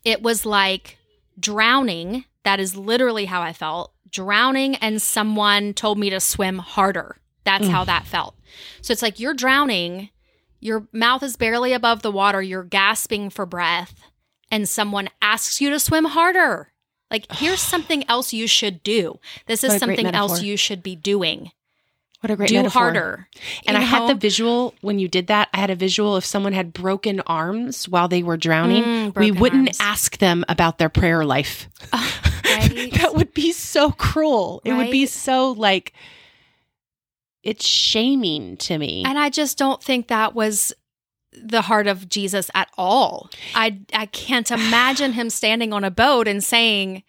it 0.04 0.22
was 0.22 0.44
like 0.44 0.98
drowning. 1.38 2.24
That 2.44 2.60
is 2.60 2.76
literally 2.76 3.26
how 3.26 3.42
I 3.42 3.52
felt. 3.52 3.92
Drowning, 4.10 4.76
and 4.76 5.02
someone 5.02 5.74
told 5.74 5.98
me 5.98 6.10
to 6.10 6.20
swim 6.20 6.58
harder. 6.58 7.16
That's 7.44 7.68
how 7.68 7.84
that 7.84 8.06
felt. 8.06 8.36
So 8.80 8.92
it's 8.92 9.02
like 9.02 9.20
you're 9.20 9.34
drowning, 9.34 10.10
your 10.60 10.86
mouth 10.92 11.22
is 11.22 11.36
barely 11.36 11.72
above 11.72 12.02
the 12.02 12.10
water, 12.12 12.40
you're 12.42 12.62
gasping 12.64 13.30
for 13.30 13.46
breath, 13.46 13.94
and 14.50 14.68
someone 14.68 15.08
asks 15.22 15.60
you 15.60 15.70
to 15.70 15.78
swim 15.80 16.04
harder. 16.06 16.72
Like, 17.10 17.30
here's 17.32 17.60
something 17.72 18.04
else 18.08 18.32
you 18.32 18.46
should 18.46 18.82
do. 18.82 19.18
This 19.46 19.62
is 19.64 19.76
something 19.78 20.06
else 20.06 20.42
you 20.42 20.56
should 20.56 20.82
be 20.82 20.96
doing. 20.96 21.52
what 22.20 22.30
a 22.30 22.36
great 22.36 22.50
metaphor. 22.50 22.52
do 22.52 22.62
metaphor. 22.62 22.80
harder. 22.82 23.28
and 23.66 23.76
You 23.76 23.82
i 23.82 23.86
had 23.86 24.08
the 24.08 24.14
visual 24.14 24.74
when 24.80 24.98
you 24.98 25.08
did 25.08 25.26
that 25.26 25.48
i 25.52 25.58
had 25.58 25.68
a 25.68 25.74
visual 25.76 26.16
if 26.16 26.24
someone 26.24 26.54
had 26.54 26.72
broken 26.72 27.20
arms 27.26 27.86
while 27.86 28.08
they 28.08 28.22
were 28.22 28.38
drowning 28.38 28.82
Mm, 28.82 29.18
we 29.18 29.30
wouldn't 29.30 29.68
arms. 29.68 29.78
ask 29.80 30.16
them 30.18 30.42
about 30.48 30.78
their 30.78 30.88
prayer 30.88 31.22
life 31.26 31.68
right? 31.92 32.90
that 32.94 33.12
would 33.14 33.34
be 33.34 33.52
so 33.52 33.90
cruel. 33.90 34.62
It 34.64 34.72
would 34.72 34.90
be 34.90 35.04
so 35.06 35.52
like 35.52 35.92
it's 37.44 37.66
shaming 37.66 38.56
to 38.56 38.78
me. 38.78 39.04
And 39.06 39.18
I 39.18 39.28
just 39.28 39.58
don't 39.58 39.82
think 39.82 40.08
that 40.08 40.34
was 40.34 40.72
the 41.32 41.62
heart 41.62 41.86
of 41.86 42.08
Jesus 42.08 42.50
at 42.54 42.68
all. 42.76 43.30
I 43.54 43.80
I 43.92 44.06
can't 44.06 44.50
imagine 44.50 45.12
him 45.12 45.30
standing 45.30 45.72
on 45.72 45.84
a 45.84 45.90
boat 45.90 46.26
and 46.26 46.42
saying, 46.42 47.02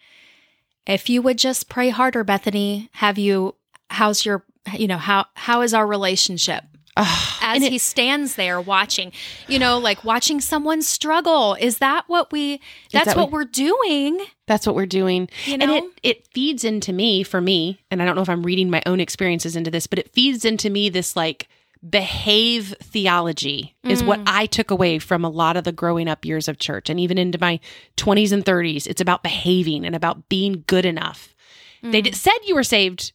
"If 0.86 1.08
you 1.08 1.22
would 1.22 1.38
just 1.38 1.68
pray 1.68 1.88
harder, 1.88 2.22
Bethany, 2.22 2.90
have 2.92 3.18
you 3.18 3.56
how's 3.90 4.24
your 4.24 4.44
you 4.72 4.86
know, 4.86 4.98
how 4.98 5.26
how 5.34 5.62
is 5.62 5.74
our 5.74 5.86
relationship?" 5.86 6.64
As 6.96 7.56
And 7.56 7.64
it- 7.64 7.72
he 7.72 7.78
stands 7.78 8.36
there 8.36 8.60
watching, 8.60 9.12
you 9.48 9.58
know, 9.58 9.78
like 9.78 10.02
watching 10.04 10.40
someone 10.40 10.80
struggle. 10.82 11.54
Is 11.60 11.78
that 11.78 12.04
what 12.08 12.32
we 12.32 12.60
that's 12.92 13.06
that 13.06 13.16
what 13.16 13.24
what- 13.24 13.32
we're 13.32 13.44
doing? 13.44 14.18
that's 14.46 14.66
what 14.66 14.74
we're 14.76 14.86
doing. 14.86 15.28
You 15.44 15.54
and 15.54 15.62
know? 15.66 15.76
it 15.76 15.84
it 16.02 16.28
feeds 16.32 16.64
into 16.64 16.92
me 16.92 17.22
for 17.22 17.40
me, 17.40 17.80
and 17.90 18.00
I 18.00 18.04
don't 18.06 18.14
know 18.16 18.22
if 18.22 18.28
I'm 18.30 18.42
reading 18.44 18.70
my 18.70 18.82
own 18.86 19.00
experiences 19.00 19.56
into 19.56 19.70
this, 19.70 19.86
but 19.86 19.98
it 19.98 20.12
feeds 20.12 20.44
into 20.44 20.70
me 20.70 20.88
this 20.88 21.14
like 21.16 21.48
behave 21.88 22.74
theology 22.82 23.74
is 23.84 24.02
what 24.02 24.18
Mm. 24.20 24.24
I 24.26 24.46
took 24.46 24.70
away 24.70 24.98
from 24.98 25.24
a 25.24 25.28
lot 25.28 25.56
of 25.56 25.64
the 25.64 25.72
growing 25.72 26.08
up 26.08 26.24
years 26.24 26.48
of 26.48 26.58
church 26.58 26.88
and 26.90 26.98
even 26.98 27.16
into 27.18 27.38
my 27.40 27.60
20s 27.96 28.32
and 28.32 28.44
30s. 28.44 28.86
It's 28.86 29.00
about 29.00 29.22
behaving 29.22 29.84
and 29.84 29.94
about 29.94 30.28
being 30.28 30.64
good 30.66 30.84
enough. 30.84 31.34
They 31.82 32.00
Mm. 32.00 32.04
d- 32.04 32.12
said 32.12 32.32
you 32.44 32.54
were 32.54 32.64
saved 32.64 33.12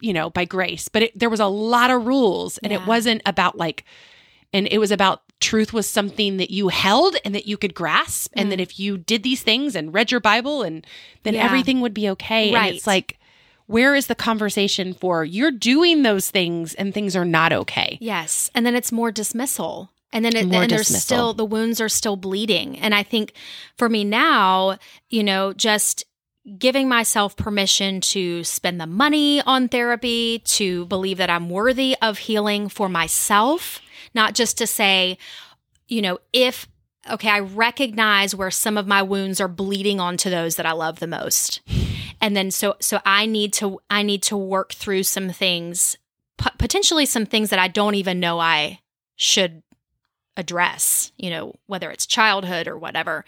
you 0.00 0.12
know, 0.12 0.30
by 0.30 0.44
grace, 0.44 0.88
but 0.88 1.02
it, 1.04 1.18
there 1.18 1.30
was 1.30 1.40
a 1.40 1.46
lot 1.46 1.90
of 1.90 2.06
rules 2.06 2.58
and 2.58 2.72
Yeah. 2.72 2.80
it 2.80 2.86
wasn't 2.86 3.22
about 3.26 3.56
like, 3.56 3.84
and 4.52 4.68
it 4.70 4.78
was 4.78 4.90
about 4.90 5.22
truth 5.40 5.72
was 5.72 5.88
something 5.88 6.36
that 6.38 6.50
you 6.50 6.68
held 6.68 7.16
and 7.24 7.34
that 7.34 7.46
you 7.46 7.56
could 7.58 7.74
grasp. 7.74 8.32
And 8.34 8.50
that 8.52 8.60
if 8.60 8.78
you 8.80 8.96
did 8.96 9.22
these 9.22 9.42
things 9.42 9.74
and 9.76 9.92
read 9.92 10.10
your 10.10 10.20
Bible 10.20 10.62
and 10.62 10.86
then 11.24 11.34
Mm. 11.34 11.36
Yeah. 11.36 11.44
everything 11.44 11.80
would 11.80 11.92
be 11.94 12.08
okay. 12.10 12.52
Right. 12.54 12.66
And 12.68 12.76
it's 12.76 12.86
like, 12.86 13.18
where 13.66 13.94
is 13.94 14.06
the 14.06 14.14
conversation 14.14 14.94
for 14.94 15.24
you're 15.24 15.50
doing 15.50 16.02
those 16.04 16.30
things 16.30 16.72
and 16.74 16.94
things 16.94 17.14
are 17.16 17.24
not 17.24 17.52
okay? 17.52 17.98
Yes. 18.00 18.50
And 18.54 18.64
then 18.64 18.74
it's 18.76 18.92
more 18.92 19.10
dismissal. 19.12 19.90
And 20.12 20.24
then 20.24 20.36
it, 20.36 20.46
More 20.46 20.62
and 20.62 20.70
there's 20.70 20.82
dismissal. 20.86 21.00
still 21.00 21.34
the 21.34 21.44
wounds 21.44 21.80
are 21.80 21.88
still 21.88 22.16
bleeding. 22.16 22.78
And 22.78 22.94
I 22.94 23.02
think 23.02 23.32
for 23.76 23.88
me 23.88 24.04
now, 24.04 24.78
you 25.10 25.22
know, 25.24 25.52
just 25.52 26.04
giving 26.58 26.88
myself 26.88 27.36
permission 27.36 28.00
to 28.00 28.44
spend 28.44 28.80
the 28.80 28.86
money 28.86 29.42
on 29.42 29.68
therapy, 29.68 30.40
to 30.40 30.86
believe 30.86 31.18
that 31.18 31.30
I'm 31.30 31.50
worthy 31.50 31.96
of 32.00 32.18
healing 32.18 32.68
for 32.68 32.88
myself, 32.88 33.80
not 34.14 34.34
just 34.34 34.56
to 34.58 34.66
say, 34.66 35.18
you 35.88 36.02
know, 36.02 36.18
if 36.32 36.68
okay, 37.08 37.30
I 37.30 37.40
recognize 37.40 38.34
where 38.34 38.50
some 38.50 38.76
of 38.76 38.86
my 38.86 39.02
wounds 39.02 39.40
are 39.40 39.48
bleeding 39.48 40.00
onto 40.00 40.28
those 40.28 40.56
that 40.56 40.66
I 40.66 40.72
love 40.72 40.98
the 40.98 41.06
most. 41.06 41.60
And 42.20 42.36
then 42.36 42.50
so 42.50 42.76
so 42.80 43.00
I 43.04 43.26
need 43.26 43.52
to 43.54 43.80
I 43.90 44.02
need 44.02 44.22
to 44.24 44.36
work 44.36 44.72
through 44.72 45.02
some 45.02 45.30
things 45.30 45.96
potentially 46.58 47.06
some 47.06 47.26
things 47.26 47.50
that 47.50 47.58
I 47.58 47.68
don't 47.68 47.94
even 47.94 48.20
know 48.20 48.38
I 48.38 48.80
should 49.16 49.62
address, 50.36 51.12
you 51.16 51.30
know, 51.30 51.54
whether 51.66 51.90
it's 51.90 52.06
childhood 52.06 52.68
or 52.68 52.78
whatever. 52.78 53.24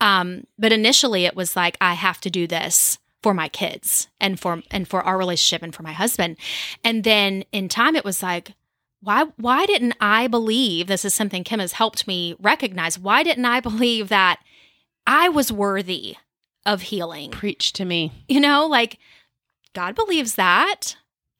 Um, 0.00 0.46
but 0.58 0.72
initially 0.72 1.24
it 1.24 1.36
was 1.36 1.56
like 1.56 1.76
I 1.80 1.94
have 1.94 2.20
to 2.22 2.30
do 2.30 2.46
this 2.46 2.98
for 3.22 3.34
my 3.34 3.48
kids 3.48 4.08
and 4.20 4.38
for 4.38 4.62
and 4.70 4.86
for 4.86 5.02
our 5.02 5.18
relationship 5.18 5.62
and 5.62 5.74
for 5.74 5.82
my 5.82 5.92
husband. 5.92 6.36
And 6.84 7.04
then 7.04 7.44
in 7.52 7.68
time 7.68 7.96
it 7.96 8.04
was 8.04 8.22
like 8.22 8.52
why 9.00 9.26
why 9.36 9.66
didn't 9.66 9.94
I 10.00 10.26
believe 10.26 10.86
this 10.86 11.04
is 11.04 11.14
something 11.14 11.44
Kim 11.44 11.60
has 11.60 11.72
helped 11.72 12.06
me 12.06 12.34
recognize 12.40 12.98
why 12.98 13.22
didn't 13.22 13.44
I 13.44 13.60
believe 13.60 14.08
that 14.08 14.40
I 15.06 15.28
was 15.28 15.52
worthy 15.52 16.16
of 16.66 16.82
healing? 16.82 17.30
Preach 17.30 17.72
to 17.74 17.84
me. 17.84 18.12
You 18.28 18.40
know, 18.40 18.66
like 18.66 18.98
God 19.74 19.94
believes 19.94 20.34
that. 20.34 20.96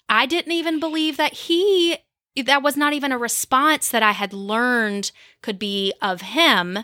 I 0.09 0.27
didn't 0.27 0.53
even 0.53 0.81
believe 0.81 1.17
that 1.17 1.35
He, 1.35 1.99
that 2.43 2.63
was 2.63 2.77
not 2.77 2.93
even 2.93 3.13
a 3.13 3.19
response 3.19 3.89
that 3.91 4.03
I 4.03 4.13
had 4.13 4.33
learned 4.33 5.13
could 5.43 5.59
be 5.59 5.93
of 6.01 6.23
Him. 6.23 6.79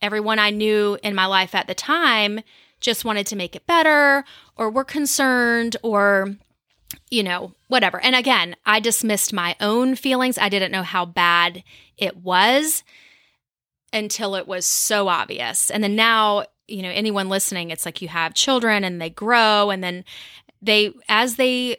Everyone 0.00 0.38
I 0.38 0.50
knew 0.50 0.98
in 1.02 1.14
my 1.14 1.26
life 1.26 1.54
at 1.54 1.66
the 1.66 1.74
time 1.74 2.40
just 2.80 3.04
wanted 3.04 3.26
to 3.26 3.36
make 3.36 3.56
it 3.56 3.66
better 3.66 4.24
or 4.56 4.70
were 4.70 4.84
concerned 4.84 5.76
or, 5.82 6.36
you 7.10 7.22
know, 7.22 7.52
whatever. 7.66 8.00
And 8.00 8.14
again, 8.14 8.54
I 8.64 8.80
dismissed 8.80 9.32
my 9.32 9.56
own 9.60 9.96
feelings. 9.96 10.38
I 10.38 10.48
didn't 10.48 10.72
know 10.72 10.84
how 10.84 11.04
bad 11.04 11.64
it 11.96 12.16
was 12.16 12.84
until 13.92 14.34
it 14.34 14.46
was 14.46 14.66
so 14.66 15.08
obvious. 15.08 15.70
And 15.70 15.82
then 15.82 15.96
now, 15.96 16.44
you 16.68 16.82
know, 16.82 16.90
anyone 16.90 17.28
listening, 17.28 17.70
it's 17.70 17.84
like 17.84 18.02
you 18.02 18.08
have 18.08 18.34
children 18.34 18.84
and 18.84 19.00
they 19.00 19.10
grow 19.10 19.70
and 19.70 19.82
then 19.82 20.04
they 20.60 20.92
as 21.08 21.36
they 21.36 21.78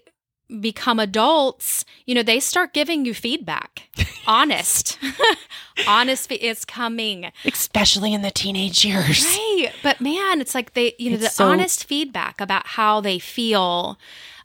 become 0.60 1.00
adults, 1.00 1.86
you 2.06 2.16
know, 2.16 2.24
they 2.24 2.40
start 2.40 2.74
giving 2.74 3.06
you 3.06 3.14
feedback. 3.14 3.90
Honest. 4.28 4.98
Honest 5.88 6.32
it's 6.32 6.66
coming. 6.66 7.32
Especially 7.46 8.14
in 8.14 8.22
the 8.22 8.32
teenage 8.32 8.84
years. 8.84 9.26
Right. 9.26 9.72
But 9.84 10.02
man, 10.02 10.42
it's 10.42 10.56
like 10.56 10.74
they, 10.74 10.96
you 10.98 11.12
know, 11.12 11.16
It's 11.16 11.26
the 11.26 11.30
so- 11.30 11.48
honest 11.48 11.86
feedback 11.86 12.42
about 12.42 12.68
how 12.68 13.02
they 13.02 13.20
feel 13.20 13.98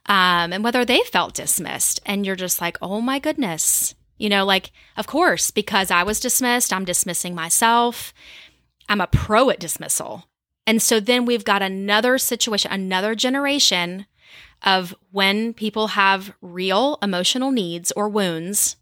um, 0.06 0.52
and 0.52 0.62
whether 0.62 0.84
they 0.84 1.00
felt 1.00 1.34
dismissed. 1.34 2.00
And 2.04 2.26
you're 2.26 2.36
just 2.36 2.60
like, 2.60 2.76
oh 2.82 3.00
my 3.00 3.18
goodness. 3.18 3.94
You 4.18 4.28
know, 4.28 4.44
like, 4.44 4.70
of 4.96 5.06
course, 5.06 5.50
because 5.50 5.90
I 5.90 6.02
was 6.02 6.20
dismissed, 6.20 6.72
I'm 6.72 6.84
dismissing 6.84 7.34
myself. 7.34 8.14
I'm 8.88 9.00
a 9.00 9.06
pro 9.08 9.50
at 9.50 9.58
dismissal. 9.58 10.24
And 10.66 10.80
so 10.80 11.00
then 11.00 11.24
we've 11.26 11.44
got 11.44 11.62
another 11.62 12.16
situation, 12.18 12.70
another 12.70 13.14
generation 13.14 14.06
of 14.64 14.94
when 15.12 15.54
people 15.54 15.88
have 15.88 16.32
real 16.40 16.98
emotional 17.02 17.52
needs 17.52 17.92
or 17.92 18.08
wounds, 18.08 18.76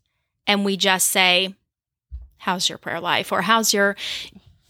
and 0.46 0.64
we 0.64 0.76
just 0.76 1.08
say, 1.08 1.54
"How's 2.38 2.68
your 2.68 2.78
prayer 2.78 3.00
life?" 3.00 3.32
or 3.32 3.42
"How's 3.42 3.74
your 3.74 3.96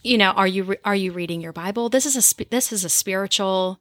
you 0.03 0.17
know 0.17 0.31
are 0.31 0.47
you 0.47 0.63
re- 0.63 0.77
are 0.85 0.95
you 0.95 1.11
reading 1.11 1.41
your 1.41 1.53
bible 1.53 1.89
this 1.89 2.05
is 2.05 2.15
a 2.15 2.21
sp- 2.21 2.51
this 2.51 2.71
is 2.71 2.83
a 2.83 2.89
spiritual 2.89 3.79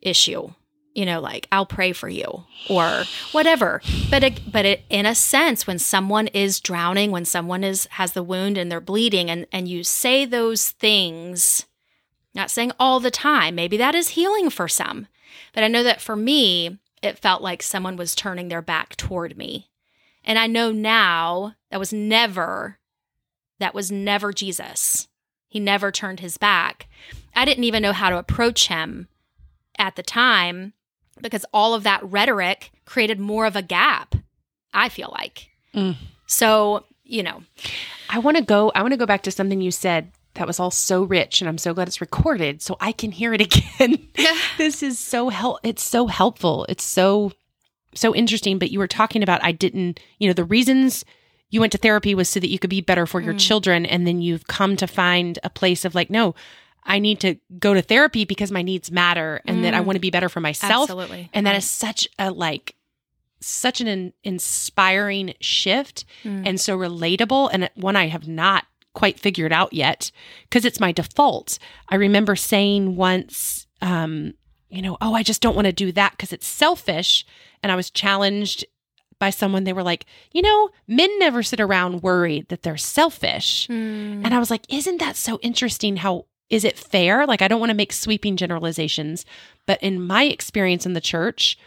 issue 0.00 0.50
you 0.94 1.04
know 1.04 1.20
like 1.20 1.46
i'll 1.52 1.66
pray 1.66 1.92
for 1.92 2.08
you 2.08 2.44
or 2.68 3.04
whatever 3.32 3.80
but 4.10 4.24
it, 4.24 4.50
but 4.50 4.64
it, 4.64 4.82
in 4.88 5.06
a 5.06 5.14
sense 5.14 5.66
when 5.66 5.78
someone 5.78 6.26
is 6.28 6.60
drowning 6.60 7.10
when 7.10 7.24
someone 7.24 7.62
is 7.62 7.86
has 7.92 8.12
the 8.12 8.22
wound 8.22 8.56
and 8.56 8.72
they're 8.72 8.80
bleeding 8.80 9.30
and 9.30 9.46
and 9.52 9.68
you 9.68 9.84
say 9.84 10.24
those 10.24 10.70
things 10.70 11.66
not 12.34 12.50
saying 12.50 12.72
all 12.80 12.98
the 12.98 13.10
time 13.10 13.54
maybe 13.54 13.76
that 13.76 13.94
is 13.94 14.10
healing 14.10 14.48
for 14.50 14.66
some 14.66 15.06
but 15.52 15.64
i 15.64 15.68
know 15.68 15.82
that 15.82 16.00
for 16.00 16.16
me 16.16 16.78
it 17.02 17.18
felt 17.18 17.42
like 17.42 17.62
someone 17.62 17.96
was 17.96 18.14
turning 18.14 18.48
their 18.48 18.62
back 18.62 18.96
toward 18.96 19.36
me 19.36 19.68
and 20.24 20.38
i 20.38 20.46
know 20.46 20.72
now 20.72 21.54
that 21.70 21.80
was 21.80 21.92
never 21.92 22.78
that 23.58 23.74
was 23.74 23.90
never 23.90 24.32
jesus 24.32 25.08
he 25.48 25.58
never 25.58 25.90
turned 25.90 26.20
his 26.20 26.36
back. 26.36 26.86
I 27.34 27.44
didn't 27.44 27.64
even 27.64 27.82
know 27.82 27.92
how 27.92 28.10
to 28.10 28.18
approach 28.18 28.68
him 28.68 29.08
at 29.78 29.96
the 29.96 30.02
time 30.02 30.74
because 31.20 31.44
all 31.52 31.74
of 31.74 31.82
that 31.84 32.04
rhetoric 32.04 32.70
created 32.84 33.18
more 33.18 33.46
of 33.46 33.56
a 33.56 33.62
gap, 33.62 34.14
I 34.74 34.88
feel 34.88 35.14
like. 35.18 35.48
Mm. 35.74 35.96
So, 36.26 36.84
you 37.02 37.22
know, 37.22 37.42
I 38.10 38.18
want 38.18 38.36
to 38.36 38.42
go. 38.42 38.70
I 38.74 38.82
want 38.82 38.92
to 38.92 38.98
go 38.98 39.06
back 39.06 39.22
to 39.22 39.30
something 39.30 39.60
you 39.60 39.70
said 39.70 40.12
that 40.38 40.46
was 40.46 40.58
all 40.58 40.70
so 40.70 41.02
rich, 41.02 41.40
and 41.40 41.48
I'm 41.48 41.58
so 41.58 41.74
glad 41.74 41.88
it's 41.88 42.00
recorded 42.00 42.62
so 42.62 42.76
I 42.80 42.92
can 42.92 43.12
hear 43.12 43.34
it 43.34 43.40
again. 43.56 44.08
this 44.56 44.82
is 44.82 44.98
so 44.98 45.28
help. 45.28 45.58
It's 45.62 45.82
so 45.84 46.06
helpful. 46.06 46.64
It's 46.68 46.84
so 46.84 47.32
so 47.94 48.14
interesting. 48.14 48.58
But 48.58 48.70
you 48.70 48.78
were 48.78 48.88
talking 48.88 49.22
about 49.22 49.42
I 49.44 49.52
didn't. 49.52 50.00
You 50.18 50.28
know 50.28 50.34
the 50.34 50.44
reasons 50.44 51.04
you 51.50 51.60
went 51.60 51.72
to 51.72 51.78
therapy 51.78 52.14
was 52.14 52.28
so 52.28 52.40
that 52.40 52.48
you 52.50 52.58
could 52.58 52.70
be 52.70 52.80
better 52.80 53.06
for 53.06 53.20
your 53.20 53.34
children, 53.34 53.86
and 53.86 54.06
then 54.06 54.20
you've 54.20 54.46
come 54.46 54.76
to 54.76 54.86
find 54.86 55.38
a 55.44 55.50
place 55.50 55.84
of 55.84 55.94
like, 55.94 56.10
no, 56.10 56.34
I 56.84 56.98
need 56.98 57.20
to 57.20 57.36
go 57.58 57.72
to 57.74 57.80
therapy 57.82 58.24
because 58.26 58.50
my 58.52 58.62
needs 58.62 58.90
matter, 58.90 59.40
and 59.46 59.64
that 59.64 59.72
I 59.74 59.80
want 59.80 59.96
to 59.96 60.00
be 60.00 60.10
better 60.10 60.28
for 60.28 60.40
myself. 60.40 60.82
absolutely. 60.90 61.30
And 61.32 61.46
that 61.46 61.52
Right. 61.52 61.58
is 61.58 61.68
such 61.70 62.06
a 62.18 62.30
like 62.30 62.74
such 63.40 63.80
an 63.80 63.86
in- 63.88 64.12
inspiring 64.24 65.34
shift 65.40 66.04
Mm. 66.24 66.42
and 66.46 66.60
so 66.60 66.76
relatable 66.76 67.48
and 67.52 67.70
one 67.76 67.94
I 67.96 68.08
have 68.08 68.26
not 68.26 68.64
quite 68.94 69.18
figured 69.18 69.52
out 69.52 69.72
yet 69.72 70.10
because 70.44 70.64
it's 70.64 70.80
my 70.80 70.92
default. 70.92 71.58
I 71.88 71.96
remember 71.96 72.36
saying 72.36 72.96
once 72.96 73.66
um 73.80 74.34
you 74.70 74.82
know, 74.82 74.98
oh, 75.00 75.14
I 75.14 75.22
just 75.22 75.40
don't 75.40 75.54
want 75.56 75.64
to 75.64 75.72
do 75.72 75.92
that 75.92 76.12
because 76.12 76.32
it's 76.32 76.46
selfish 76.46 77.24
and 77.62 77.72
I 77.72 77.76
was 77.76 77.90
challenged 77.90 78.66
by 79.18 79.30
someone 79.30 79.64
they 79.64 79.72
were 79.72 79.82
like, 79.82 80.04
"You 80.32 80.42
know, 80.42 80.68
men 80.86 81.10
never 81.18 81.42
sit 81.42 81.58
around 81.58 82.02
worried 82.02 82.48
that 82.48 82.62
they're 82.62 82.76
selfish." 82.76 83.66
Mm. 83.68 84.24
And 84.24 84.34
I 84.34 84.38
was 84.38 84.50
like, 84.50 84.62
isn't 84.68 84.98
that 84.98 85.16
so 85.16 85.38
interesting? 85.42 85.96
How 85.96 86.26
is 86.50 86.64
it 86.64 86.78
fair? 86.78 87.26
Like, 87.26 87.42
I 87.42 87.48
don't 87.48 87.60
want 87.60 87.70
to 87.70 87.76
make 87.76 87.92
sweeping 87.92 88.36
generalizations, 88.36 89.24
but 89.66 89.82
in 89.82 90.00
my 90.00 90.24
experience 90.24 90.86
in 90.86 90.92
the 90.92 91.00
church, 91.00 91.58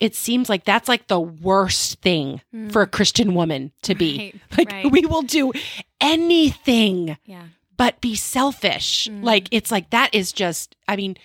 it 0.00 0.14
seems 0.14 0.48
like 0.48 0.64
that's 0.64 0.88
like 0.88 1.06
the 1.06 1.20
worst 1.20 2.00
thing 2.00 2.40
for 2.70 2.82
a 2.82 2.86
Christian 2.86 3.34
woman 3.34 3.72
to 3.82 3.94
be. 3.94 4.18
Mm. 4.18 4.18
Right, 4.18 4.58
Like, 4.58 4.72
right. 4.72 4.90
we 4.92 5.06
will 5.06 5.22
do 5.22 5.52
anything 6.00 7.16
Yeah. 7.24 7.44
but 7.76 8.00
be 8.00 8.14
selfish. 8.14 9.08
Mm. 9.10 9.22
Like, 9.22 9.48
it's 9.50 9.70
like 9.70 9.90
that 9.90 10.14
is 10.14 10.32
just, 10.32 10.74
I 10.86 10.96
mean, 10.96 11.16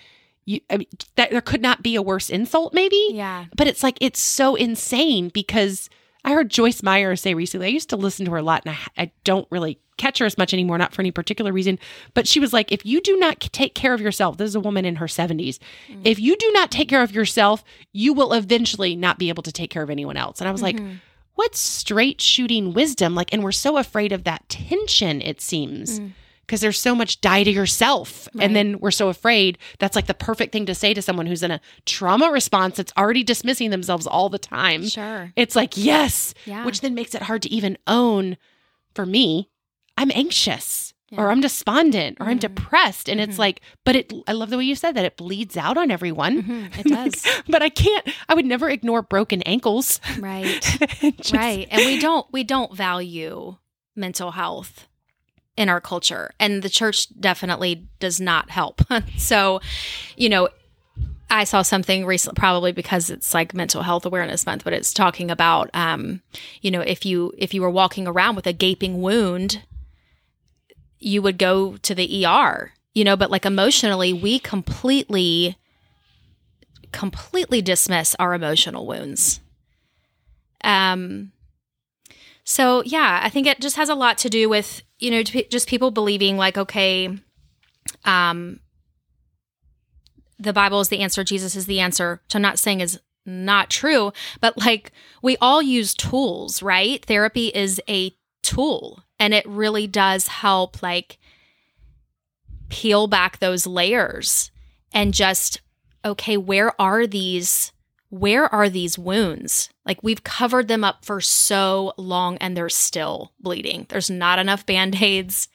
you, 0.46 0.60
I 0.70 0.76
mean, 0.78 0.88
that 1.16 1.30
there 1.30 1.40
could 1.40 1.62
not 1.62 1.82
be 1.82 1.94
a 1.96 2.02
worse 2.02 2.28
insult, 2.30 2.74
maybe 2.74 3.02
Yeah. 3.12 3.46
but 3.56 3.66
it's 3.66 3.82
like 3.82 3.96
it's 4.00 4.20
so 4.20 4.54
insane 4.54 5.30
because 5.30 5.88
I 6.24 6.32
heard 6.32 6.50
Joyce 6.50 6.82
Meyer 6.82 7.16
say 7.16 7.34
recently. 7.34 7.66
I 7.66 7.70
used 7.70 7.90
to 7.90 7.96
listen 7.96 8.24
to 8.26 8.30
her 8.30 8.38
a 8.38 8.42
lot, 8.42 8.62
and 8.64 8.74
I, 8.96 9.02
I 9.04 9.10
don't 9.24 9.46
really 9.50 9.78
catch 9.98 10.18
her 10.18 10.26
as 10.26 10.38
much 10.38 10.52
anymore, 10.54 10.78
not 10.78 10.92
for 10.94 11.02
any 11.02 11.10
particular 11.10 11.52
reason. 11.52 11.78
But 12.14 12.26
she 12.26 12.40
was 12.40 12.52
like, 12.52 12.72
"If 12.72 12.84
you 12.86 13.00
do 13.02 13.16
not 13.18 13.40
take 13.40 13.74
care 13.74 13.92
of 13.94 14.00
yourself, 14.00 14.38
this 14.38 14.48
is 14.48 14.54
a 14.54 14.60
woman 14.60 14.84
in 14.86 14.96
her 14.96 15.06
seventies. 15.08 15.60
If 16.02 16.18
you 16.18 16.34
do 16.36 16.50
not 16.52 16.70
take 16.70 16.88
care 16.88 17.02
of 17.02 17.12
yourself, 17.14 17.62
you 17.92 18.14
will 18.14 18.32
eventually 18.32 18.96
not 18.96 19.18
be 19.18 19.28
able 19.28 19.42
to 19.42 19.52
take 19.52 19.68
care 19.70 19.82
of 19.82 19.90
anyone 19.90 20.16
else." 20.16 20.40
And 20.40 20.48
I 20.48 20.52
was 20.52 20.62
like, 20.62 20.80
"What 21.34 21.54
straight 21.56 22.20
shooting 22.20 22.72
wisdom!" 22.72 23.14
Like, 23.14 23.32
and 23.32 23.42
we're 23.42 23.52
so 23.52 23.76
afraid 23.76 24.12
of 24.12 24.24
that 24.24 24.48
tension. 24.48 25.20
It 25.22 25.40
seems. 25.40 26.00
Mm. 26.00 26.12
Because 26.46 26.60
there's 26.60 26.78
so 26.78 26.94
much 26.94 27.20
die 27.22 27.42
to 27.42 27.50
yourself. 27.50 28.28
Right. 28.34 28.44
And 28.44 28.54
then 28.54 28.78
we're 28.78 28.90
so 28.90 29.08
afraid 29.08 29.56
that's 29.78 29.96
like 29.96 30.06
the 30.06 30.12
perfect 30.14 30.52
thing 30.52 30.66
to 30.66 30.74
say 30.74 30.92
to 30.92 31.00
someone 31.00 31.24
who's 31.26 31.42
in 31.42 31.50
a 31.50 31.60
trauma 31.86 32.30
response 32.30 32.76
that's 32.76 32.92
already 32.98 33.22
dismissing 33.24 33.70
themselves 33.70 34.06
all 34.06 34.28
the 34.28 34.38
time. 34.38 34.86
Sure. 34.86 35.32
It's 35.36 35.56
like, 35.56 35.74
yes, 35.76 36.34
Yeah. 36.44 36.64
which 36.66 36.82
then 36.82 36.94
makes 36.94 37.14
it 37.14 37.22
hard 37.22 37.40
to 37.42 37.50
even 37.50 37.78
own 37.86 38.36
for 38.94 39.06
me. 39.06 39.48
I'm 39.96 40.10
anxious. 40.14 40.92
Or 41.18 41.30
I'm 41.30 41.40
despondent 41.40 42.18
or 42.20 42.26
I'm 42.26 42.36
Mhm. 42.38 42.40
depressed. 42.40 43.08
And 43.08 43.20
it's 43.20 43.36
Mhm. 43.36 43.38
like, 43.38 43.60
but 43.84 43.96
it, 43.96 44.12
I 44.26 44.32
love 44.32 44.50
the 44.50 44.56
way 44.58 44.64
you 44.64 44.74
said 44.74 44.92
that 44.96 45.04
it 45.04 45.16
bleeds 45.16 45.56
out 45.56 45.76
on 45.76 45.90
everyone. 45.90 46.42
Mhm, 46.42 46.78
it 46.78 46.84
does. 46.88 47.26
but 47.48 47.62
I 47.62 47.68
can't, 47.68 48.06
I 48.28 48.34
would 48.34 48.46
never 48.46 48.68
ignore 48.68 49.02
broken 49.02 49.42
ankles. 49.42 50.00
right. 50.18 50.60
Just- 51.18 51.32
right 51.32 51.66
and 51.70 51.84
we 51.84 51.98
don't 51.98 52.26
we 52.32 52.44
don't 52.44 52.74
value 52.74 53.56
mental 53.96 54.32
health 54.32 54.86
in 55.56 55.68
our 55.68 55.80
culture 55.80 56.32
and 56.40 56.62
the 56.62 56.68
church 56.68 57.06
definitely 57.20 57.86
does 58.00 58.20
not 58.20 58.50
help 58.50 58.80
so 59.16 59.60
you 60.16 60.28
know 60.28 60.48
i 61.30 61.44
saw 61.44 61.62
something 61.62 62.04
recently 62.04 62.36
probably 62.38 62.72
because 62.72 63.08
it's 63.08 63.32
like 63.32 63.54
mental 63.54 63.82
health 63.82 64.04
awareness 64.04 64.46
month 64.46 64.64
but 64.64 64.72
it's 64.72 64.92
talking 64.92 65.30
about 65.30 65.70
um 65.74 66.20
you 66.60 66.70
know 66.72 66.80
if 66.80 67.06
you 67.06 67.32
if 67.38 67.54
you 67.54 67.62
were 67.62 67.70
walking 67.70 68.06
around 68.08 68.34
with 68.34 68.46
a 68.48 68.52
gaping 68.52 69.00
wound 69.00 69.62
you 70.98 71.20
would 71.22 71.38
go 71.38 71.76
to 71.78 71.94
the 71.94 72.26
er 72.26 72.72
you 72.94 73.04
know 73.04 73.16
but 73.16 73.30
like 73.30 73.44
emotionally 73.44 74.12
we 74.12 74.38
completely 74.38 75.56
completely 76.92 77.60
dismiss 77.60 78.14
our 78.18 78.34
emotional 78.34 78.86
wounds 78.86 79.40
um, 80.64 81.30
so 82.42 82.82
yeah, 82.84 83.20
I 83.22 83.28
think 83.28 83.46
it 83.46 83.60
just 83.60 83.76
has 83.76 83.88
a 83.88 83.94
lot 83.94 84.18
to 84.18 84.30
do 84.30 84.48
with 84.48 84.82
you 84.98 85.10
know 85.10 85.22
just 85.22 85.68
people 85.68 85.90
believing 85.90 86.36
like 86.36 86.58
okay, 86.58 87.16
um, 88.04 88.60
the 90.38 90.52
Bible 90.52 90.80
is 90.80 90.88
the 90.88 91.00
answer, 91.00 91.22
Jesus 91.22 91.54
is 91.54 91.66
the 91.66 91.80
answer. 91.80 92.20
Which 92.24 92.34
I'm 92.34 92.42
not 92.42 92.58
saying 92.58 92.80
is 92.80 92.98
not 93.26 93.70
true, 93.70 94.12
but 94.40 94.58
like 94.58 94.90
we 95.22 95.36
all 95.36 95.62
use 95.62 95.94
tools, 95.94 96.62
right? 96.62 97.04
Therapy 97.04 97.48
is 97.48 97.80
a 97.88 98.12
tool, 98.42 99.03
and 99.18 99.32
it 99.34 99.46
really 99.46 99.86
does 99.86 100.26
help 100.28 100.82
like 100.82 101.18
peel 102.68 103.06
back 103.06 103.38
those 103.38 103.66
layers 103.66 104.50
and 104.92 105.14
just 105.14 105.60
okay, 106.04 106.36
where 106.36 106.78
are 106.80 107.06
these? 107.06 107.70
where 108.10 108.52
are 108.54 108.68
these 108.68 108.96
wounds? 108.96 109.70
Like 109.84 110.00
we've 110.04 110.22
covered 110.22 110.68
them 110.68 110.84
up 110.84 111.04
for 111.04 111.20
so 111.20 111.94
long 111.96 112.36
and 112.36 112.56
they're 112.56 112.68
still 112.68 113.32
bleeding. 113.40 113.86
There's 113.88 114.08
not 114.08 114.38
enough 114.38 114.64
band 114.64 115.02
aids 115.02 115.48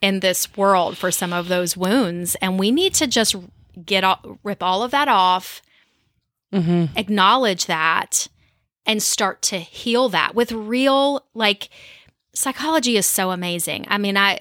in 0.00 0.18
this 0.18 0.56
world 0.56 0.98
for 0.98 1.12
some 1.12 1.32
of 1.32 1.46
those 1.46 1.76
wounds. 1.76 2.34
And 2.42 2.58
we 2.58 2.72
need 2.72 2.92
to 2.94 3.06
just 3.06 3.36
get 3.86 4.02
all, 4.02 4.40
rip 4.42 4.64
all 4.64 4.82
of 4.82 4.90
that 4.90 5.06
off, 5.06 5.62
Mhm. 6.52 6.88
acknowledge 6.96 7.66
that, 7.66 8.26
and 8.84 9.00
start 9.00 9.40
to 9.42 9.60
heal 9.60 10.08
that 10.08 10.34
with 10.34 10.50
real, 10.50 11.24
like, 11.34 11.68
psychology 12.34 12.96
is 12.96 13.06
so 13.06 13.30
amazing. 13.30 13.86
I 13.88 13.98
mean, 13.98 14.16
I, 14.16 14.40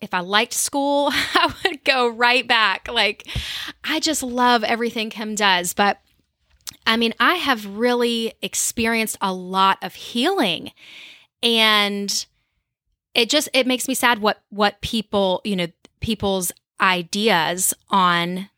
if 0.00 0.14
I 0.14 0.20
liked 0.20 0.52
school, 0.52 1.10
I 1.12 1.54
would 1.64 1.84
go 1.84 2.08
right 2.08 2.46
back. 2.46 2.88
Like, 2.88 3.26
I 3.84 4.00
just 4.00 4.22
love 4.22 4.64
everything 4.64 5.10
Kim 5.10 5.34
does. 5.34 5.74
But 5.74 5.98
I 6.86 6.96
mean, 6.96 7.14
I 7.20 7.34
have 7.34 7.66
really 7.66 8.34
experienced 8.42 9.16
a 9.20 9.32
lot 9.32 9.78
of 9.82 9.94
healing 9.94 10.72
and 11.42 12.26
it 13.14 13.30
just 13.30 13.48
it 13.52 13.66
makes 13.66 13.88
me 13.88 13.94
sad 13.94 14.20
what 14.20 14.42
what 14.50 14.80
people, 14.80 15.40
you 15.44 15.56
know, 15.56 15.66
people's 16.00 16.52
ideas 16.80 17.74
on 17.90 18.48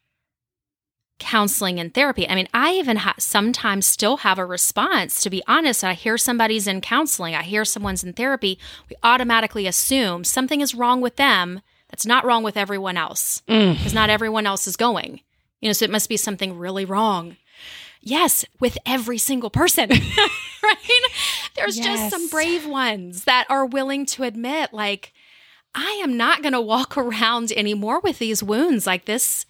counseling 1.20 1.78
and 1.78 1.94
therapy. 1.94 2.28
I 2.28 2.34
mean, 2.34 2.48
I 2.52 2.72
even 2.74 2.96
ha- 2.98 3.14
sometimes 3.18 3.86
still 3.86 4.18
have 4.18 4.38
a 4.38 4.44
response 4.44 5.20
to 5.22 5.30
be 5.30 5.42
honest. 5.46 5.84
I 5.84 5.92
hear 5.94 6.18
somebody's 6.18 6.66
in 6.66 6.80
counseling, 6.80 7.34
I 7.36 7.42
hear 7.42 7.64
someone's 7.64 8.02
in 8.02 8.12
therapy, 8.14 8.58
we 8.88 8.96
automatically 9.02 9.66
assume 9.68 10.24
something 10.24 10.60
is 10.60 10.74
wrong 10.74 11.00
with 11.00 11.16
them 11.16 11.60
that's 11.88 12.06
not 12.06 12.24
wrong 12.24 12.42
with 12.42 12.56
everyone 12.56 12.96
else 12.96 13.42
Mm. 13.48 13.76
because 13.76 13.94
not 13.94 14.10
everyone 14.10 14.46
else 14.46 14.66
is 14.66 14.76
going. 14.76 15.20
You 15.60 15.68
know, 15.68 15.72
so 15.74 15.84
it 15.84 15.90
must 15.90 16.08
be 16.08 16.16
something 16.16 16.56
really 16.58 16.84
wrong. 16.84 17.36
Yes, 18.00 18.46
with 18.60 18.78
every 18.86 19.18
single 19.18 19.50
person, 19.50 19.90
right? 20.62 21.02
There's 21.54 21.76
just 21.76 22.08
some 22.10 22.28
brave 22.28 22.66
ones 22.66 23.24
that 23.24 23.44
are 23.50 23.66
willing 23.66 24.06
to 24.06 24.22
admit, 24.22 24.72
like, 24.72 25.12
I 25.74 26.00
am 26.02 26.16
not 26.16 26.40
going 26.42 26.54
to 26.54 26.60
walk 26.62 26.96
around 26.96 27.52
anymore 27.52 28.00
with 28.00 28.18
these 28.18 28.42
wounds 28.42 28.86
like 28.86 29.04
this. 29.04 29.44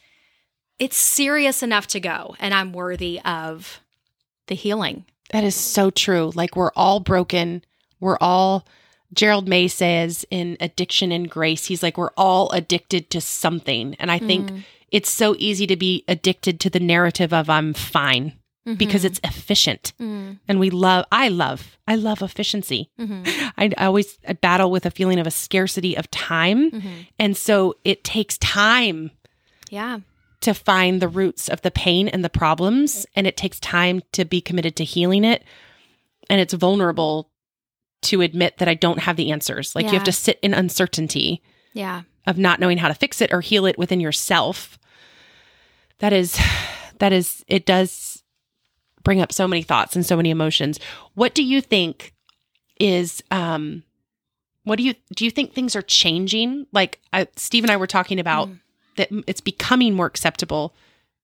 It's 0.81 0.97
serious 0.97 1.63
enough 1.63 1.87
to 1.89 2.01
go, 2.01 2.35
and 2.41 2.53
I'm 2.53 2.73
worthy 2.73 3.21
of 3.21 3.81
the 4.49 4.55
healing. 4.57 5.05
That 5.31 5.45
is 5.45 5.55
so 5.55 5.91
true. 5.91 6.33
Like 6.35 6.57
we're 6.57 6.73
all 6.75 6.99
broken. 6.99 7.63
We're 8.01 8.19
all 8.21 8.67
Gerald 9.13 9.47
May 9.49 9.69
says 9.69 10.25
in 10.31 10.57
Addiction 10.59 11.13
and 11.13 11.29
Grace, 11.31 11.67
he's 11.67 11.83
like 11.83 11.97
we're 11.99 12.11
all 12.17 12.51
addicted 12.51 13.11
to 13.11 13.21
something. 13.21 13.95
And 14.01 14.11
I 14.11 14.19
think 14.19 14.51
Mm. 14.51 14.65
it's 14.91 15.11
so 15.11 15.37
easy 15.39 15.67
to 15.67 15.77
be 15.77 16.05
addicted 16.09 16.59
to 16.61 16.71
the 16.71 16.81
narrative 16.81 17.33
of 17.33 17.51
I'm 17.51 17.75
fine 17.75 18.33
because 18.77 19.03
Mhm. 19.03 19.07
it's 19.07 19.21
efficient. 19.25 19.93
Mm, 20.01 20.39
And 20.49 20.59
we 20.61 20.71
love 20.71 21.05
I 21.13 21.29
love 21.29 21.77
I 21.89 21.97
love 21.97 22.23
efficiency. 22.23 22.89
mhm, 22.99 23.23
I, 23.59 23.71
I 23.77 23.87
always 23.87 24.19
I 24.27 24.33
battle 24.35 24.71
with 24.71 24.87
a 24.87 24.91
feeling 24.91 25.19
of 25.19 25.27
a 25.27 25.31
scarcity 25.33 25.97
of 25.97 26.11
time. 26.11 26.71
mhm. 26.71 27.07
And 27.19 27.37
so 27.37 27.75
it 27.85 28.03
takes 28.05 28.39
time 28.39 29.11
Yeah. 29.71 30.01
To 30.41 30.55
find 30.55 31.01
the 31.03 31.09
roots 31.09 31.49
of 31.49 31.61
the 31.63 31.71
pain 31.71 32.09
and 32.09 32.25
the 32.25 32.31
problems 32.31 33.07
and 33.15 33.27
it 33.27 33.37
takes 33.37 33.61
time 33.61 34.01
to 34.13 34.25
be 34.25 34.41
committed 34.41 34.75
to 34.77 34.85
healing 34.85 35.25
it. 35.25 35.45
And 36.31 36.41
it's 36.41 36.55
vulnerable 36.55 37.31
to 38.03 38.23
admit 38.23 38.57
that 38.59 38.69
I 38.69 38.75
don't 38.75 39.01
have 39.01 39.17
the 39.17 39.31
answers. 39.33 39.75
Like 39.75 39.87
you 39.87 39.93
have 39.93 40.05
to 40.05 40.13
sit 40.13 40.39
in 40.43 40.55
uncertainty 40.55 41.43
Yeah. 41.75 42.03
of 42.27 42.39
not 42.39 42.59
knowing 42.61 42.79
how 42.79 42.89
to 42.89 42.95
fix 42.95 43.21
it 43.21 43.33
or 43.33 43.41
heal 43.43 43.67
it 43.67 43.77
within 43.79 44.01
yourself. 44.01 44.79
That 45.99 46.13
is 46.15 46.39
that 46.99 47.13
is 47.13 47.45
it 47.47 47.67
does 47.67 48.23
bring 49.03 49.21
up 49.21 49.33
so 49.33 49.47
many 49.49 49.63
thoughts 49.63 49.95
and 49.97 50.05
so 50.07 50.17
many 50.17 50.31
emotions. 50.31 50.79
What 51.15 51.35
do 51.35 51.43
you 51.43 51.61
think 51.61 52.15
is 52.79 53.23
um 53.31 53.83
what 54.65 54.77
do 54.77 54.83
you 54.85 54.95
do 55.15 55.25
you 55.27 55.31
think 55.31 55.53
things 55.53 55.77
are 55.77 55.83
changing? 55.83 56.67
Like 56.73 57.01
I, 57.13 57.27
steve 57.37 57.65
and 57.65 57.71
i 57.71 57.77
were 57.77 57.87
talking 57.87 58.19
about 58.19 58.49
Mm. 58.49 58.61
That 58.97 59.09
it's 59.27 59.41
becoming 59.41 59.95
more 59.95 60.07
acceptable 60.07 60.75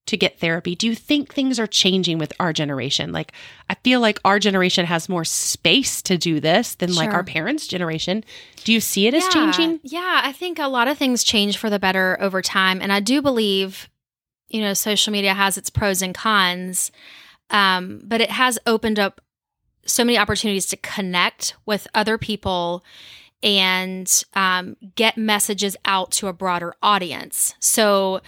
to 0.06 0.16
get 0.16 0.38
therapy. 0.38 0.74
Do 0.74 0.86
you 0.86 0.94
think 0.94 1.34
things 1.34 1.58
are 1.58 1.66
changing 1.66 2.18
with 2.18 2.32
our 2.38 2.52
generation? 2.52 3.12
Like 3.12 3.32
i 3.68 3.74
feel 3.74 4.00
like 4.00 4.20
our 4.24 4.38
generation 4.38 4.86
has 4.86 5.08
more 5.08 5.24
space 5.24 6.00
to 6.02 6.16
do 6.16 6.38
this 6.40 6.76
than 6.76 6.94
like 6.94 7.12
our 7.12 7.24
parents 7.24 7.66
generation. 7.66 8.24
Do 8.64 8.72
you 8.72 8.80
see 8.80 9.06
it 9.06 9.14
as 9.14 9.26
changing? 9.28 9.80
Yeah, 9.82 10.20
I 10.22 10.32
think 10.32 10.58
a 10.58 10.68
lot 10.68 10.88
of 10.88 10.96
things 10.96 11.24
change 11.24 11.58
for 11.58 11.68
the 11.68 11.78
better 11.78 12.16
over 12.20 12.40
time. 12.40 12.80
And 12.80 12.92
I 12.92 13.00
do 13.00 13.20
believe, 13.20 13.88
you 14.48 14.60
know, 14.60 14.74
social 14.74 15.12
media 15.12 15.34
has 15.34 15.58
its 15.58 15.70
pros 15.70 16.02
and 16.02 16.14
cons, 16.14 16.92
um, 17.50 18.00
but 18.04 18.20
it 18.20 18.30
has 18.30 18.58
opened 18.66 18.98
up 18.98 19.20
so 19.84 20.04
many 20.04 20.18
opportunities 20.18 20.66
to 20.66 20.76
connect 20.76 21.56
with 21.64 21.86
other 21.94 22.18
people 22.18 22.84
and 23.42 24.24
um, 24.34 24.76
get 24.94 25.16
messages 25.16 25.76
out 25.84 26.10
to 26.12 26.28
a 26.28 26.32
broader 26.32 26.74
audience. 26.82 27.54
So, 27.60 28.20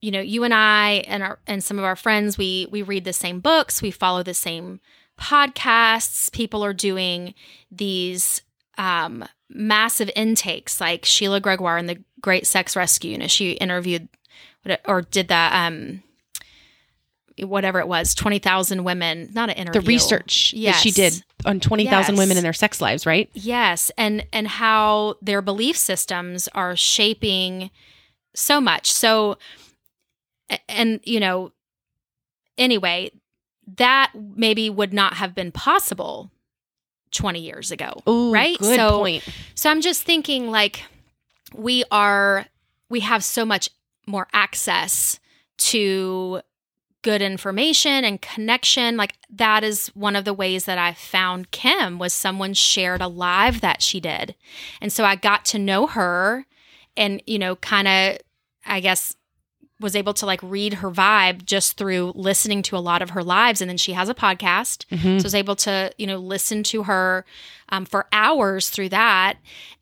you 0.00 0.10
know, 0.10 0.20
you 0.20 0.44
and 0.44 0.54
I 0.54 1.04
and 1.06 1.22
our 1.22 1.38
and 1.46 1.62
some 1.62 1.78
of 1.78 1.84
our 1.84 1.96
friends, 1.96 2.36
we 2.36 2.66
we 2.70 2.82
read 2.82 3.04
the 3.04 3.12
same 3.12 3.40
books, 3.40 3.82
we 3.82 3.90
follow 3.90 4.22
the 4.22 4.34
same 4.34 4.80
podcasts. 5.20 6.32
People 6.32 6.64
are 6.64 6.72
doing 6.72 7.34
these 7.70 8.42
um, 8.78 9.24
massive 9.48 10.10
intakes, 10.16 10.80
like 10.80 11.04
Sheila 11.04 11.40
Gregoire 11.40 11.78
in 11.78 11.86
the 11.86 12.02
Great 12.20 12.46
Sex 12.46 12.74
Rescue. 12.74 13.12
You 13.12 13.18
know, 13.18 13.26
she 13.26 13.52
interviewed 13.52 14.08
or 14.86 15.02
did 15.02 15.28
that, 15.28 15.66
um, 15.66 16.02
whatever 17.38 17.78
it 17.80 17.88
was, 17.88 18.14
twenty 18.14 18.38
thousand 18.38 18.84
women. 18.84 19.30
Not 19.32 19.50
an 19.50 19.56
interview. 19.56 19.80
the 19.80 19.86
research 19.86 20.54
that 20.64 20.72
she 20.76 20.90
did 20.90 21.22
on 21.44 21.58
20,000 21.58 22.14
Yes. 22.14 22.18
women 22.18 22.36
in 22.36 22.42
their 22.44 22.52
sex 22.52 22.80
lives 22.80 23.04
right 23.04 23.28
Yes, 23.34 23.90
and 23.98 24.24
and 24.32 24.46
how 24.46 25.16
their 25.22 25.42
belief 25.42 25.76
systems 25.76 26.48
are 26.54 26.76
shaping 26.76 27.70
so 28.34 28.60
much. 28.60 28.92
So 28.92 29.38
and 30.68 31.00
you 31.04 31.18
know 31.20 31.52
anyway, 32.58 33.10
that 33.76 34.12
maybe 34.14 34.68
would 34.70 34.92
not 34.92 35.14
have 35.14 35.34
been 35.34 35.50
possible 35.52 36.30
20 37.12 37.40
years 37.40 37.70
ago. 37.70 38.02
Ooh, 38.08 38.32
right? 38.32 38.58
good 38.58 38.76
so 38.76 38.98
point 38.98 39.24
so 39.54 39.70
I'm 39.70 39.80
just 39.80 40.02
thinking 40.02 40.50
like 40.50 40.84
we 41.54 41.84
are 41.90 42.46
we 42.88 43.00
have 43.00 43.24
so 43.24 43.44
much 43.44 43.68
more 44.06 44.26
access 44.32 45.18
to 45.58 46.40
good 47.02 47.20
information 47.20 48.04
and 48.04 48.22
connection 48.22 48.96
like 48.96 49.14
that 49.28 49.64
is 49.64 49.88
one 49.88 50.16
of 50.16 50.24
the 50.24 50.32
ways 50.32 50.64
that 50.64 50.78
I 50.78 50.94
found 50.94 51.50
Kim 51.50 51.98
was 51.98 52.14
someone 52.14 52.54
shared 52.54 53.02
a 53.02 53.08
live 53.08 53.60
that 53.60 53.82
she 53.82 54.00
did. 54.00 54.34
And 54.80 54.92
so 54.92 55.04
I 55.04 55.16
got 55.16 55.44
to 55.46 55.58
know 55.58 55.86
her 55.88 56.46
and 56.96 57.22
you 57.26 57.38
know 57.38 57.56
kind 57.56 57.88
of 57.88 58.18
I 58.64 58.80
guess 58.80 59.16
was 59.80 59.96
able 59.96 60.14
to 60.14 60.26
like 60.26 60.40
read 60.44 60.74
her 60.74 60.90
vibe 60.92 61.44
just 61.44 61.76
through 61.76 62.12
listening 62.14 62.62
to 62.62 62.76
a 62.76 62.78
lot 62.78 63.02
of 63.02 63.10
her 63.10 63.24
lives. 63.24 63.60
And 63.60 63.68
then 63.68 63.76
she 63.76 63.94
has 63.94 64.08
a 64.08 64.14
podcast. 64.14 64.84
So 65.18 65.24
i 65.24 65.24
was 65.24 65.34
able 65.34 65.56
to 65.56 65.90
you 65.98 66.06
know 66.06 66.18
listen 66.18 66.62
to 66.64 66.84
her 66.84 67.24
um, 67.70 67.84
for 67.84 68.06
hours 68.12 68.70
through 68.70 68.90
that 68.90 69.38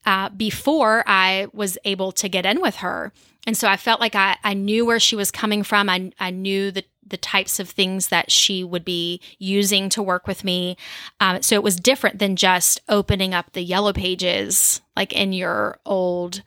uh, 0.06 0.30
before 0.30 1.04
i 1.06 1.48
was 1.52 1.76
able 1.84 2.12
to 2.12 2.28
get 2.28 2.46
in 2.46 2.62
with 2.62 2.76
her. 2.76 3.12
And 3.46 3.56
so 3.56 3.68
i 3.68 3.76
felt 3.76 4.00
like 4.00 4.14
i, 4.14 4.36
I 4.42 4.54
knew 4.54 4.86
where 4.86 5.00
she 5.00 5.16
was 5.16 5.30
coming 5.30 5.62
from. 5.62 5.90
I, 5.90 6.12
I 6.18 6.30
knew 6.30 6.70
the, 6.70 6.84
the 7.10 7.16
types 7.16 7.60
of 7.60 7.68
things 7.68 8.08
that 8.08 8.30
she 8.30 8.64
would 8.64 8.84
be 8.84 9.20
using 9.38 9.88
to 9.90 10.02
work 10.02 10.26
with 10.26 10.42
me 10.44 10.76
um, 11.20 11.42
so 11.42 11.54
it 11.54 11.62
was 11.62 11.76
different 11.76 12.18
than 12.18 12.34
just 12.36 12.80
opening 12.88 13.34
up 13.34 13.52
the 13.52 13.62
yellow 13.62 13.92
pages 13.92 14.80
like 14.96 15.12
in 15.12 15.32
your 15.32 15.78
old 15.84 16.42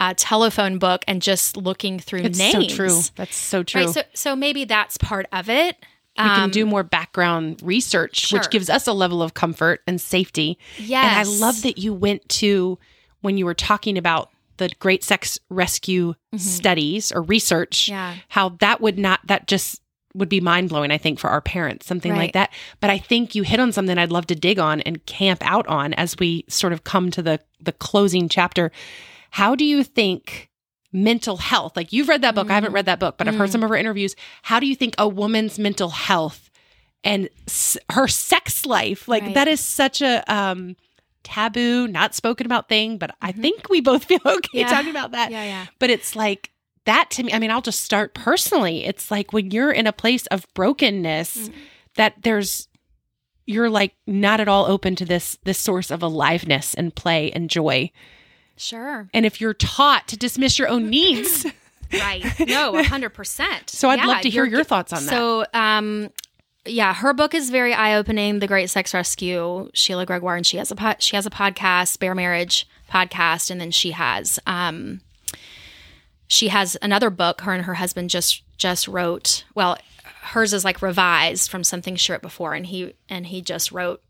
uh, 0.00 0.14
telephone 0.16 0.78
book 0.78 1.02
and 1.08 1.20
just 1.22 1.56
looking 1.56 1.98
through 1.98 2.20
It's 2.20 2.38
names. 2.38 2.70
so 2.70 2.76
true. 2.76 3.00
That's 3.16 3.34
so 3.34 3.62
true. 3.64 3.80
Right. 3.86 3.90
So, 3.94 4.02
so 4.14 4.36
maybe 4.36 4.64
that's 4.64 4.96
part 4.96 5.26
of 5.32 5.48
it. 5.50 5.74
we 6.16 6.22
can 6.24 6.40
Um, 6.44 6.50
do 6.52 6.64
more 6.64 6.84
background 6.84 7.60
research, 7.64 8.16
sure. 8.28 8.38
which 8.38 8.48
gives 8.50 8.70
us 8.70 8.86
a 8.86 8.92
level 8.92 9.22
of 9.22 9.34
comfort 9.34 9.80
and 9.88 10.00
safety. 10.00 10.56
Yes. 10.78 11.04
And 11.04 11.18
I 11.18 11.44
love 11.44 11.62
that 11.62 11.78
you 11.78 11.92
went 11.92 12.28
to 12.28 12.78
when 13.22 13.36
you 13.38 13.44
were 13.44 13.54
talking 13.54 13.98
about 13.98 14.30
the 14.58 14.70
great 14.78 15.02
sex 15.02 15.40
rescue 15.50 16.14
studies 16.36 17.10
or 17.10 17.22
research, 17.22 17.86
Mm-hmm. 17.86 17.92
Yeah. 17.92 18.14
how 18.28 18.50
that 18.60 18.80
would 18.80 18.98
not, 18.98 19.20
that 19.26 19.48
just 19.48 19.80
would 20.14 20.28
be 20.28 20.40
mind 20.40 20.68
blowing, 20.70 20.90
I 20.90 20.98
think, 20.98 21.18
for 21.18 21.28
our 21.30 21.40
parents, 21.40 21.86
something 21.86 22.12
Right. 22.12 22.18
like 22.18 22.32
that. 22.32 22.50
But 22.80 22.90
I 22.90 22.98
think 22.98 23.34
you 23.34 23.42
hit 23.42 23.60
on 23.60 23.72
something 23.72 23.98
I'd 23.98 24.10
love 24.10 24.26
to 24.28 24.34
dig 24.34 24.58
on 24.58 24.80
and 24.82 25.04
camp 25.06 25.40
out 25.44 25.66
on 25.68 25.92
as 25.94 26.16
we 26.18 26.44
sort 26.48 26.72
of 26.72 26.84
come 26.84 27.10
to 27.12 27.22
the, 27.22 27.40
the 27.60 27.72
closing 27.72 28.28
chapter. 28.28 28.72
How 29.30 29.54
do 29.54 29.64
you 29.64 29.84
think 29.84 30.48
mental 30.92 31.36
health, 31.36 31.76
like 31.76 31.92
you've 31.92 32.08
read 32.08 32.22
that 32.22 32.34
book, 32.34 32.46
I 32.46 32.48
Mm-hmm. 32.48 32.54
haven't 32.54 32.72
read 32.72 32.86
that 32.86 32.98
book, 32.98 33.18
but 33.18 33.28
I've 33.28 33.34
heard 33.36 33.50
some 33.50 33.62
of 33.62 33.68
her 33.68 33.76
interviews. 33.76 34.16
How 34.42 34.58
do 34.58 34.66
you 34.66 34.74
think 34.74 34.94
a 34.96 35.06
woman's 35.06 35.58
mental 35.58 35.90
health 35.90 36.50
and 37.04 37.28
s- 37.46 37.76
her 37.92 38.08
sex 38.08 38.64
life, 38.64 39.06
like 39.06 39.22
Right. 39.22 39.34
that 39.34 39.46
is 39.48 39.60
such 39.60 40.00
a, 40.00 40.24
um, 40.32 40.74
taboo, 41.22 41.86
not 41.86 42.14
spoken 42.14 42.46
about 42.46 42.68
thing, 42.70 42.96
but 42.96 43.14
I 43.20 43.32
think 43.32 43.68
we 43.68 43.82
both 43.82 44.04
feel 44.06 44.20
okay 44.24 44.32
Mm-hmm. 44.40 44.56
Yeah. 44.58 44.68
talking 44.68 44.90
about 44.90 45.10
that. 45.12 45.30
Yeah, 45.30 45.44
yeah. 45.44 45.66
But 45.78 45.90
it's 45.90 46.16
like 46.16 46.50
that 46.88 47.10
to 47.12 47.22
me. 47.22 47.32
I 47.32 47.38
mean, 47.38 47.50
I'll 47.50 47.62
just 47.62 47.80
start 47.80 48.12
personally. 48.14 48.84
It's 48.84 49.10
like 49.10 49.32
when 49.32 49.50
you're 49.50 49.70
in 49.72 49.86
a 49.86 49.92
place 49.92 50.26
of 50.26 50.46
brokenness 50.54 51.48
Mm. 51.48 51.52
that 51.96 52.14
there's 52.22 52.68
you're 53.46 53.70
like 53.70 53.94
not 54.06 54.40
at 54.40 54.48
all 54.48 54.66
open 54.66 54.94
to 54.96 55.04
this 55.06 55.38
this 55.44 55.58
source 55.58 55.90
of 55.90 56.02
aliveness 56.02 56.74
and 56.74 56.94
play 56.94 57.30
and 57.32 57.48
joy. 57.48 57.90
Sure. 58.56 59.08
And 59.14 59.24
if 59.24 59.40
you're 59.40 59.54
taught 59.54 60.08
to 60.08 60.16
dismiss 60.16 60.58
your 60.58 60.68
own 60.68 60.90
needs, 60.90 61.46
Right. 61.92 62.22
No, 62.40 62.74
100%. 62.74 63.46
So 63.70 63.88
I'd 63.88 63.98
Yeah, 64.00 64.06
love 64.06 64.20
to 64.20 64.28
hear 64.28 64.44
your 64.44 64.62
thoughts 64.64 64.92
on 64.92 65.06
that. 65.06 65.10
So, 65.10 65.46
um, 65.54 66.10
yeah, 66.66 66.92
her 66.92 67.14
book 67.14 67.32
is 67.34 67.48
very 67.48 67.72
eye 67.72 67.94
opening. 67.96 68.40
The 68.40 68.46
Great 68.46 68.68
Sex 68.68 68.92
Rescue, 68.92 69.70
Sheila 69.72 70.04
Gregoire, 70.04 70.36
and 70.36 70.46
she 70.46 70.58
has 70.58 70.70
a 70.70 70.76
po- 70.76 70.96
she 70.98 71.16
has 71.16 71.24
a 71.24 71.30
podcast, 71.30 71.98
Bare 71.98 72.14
Marriage 72.14 72.68
podcast, 72.90 73.50
and 73.50 73.58
then 73.58 73.70
she 73.70 73.92
has 73.92 74.38
um, 74.46 75.00
she 76.28 76.48
has 76.48 76.76
another 76.80 77.10
book. 77.10 77.40
Her 77.40 77.52
and 77.52 77.64
her 77.64 77.74
husband 77.74 78.10
just 78.10 78.42
just 78.56 78.86
wrote. 78.86 79.44
Well, 79.54 79.78
hers 80.22 80.52
is 80.52 80.64
like 80.64 80.82
revised 80.82 81.50
from 81.50 81.64
something 81.64 81.96
she 81.96 82.12
wrote 82.12 82.22
before, 82.22 82.54
and 82.54 82.66
he 82.66 82.94
and 83.08 83.26
he 83.26 83.40
just 83.40 83.72
wrote 83.72 84.02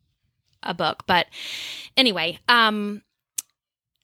a 0.63 0.75
book. 0.75 1.05
But 1.07 1.27
anyway, 1.97 2.39
um, 2.49 3.03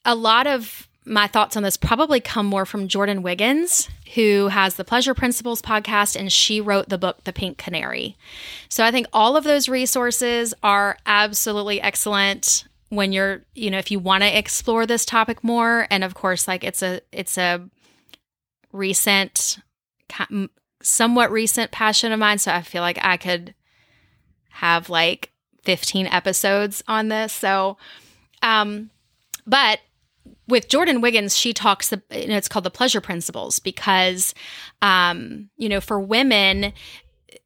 a 0.05 0.14
lot 0.14 0.46
of 0.46 0.88
my 1.05 1.27
thoughts 1.27 1.57
on 1.57 1.62
this 1.62 1.77
probably 1.77 2.20
come 2.20 2.46
more 2.46 2.64
from 2.64 2.88
Jordan 2.88 3.22
Wiggins, 3.22 3.88
who 4.14 4.48
has 4.48 4.77
the 4.77 4.85
Pleasure 4.85 5.14
Principles 5.14 5.61
podcast, 5.61 6.16
and 6.16 6.33
she 6.33 6.61
wrote 6.61 6.88
the 6.88 6.98
book 6.98 7.24
The 7.24 7.33
Pink 7.33 7.59
Canary. 7.59 8.16
So 8.68 8.85
I 8.85 8.90
think 8.90 9.07
all 9.12 9.37
of 9.37 9.44
those 9.44 9.68
resources 9.68 10.55
are 10.62 10.96
absolutely 11.05 11.81
excellent 11.81 12.64
when 12.88 13.12
you're, 13.12 13.42
you 13.55 13.70
know, 13.70 13.79
if 13.79 13.90
you 13.90 13.98
want 13.98 14.22
to 14.22 14.38
explore 14.38 14.87
this 14.87 15.05
topic 15.05 15.44
more. 15.44 15.87
And 15.90 16.05
of 16.05 16.14
course, 16.14 16.48
like 16.48 16.64
it's 16.64 16.83
a 16.83 17.00
it's 17.12 17.37
a 17.37 17.68
recent, 18.74 19.58
somewhat 20.82 21.30
recent 21.30 21.70
passion 21.70 22.12
of 22.12 22.18
mine. 22.18 22.38
So 22.38 22.52
I 22.52 22.60
feel 22.60 22.82
like 22.82 22.98
I 23.00 23.16
could 23.16 23.54
have 24.50 24.90
like 24.90 25.32
15 25.62 26.06
episodes 26.08 26.82
on 26.87 27.08
this. 27.08 27.32
So, 27.32 27.78
um, 28.42 28.90
but 29.46 29.80
with 30.48 30.68
Jordan 30.68 31.00
Wiggins, 31.00 31.37
she 31.37 31.52
talks, 31.52 31.92
you 31.92 32.28
know, 32.28 32.37
it's 32.37 32.48
called 32.48 32.64
the 32.64 32.70
pleasure 32.70 33.00
principles 33.00 33.58
because, 33.58 34.34
um, 34.82 35.48
you 35.56 35.68
know, 35.68 35.80
for 35.80 35.98
women, 35.98 36.72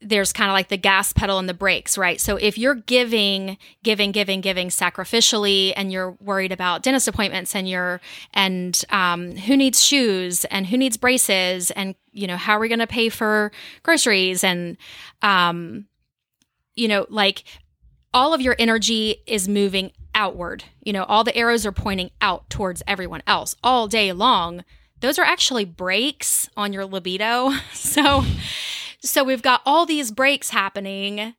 there's 0.01 0.33
kind 0.33 0.51
of 0.51 0.55
like 0.55 0.69
the 0.69 0.77
gas 0.77 1.13
pedal 1.13 1.39
and 1.39 1.49
the 1.49 1.55
brakes, 1.55 1.99
right? 1.99 2.21
So 2.21 2.37
if 2.37 2.59
you're 2.59 2.75
giving, 2.75 3.59
giving, 3.83 4.13
giving, 4.13 4.41
giving 4.41 4.69
sacrificially, 4.69 5.73
and 5.77 5.93
you're 5.93 6.13
worried 6.21 6.53
about 6.53 6.83
dentist 6.83 7.09
appointments, 7.09 7.55
and 7.55 7.69
you're, 7.69 8.01
and 8.35 8.81
um, 8.91 9.37
who 9.37 9.57
needs 9.57 9.85
shoes, 9.85 10.45
and 10.47 10.67
who 10.67 10.77
needs 10.77 10.97
braces, 10.97 11.71
and 11.73 11.95
you 12.13 12.27
know, 12.27 12.37
how 12.37 12.55
are 12.55 12.61
we 12.61 12.69
going 12.69 12.79
to 12.79 12.87
pay 12.87 13.09
for 13.09 13.53
groceries, 13.83 14.43
and 14.43 14.77
um, 15.23 15.87
you 16.75 16.89
know, 16.89 17.07
like 17.09 17.45
all 18.15 18.33
of 18.35 18.41
your 18.41 18.57
energy 18.59 19.17
is 19.27 19.49
moving 19.49 19.93
outward. 20.15 20.65
You 20.83 20.93
know, 20.93 21.05
all 21.05 21.25
the 21.25 21.37
arrows 21.37 21.67
are 21.67 21.73
pointing 21.73 22.11
out 22.21 22.49
towards 22.51 22.83
everyone 22.87 23.23
else 23.27 23.57
all 23.63 23.87
day 23.87 24.13
long. 24.13 24.65
Those 25.01 25.19
are 25.19 25.25
actually 25.25 25.65
brakes 25.65 26.49
on 26.57 26.73
your 26.73 26.85
libido. 26.85 27.53
So, 27.73 28.25
so 29.01 29.25
we've 29.25 29.43
got 29.43 29.63
all 29.65 29.87
these 29.87 30.11
brakes 30.11 30.51
happening. 30.51 31.35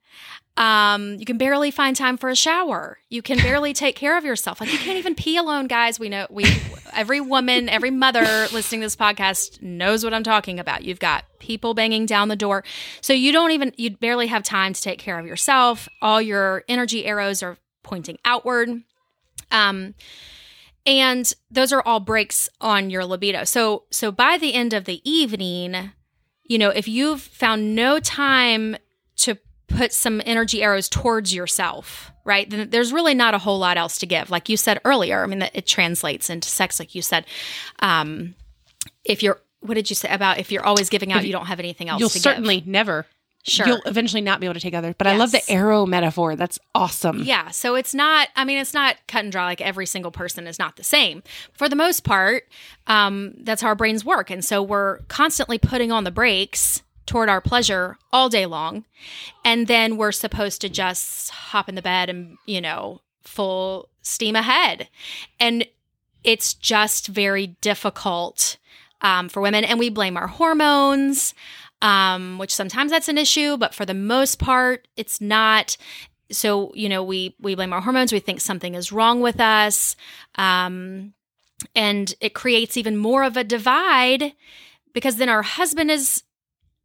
Um, 0.58 1.16
you 1.16 1.26
can 1.26 1.38
barely 1.38 1.72
find 1.72 1.96
time 1.96 2.18
for 2.18 2.30
a 2.30 2.36
shower. 2.36 3.00
You 3.10 3.22
can 3.22 3.38
barely 3.38 3.74
take 3.74 3.96
care 3.96 4.18
of 4.18 4.26
yourself. 4.26 4.60
Like 4.60 4.72
you 4.72 4.78
can't 4.78 4.98
even 4.98 5.16
pee 5.16 5.38
alone, 5.38 5.68
guys. 5.68 6.00
We 6.00 6.10
know 6.10 6.28
we 6.30 6.46
every 6.94 7.22
woman, 7.22 7.70
every 7.70 7.92
mother 7.92 8.48
listening 8.52 8.82
to 8.82 8.86
this 8.86 8.96
podcast 8.96 9.62
knows 9.62 10.04
what 10.04 10.14
I'm 10.14 10.24
talking 10.24 10.60
about. 10.60 10.84
You've 10.84 11.00
got 11.00 11.24
people 11.40 11.74
banging 11.74 12.06
down 12.06 12.28
the 12.28 12.36
door. 12.36 12.66
So 13.00 13.14
you 13.14 13.32
don't 13.32 13.52
even 13.52 13.74
you 13.78 13.92
barely 13.92 14.28
have 14.28 14.44
time 14.44 14.74
to 14.74 14.82
take 14.82 15.00
care 15.00 15.18
of 15.18 15.26
yourself. 15.26 15.88
All 16.02 16.22
your 16.22 16.66
energy 16.68 17.06
arrows 17.06 17.42
are 17.42 17.58
pointing 17.84 18.18
outward. 18.26 18.70
Um 19.52 19.94
and 20.86 21.32
those 21.50 21.72
are 21.72 21.82
all 21.86 22.02
brakes 22.02 22.50
on 22.60 22.90
your 22.90 23.06
libido. 23.06 23.46
So 23.46 23.84
so 23.92 24.12
by 24.12 24.38
the 24.38 24.54
end 24.54 24.74
of 24.74 24.84
the 24.84 25.02
evening, 25.10 25.92
you 26.50 26.58
know, 26.58 26.70
if 26.70 26.88
you've 26.88 27.22
found 27.22 27.76
no 27.76 28.00
time 28.00 28.76
to 29.18 29.38
put 29.68 29.94
some 29.94 30.22
energy 30.26 30.62
arrows 30.62 30.90
towards 30.90 31.34
yourself, 31.34 32.12
right? 32.26 32.50
Then 32.50 32.72
there's 32.72 32.92
really 32.92 33.14
not 33.14 33.36
a 33.36 33.38
whole 33.38 33.60
lot 33.60 33.78
else 33.78 34.00
to 34.00 34.08
give. 34.08 34.30
Like 34.32 34.50
you 34.50 34.58
said 34.58 34.82
earlier, 34.84 35.24
I 35.24 35.28
mean, 35.28 35.40
that 35.40 35.56
it 35.56 35.68
translates 35.68 36.30
into 36.30 36.50
sex, 36.50 36.80
like 36.80 36.96
you 36.96 37.04
said. 37.04 37.26
Um, 37.80 38.34
if 39.06 39.22
you're, 39.24 39.40
what 39.62 39.76
did 39.76 39.90
you 39.90 39.96
say 39.96 40.10
about 40.10 40.40
if 40.40 40.52
you're 40.52 40.66
always 40.66 40.90
giving 40.90 41.14
out, 41.14 41.26
you 41.26 41.32
don't 41.32 41.46
have 41.46 41.60
anything 41.60 41.88
else 41.88 42.00
you'll 42.00 42.10
certainly 42.10 42.64
never. 42.66 43.06
Sure. 43.44 43.66
You'll 43.66 43.82
eventually 43.86 44.22
not 44.22 44.40
be 44.40 44.46
able 44.46 44.56
to 44.56 44.60
take 44.60 44.74
others. 44.74 44.96
But 44.98 45.08
I 45.08 45.16
love 45.16 45.32
the 45.32 45.42
arrow 45.50 45.86
metaphor. 45.86 46.36
That's 46.36 46.60
awesome. 46.76 47.24
Yeah. 47.24 47.52
So 47.52 47.76
it's 47.76 47.94
not, 47.94 48.28
I 48.36 48.44
mean, 48.44 48.58
it's 48.58 48.74
not 48.74 48.98
cut 49.08 49.24
and 49.24 49.32
dry. 49.32 49.46
Like 49.46 49.62
every 49.62 49.86
single 49.86 50.12
person 50.12 50.46
is 50.46 50.60
not 50.60 50.76
the 50.76 50.84
same. 50.84 51.24
For 51.54 51.70
the 51.70 51.76
most 51.76 52.04
part, 52.04 52.44
um, 52.88 53.34
that's 53.40 53.62
how 53.62 53.70
our 53.70 53.76
brains 53.76 54.04
work. 54.04 54.30
And 54.30 54.44
so 54.44 54.62
we're 54.62 55.00
constantly 55.08 55.58
putting 55.58 55.92
on 55.92 56.04
the 56.04 56.12
brakes 56.12 56.84
toward 57.06 57.30
our 57.30 57.42
pleasure 57.42 57.98
all 58.12 58.30
day 58.30 58.46
long. 58.46 58.86
And 59.46 59.68
then 59.68 59.98
we're 59.98 60.12
supposed 60.12 60.62
to 60.62 60.70
just 60.70 61.32
hop 61.32 61.70
in 61.70 61.76
the 61.76 61.82
bed 61.82 62.10
and, 62.10 62.38
you 62.46 62.62
know, 62.62 63.02
full 63.24 63.90
steam 64.02 64.36
ahead. 64.36 64.90
And 65.40 65.66
it's 66.24 66.54
just 66.54 67.08
very 67.08 67.48
difficult 67.62 68.58
um, 69.02 69.30
for 69.30 69.42
women. 69.42 69.64
And 69.64 69.80
we 69.80 69.90
blame 69.90 70.18
our 70.18 70.28
hormones, 70.28 71.34
um, 71.82 72.38
which 72.38 72.54
sometimes 72.54 72.92
that's 72.92 73.08
an 73.08 73.18
issue, 73.18 73.58
but 73.58 73.74
for 73.74 73.86
the 73.86 73.94
most 73.94 74.40
part, 74.40 74.88
it's 74.96 75.22
not. 75.22 75.78
So, 76.32 76.72
you 76.76 76.90
know, 76.90 77.04
we, 77.04 77.36
we 77.40 77.56
blame 77.56 77.74
our 77.74 77.82
hormones. 77.82 78.14
We 78.14 78.20
think 78.20 78.42
something 78.42 78.76
is 78.76 78.92
wrong 78.92 79.22
with 79.22 79.40
us. 79.40 79.96
Um, 80.36 81.14
and 81.76 82.14
it 82.22 82.34
creates 82.34 82.78
even 82.78 82.98
more 82.98 83.24
of 83.24 83.36
a 83.36 83.44
divide 83.44 84.34
because 84.94 85.16
then 85.16 85.30
our 85.30 85.42
husband 85.42 85.92
is 85.92 86.24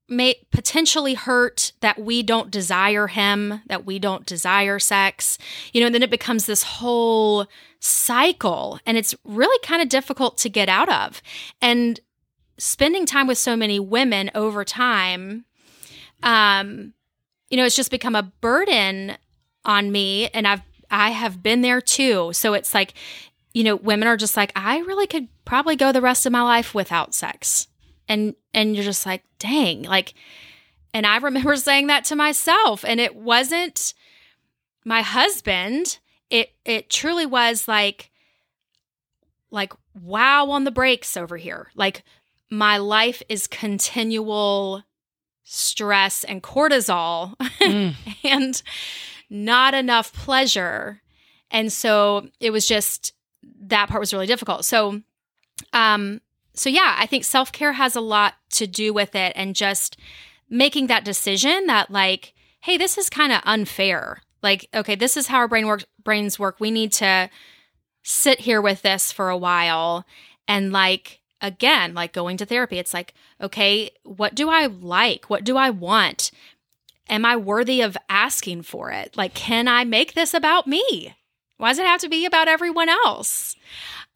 may 0.09 0.35
potentially 0.51 1.15
hurt 1.15 1.73
that 1.81 1.99
we 1.99 2.23
don't 2.23 2.51
desire 2.51 3.07
him, 3.07 3.63
that 3.67 3.87
we 3.87 3.99
don't 3.99 4.27
desire 4.27 4.79
sex. 4.79 5.39
You 5.73 5.81
know, 5.81 5.87
and 5.87 5.95
then 5.95 6.03
it 6.03 6.11
becomes 6.11 6.47
this 6.47 6.63
whole 6.63 7.47
cycle 7.81 8.81
and 8.87 8.97
it's 8.97 9.15
really 9.25 9.59
kind 9.63 9.83
of 9.83 9.89
difficult 9.89 10.39
to 10.39 10.49
get 10.49 10.69
out 10.69 10.89
of. 10.89 11.23
And 11.61 12.01
spending 12.59 13.07
time 13.07 13.27
with 13.27 13.39
so 13.39 13.57
many 13.57 13.79
women 13.79 14.31
over 14.35 14.65
time 14.65 15.45
um 16.23 16.95
you 17.51 17.57
know, 17.57 17.67
it's 17.67 17.77
just 17.77 17.91
become 17.91 18.17
a 18.17 18.23
burden 18.23 19.17
on 19.65 19.93
me 19.93 20.29
and 20.29 20.49
I've 20.49 20.63
I 20.91 21.11
have 21.11 21.43
been 21.43 21.61
there 21.61 21.81
too. 21.81 22.33
So 22.33 22.55
it's 22.55 22.75
like 22.75 22.95
you 23.53 23.63
know, 23.63 23.77
women 23.77 24.09
are 24.09 24.17
just 24.17 24.37
like 24.37 24.51
I 24.57 24.79
really 24.79 25.07
could 25.07 25.29
probably 25.45 25.77
go 25.77 25.93
the 25.93 26.01
rest 26.01 26.27
of 26.27 26.33
my 26.33 26.43
life 26.43 26.75
without 26.75 27.15
sex. 27.15 27.69
And 28.09 28.35
and 28.53 28.75
you're 28.75 28.85
just 28.85 29.07
like 29.07 29.23
dang 29.39 29.83
like 29.83 30.15
and 30.93 31.07
i 31.07 31.17
remember 31.29 31.57
saying 31.57 31.87
that 31.87 32.05
to 32.07 32.17
myself 32.17 32.85
and 32.85 33.01
it 33.01 33.15
wasn't 33.15 33.95
my 34.85 35.03
husband. 35.03 35.99
It 36.31 36.51
it 36.65 36.91
truly 36.91 37.27
was 37.27 37.69
like 37.69 38.11
like 39.51 39.73
wow 39.95 40.51
on 40.51 40.65
the 40.65 40.71
brakes 40.71 41.17
over 41.17 41.37
here. 41.37 41.69
Like 41.75 42.03
my 42.51 42.77
life 42.77 43.23
is 43.29 43.47
continual 43.47 44.85
stress 45.45 46.25
and 46.25 46.43
cortisol 46.43 47.35
Mm. 47.61 47.95
and 48.25 48.63
not 49.31 49.75
enough 49.75 50.13
pleasure. 50.13 51.01
And 51.51 51.73
so 51.73 52.29
it 52.41 52.51
was 52.51 52.67
just 52.67 53.13
that 53.67 53.89
part 53.89 54.01
was 54.01 54.13
really 54.13 54.27
difficult. 54.27 54.65
So 54.65 55.01
um 55.73 56.21
so 56.57 56.69
yeah 56.69 56.97
i 56.99 57.07
think 57.07 57.25
self-care 57.25 57.73
has 57.73 57.95
a 57.97 58.01
lot 58.01 58.35
to 58.51 58.67
do 58.67 58.93
with 58.93 59.15
it 59.15 59.33
and 59.37 59.55
just 59.57 59.97
making 60.51 60.87
that 60.89 61.05
decision 61.05 61.67
that 61.67 61.91
like 61.91 62.35
hey 62.63 62.77
this 62.77 62.99
is 62.99 63.09
kind 63.11 63.33
of 63.33 63.41
unfair. 63.45 64.21
Like 64.43 64.69
okay 64.75 64.95
this 64.95 65.17
is 65.17 65.29
how 65.29 65.39
our 65.39 65.49
brain 65.49 65.67
works 65.67 65.85
brains 66.03 66.39
work. 66.39 66.57
We 66.61 66.71
need 66.71 66.93
to 66.93 67.31
sit 68.03 68.41
here 68.41 68.61
with 68.61 68.83
this 68.83 69.11
for 69.13 69.31
a 69.31 69.39
while 69.39 70.05
and 70.47 70.73
like 70.73 71.21
again 71.45 71.93
like 71.93 72.15
going 72.15 72.39
to 72.39 72.47
therapy 72.47 72.79
it's 72.79 72.95
like 72.95 73.13
okay 73.41 73.91
what 74.03 74.35
do 74.35 74.49
i 74.49 74.67
like? 74.67 75.29
What 75.29 75.45
do 75.45 75.57
i 75.57 75.71
want? 75.71 76.31
Am 77.09 77.25
i 77.25 77.37
worthy 77.37 77.83
of 77.83 77.97
asking 78.09 78.63
for 78.63 78.91
it? 78.91 79.17
Like 79.17 79.35
can 79.35 79.69
i 79.69 79.85
make 79.85 80.15
this 80.15 80.33
about 80.33 80.67
me? 80.67 81.15
Why 81.59 81.69
does 81.69 81.79
it 81.79 81.87
have 81.87 82.01
to 82.01 82.09
be 82.09 82.25
about 82.25 82.49
everyone 82.49 82.89
else? 82.89 83.55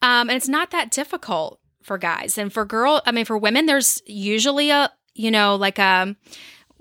Um 0.01 0.31
and 0.31 0.37
it's 0.37 0.49
not 0.49 0.71
that 0.71 0.91
difficult 0.91 1.61
for 1.83 1.99
guys. 1.99 2.39
And 2.39 2.53
for 2.53 2.65
girl 2.65 3.03
i 3.05 3.13
mean 3.13 3.27
for 3.27 3.37
women 3.37 3.67
there's 3.67 4.03
usually 4.07 4.71
a 4.71 4.91
you 5.15 5.31
know 5.31 5.55
like 5.55 5.79
a 5.79 6.17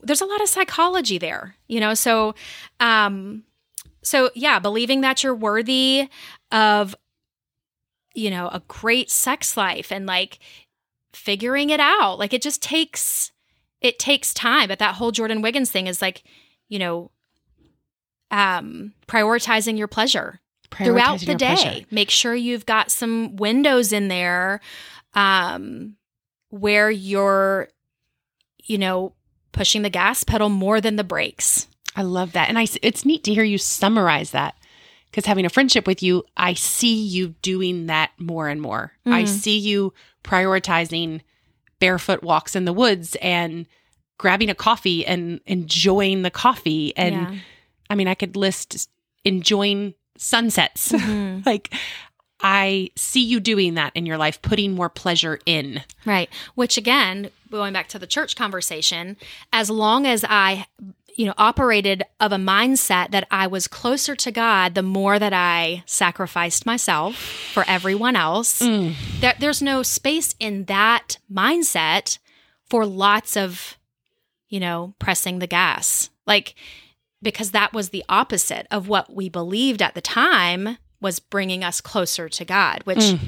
there's 0.02 0.22
a 0.22 0.26
lot 0.26 0.41
of 0.41 0.48
psychology 0.48 1.18
there 1.18 1.56
you 1.68 1.82
know? 1.82 1.93
So 1.93 2.36
um 2.80 3.43
so 4.02 4.30
yeah 4.34 4.60
believing 4.60 5.02
that 5.02 5.24
you're 5.24 5.36
worthy 5.36 6.08
of 6.54 6.95
you 8.18 8.30
know 8.30 8.47
a 8.49 8.61
great 8.68 9.09
sex 9.11 9.55
life 9.55 9.91
and 9.91 10.05
like 10.05 10.39
figuring 11.13 11.70
it 11.70 11.80
out. 11.80 12.20
Like 12.20 12.34
it 12.34 12.41
just 12.41 12.61
takes 12.61 13.32
it 13.82 13.99
takes 13.99 14.34
time. 14.34 14.68
But 14.68 14.80
that 14.80 14.95
whole 14.95 15.11
jordan 15.11 15.41
wiggins 15.41 15.72
thing 15.72 15.88
is 15.88 16.01
like 16.01 16.24
you 16.68 16.80
know 16.80 17.11
um 18.32 18.93
prioritizing 19.07 19.78
your 19.78 19.88
pleasure 19.88 20.39
throughout 20.72 21.22
the 21.22 21.36
day 21.36 21.55
pleasure. 21.55 21.86
make 21.91 22.09
sure 22.09 22.36
you've 22.36 22.65
got 22.65 22.91
some 22.91 23.38
windows 23.38 23.93
in 23.93 24.09
there 24.09 24.59
um 25.13 25.95
where 26.49 26.91
you're 26.91 27.70
you 28.65 28.78
know 28.78 29.13
pushing 29.53 29.82
the 29.82 29.89
gas 29.89 30.24
pedal 30.24 30.49
more 30.49 30.82
than 30.82 30.97
the 30.97 31.03
brakes. 31.03 31.68
I 31.95 32.03
love 32.03 32.34
that. 32.34 32.47
And 32.47 32.59
I, 32.59 32.68
it's 32.84 33.05
neat 33.05 33.24
to 33.24 33.34
hear 33.34 33.43
you 33.43 33.57
summarize 33.57 34.32
that 34.32 34.55
because 35.18 35.26
having 35.26 35.47
a 35.47 35.49
friendship 35.49 35.88
with 35.88 36.03
you, 36.03 36.24
I 36.38 36.53
see 36.53 36.93
you 36.93 37.30
doing 37.41 37.88
that 37.88 38.11
more 38.20 38.47
and 38.49 38.61
more. 38.61 38.91
I 39.07 39.24
Mhm. 39.24 39.28
see 39.28 39.57
you 39.57 39.91
prioritizing 40.24 41.22
barefoot 41.80 42.22
walks 42.22 42.55
in 42.55 42.65
the 42.65 42.72
woods 42.74 43.15
and 43.20 43.65
grabbing 44.20 44.51
a 44.51 44.53
coffee 44.53 45.03
and 45.07 45.41
enjoying 45.47 46.22
the 46.22 46.30
coffee. 46.30 46.95
And 46.95 47.15
yeah. 47.15 47.36
I 47.89 47.95
mean, 47.95 48.07
I 48.07 48.13
could 48.13 48.36
list 48.36 48.88
enjoying 49.26 49.95
sunsets. 50.20 50.91
Mhm. 50.91 51.43
like, 51.47 51.74
I 52.39 52.91
see 52.95 53.24
you 53.24 53.39
doing 53.39 53.74
that 53.74 53.93
in 53.95 54.05
your 54.05 54.20
life, 54.20 54.39
putting 54.43 54.76
more 54.76 54.89
pleasure 54.89 55.39
in. 55.47 55.82
Right. 56.05 56.30
Which 56.53 56.78
again, 56.78 57.32
going 57.49 57.74
back 57.74 57.88
to 57.89 57.97
the 57.97 58.05
church 58.05 58.36
conversation, 58.36 59.18
as 59.51 59.72
long 59.72 60.05
as 60.05 60.24
I, 60.30 60.68
you 61.18 61.26
know, 61.26 61.34
operated 61.38 62.03
of 62.20 62.32
a 62.32 62.36
mindset 62.38 63.09
that 63.09 63.28
I 63.32 63.47
was 63.47 63.68
closer 63.68 64.15
to 64.15 64.32
God, 64.32 64.76
the 64.76 64.84
more 64.84 65.18
that 65.18 65.34
I 65.34 65.82
sacrificed 65.88 66.65
myself 66.65 67.15
for 67.15 67.65
everyone 67.68 68.15
else, 68.15 68.59
there, 68.59 69.34
there's 69.39 69.61
no 69.61 69.82
space 69.82 70.36
in 70.39 70.65
that 70.65 71.18
mindset 71.30 72.20
for 72.70 72.86
lots 72.86 73.36
of, 73.36 73.78
you 74.47 74.59
know, 74.59 74.93
pressing 74.99 75.39
the 75.39 75.47
gas. 75.47 76.11
Like, 76.28 76.53
because 77.24 77.49
that 77.49 77.74
was 77.74 77.89
the 77.89 78.03
opposite 78.07 78.68
of 78.70 78.88
what 78.88 79.11
we 79.11 79.28
believed 79.28 79.82
at 79.82 79.95
the 79.95 80.01
time 80.01 80.78
was 81.01 81.20
bringing 81.20 81.63
us 81.63 81.82
closer 81.82 82.30
to 82.30 82.45
God, 82.45 82.82
which 82.84 82.99
Mm. 82.99 83.20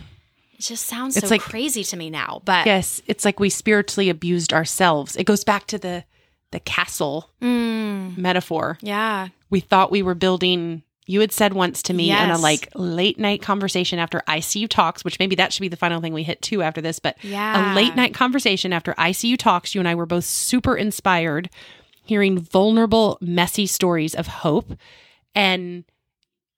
it 0.53 0.59
just 0.61 0.85
sounds 0.85 1.17
It's 1.17 1.27
so 1.27 1.33
like- 1.35 1.41
crazy 1.41 1.83
to 1.85 1.97
me 1.97 2.11
now. 2.11 2.43
But 2.45 2.67
Yes, 2.67 3.01
it's 3.07 3.25
like 3.25 3.39
we 3.39 3.49
spiritually 3.49 4.09
abused 4.09 4.53
ourselves. 4.53 5.15
It 5.15 5.23
goes 5.23 5.43
back 5.43 5.65
to 5.67 5.79
the 5.79 6.03
the 6.51 6.59
castle 6.59 7.29
Mm, 7.41 8.17
metaphor. 8.17 8.77
yeah. 8.81 9.27
We 9.49 9.59
thought 9.59 9.91
we 9.91 10.01
were 10.01 10.15
building. 10.15 10.83
You 11.07 11.21
had 11.21 11.31
said 11.31 11.53
once 11.53 11.81
to 11.83 11.93
me 11.93 12.11
in 12.11 12.29
a 12.29 12.37
like 12.37 12.69
late 12.75 13.17
night 13.19 13.41
conversation 13.41 13.97
after 13.97 14.21
ICU 14.27 14.67
talks, 14.69 15.03
which 15.03 15.17
maybe 15.19 15.35
that 15.37 15.51
should 15.51 15.61
be 15.61 15.67
the 15.67 15.75
final 15.75 16.01
thing 16.01 16.13
we 16.13 16.21
hit 16.23 16.41
too 16.41 16.61
after 16.61 16.81
this, 16.81 16.99
but 16.99 17.17
Yeah. 17.23 17.73
a 17.73 17.75
late 17.75 17.95
night 17.95 18.13
conversation 18.13 18.71
after 18.73 18.93
ICU 18.93 19.35
talks, 19.37 19.73
you 19.73 19.81
and 19.81 19.87
I 19.87 19.95
were 19.95 20.05
both 20.05 20.25
super 20.25 20.75
inspired 20.75 21.49
hearing 22.03 22.39
vulnerable, 22.39 23.17
messy 23.21 23.65
stories 23.67 24.13
of 24.15 24.27
hope. 24.27 24.73
And 25.35 25.83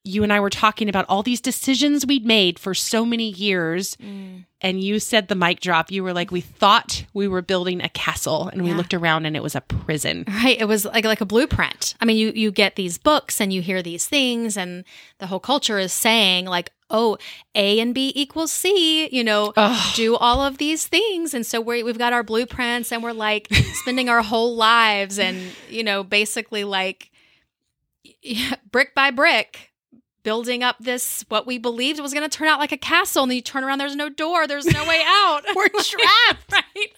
you 0.04 0.24
and 0.24 0.34
I 0.34 0.40
were 0.40 0.50
talking 0.50 0.90
about 0.90 1.06
all 1.10 1.22
these 1.22 1.40
decisions 1.40 2.08
we'd 2.08 2.26
made 2.26 2.58
for 2.58 2.74
so 2.74 3.06
many 3.06 3.30
years. 3.30 3.96
Mm. 3.98 4.46
And 4.60 4.84
you 4.84 5.00
said 5.00 5.28
the 5.28 5.36
mic 5.36 5.60
drop. 5.60 5.92
You 5.92 6.04
were 6.04 6.14
like, 6.14 6.32
we 6.32 6.42
thought 6.42 7.06
we 7.14 7.28
were 7.28 7.42
building 7.42 7.82
a 7.82 7.90
castle, 7.90 8.48
and 8.48 8.64
we 8.64 8.74
looked 8.74 8.94
around 8.94 9.26
and 9.26 9.36
it 9.36 9.42
was 9.42 9.56
a 9.56 9.62
prison. 9.62 10.24
Right. 10.28 10.60
It 10.60 10.66
was 10.66 10.86
like 10.86 11.04
like 11.04 11.22
a 11.22 11.26
blueprint. 11.26 11.96
I 12.00 12.06
mean, 12.06 12.18
you 12.18 12.32
you 12.36 12.52
get 12.52 12.76
these 12.76 13.00
books 13.00 13.42
and 13.42 13.52
you 13.52 13.62
hear 13.64 13.82
these 13.82 14.08
things, 14.08 14.58
and 14.58 14.84
the 15.18 15.28
whole 15.28 15.40
culture 15.40 15.80
is 15.80 15.92
saying 15.92 16.46
like, 16.46 16.72
oh, 16.92 17.18
A 17.56 17.80
and 17.80 17.96
B 17.96 18.12
equals 18.16 18.52
C. 18.52 19.10
You 19.12 19.24
know, 19.24 19.52
Ugh. 19.58 19.96
do 19.96 20.16
all 20.16 20.42
of 20.42 20.60
these 20.60 20.86
things, 20.86 21.34
and 21.34 21.44
so 21.46 21.60
we 21.60 21.82
we've 21.82 21.98
got 21.98 22.14
our 22.14 22.24
blueprints, 22.24 22.92
and 22.92 23.02
we're 23.02 23.14
like 23.14 23.48
spending 23.74 24.10
our 24.10 24.22
whole 24.22 24.56
lives, 24.56 25.18
and 25.18 25.40
you 25.70 25.84
know, 25.84 26.04
basically 26.04 26.64
like 26.64 27.10
brick 28.72 28.94
by 28.94 29.10
brick. 29.10 29.71
Building 30.24 30.62
up 30.64 30.76
this, 30.80 31.26
what 31.30 31.48
we 31.48 31.58
believed 31.58 32.00
was 32.00 32.14
going 32.14 32.28
to 32.30 32.38
turn 32.38 32.48
out 32.48 32.60
like 32.60 32.72
a 32.72 32.78
castle, 32.78 33.24
and 33.24 33.32
then 33.32 33.38
you 33.38 33.42
turn 33.42 33.64
around, 33.64 33.80
there's 33.80 33.96
no 33.96 34.08
door, 34.10 34.46
there's 34.48 34.66
no 34.68 34.86
way 34.86 35.02
out. 35.06 35.42
We're 35.56 35.68
trapped. 35.70 36.52
right? 36.52 36.94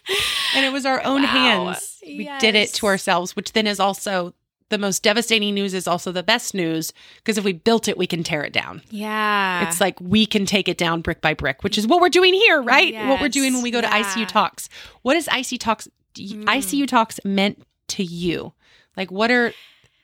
And 0.56 0.66
it 0.66 0.74
was 0.74 0.86
our 0.86 1.02
own 1.04 1.22
Wow. 1.24 1.28
hands. 1.28 2.00
We 2.06 2.30
did 2.40 2.56
it 2.56 2.74
to 2.76 2.86
ourselves, 2.88 3.36
which 3.36 3.54
then 3.54 3.66
is 3.68 3.80
also 3.80 4.34
the 4.70 4.78
most 4.78 5.04
devastating 5.04 5.54
news, 5.54 5.74
is 5.74 5.88
also 5.88 6.12
the 6.12 6.24
best 6.24 6.54
news 6.56 6.92
because 7.18 7.38
if 7.38 7.44
we 7.44 7.54
built 7.54 7.88
it, 7.88 7.98
we 7.98 8.08
can 8.08 8.24
tear 8.24 8.44
it 8.44 8.52
down. 8.52 8.82
Yeah. 8.90 9.68
It's 9.68 9.80
like 9.80 10.00
we 10.02 10.26
can 10.26 10.46
take 10.48 10.68
it 10.68 10.78
down 10.80 11.02
brick 11.02 11.22
by 11.22 11.34
brick, 11.36 11.64
which 11.64 11.78
is 11.78 11.86
what 11.86 12.02
we're 12.02 12.10
doing 12.10 12.34
here, 12.34 12.60
right? 12.62 12.94
What 13.08 13.22
we're 13.22 13.30
doing 13.30 13.54
when 13.54 13.62
we 13.62 13.70
go 13.72 13.82
to 13.82 13.88
yeah. 13.88 14.02
ICU 14.04 14.28
talks. 14.28 14.68
What 15.04 15.16
is 15.16 15.28
ICU 15.28 15.60
talks 15.60 15.88
Mm. 16.16 16.44
ICU 16.46 16.88
talks 16.88 17.20
meant 17.26 17.64
to 17.90 18.04
you? 18.04 18.54
Like 18.98 19.12
what 19.12 19.32
are 19.32 19.52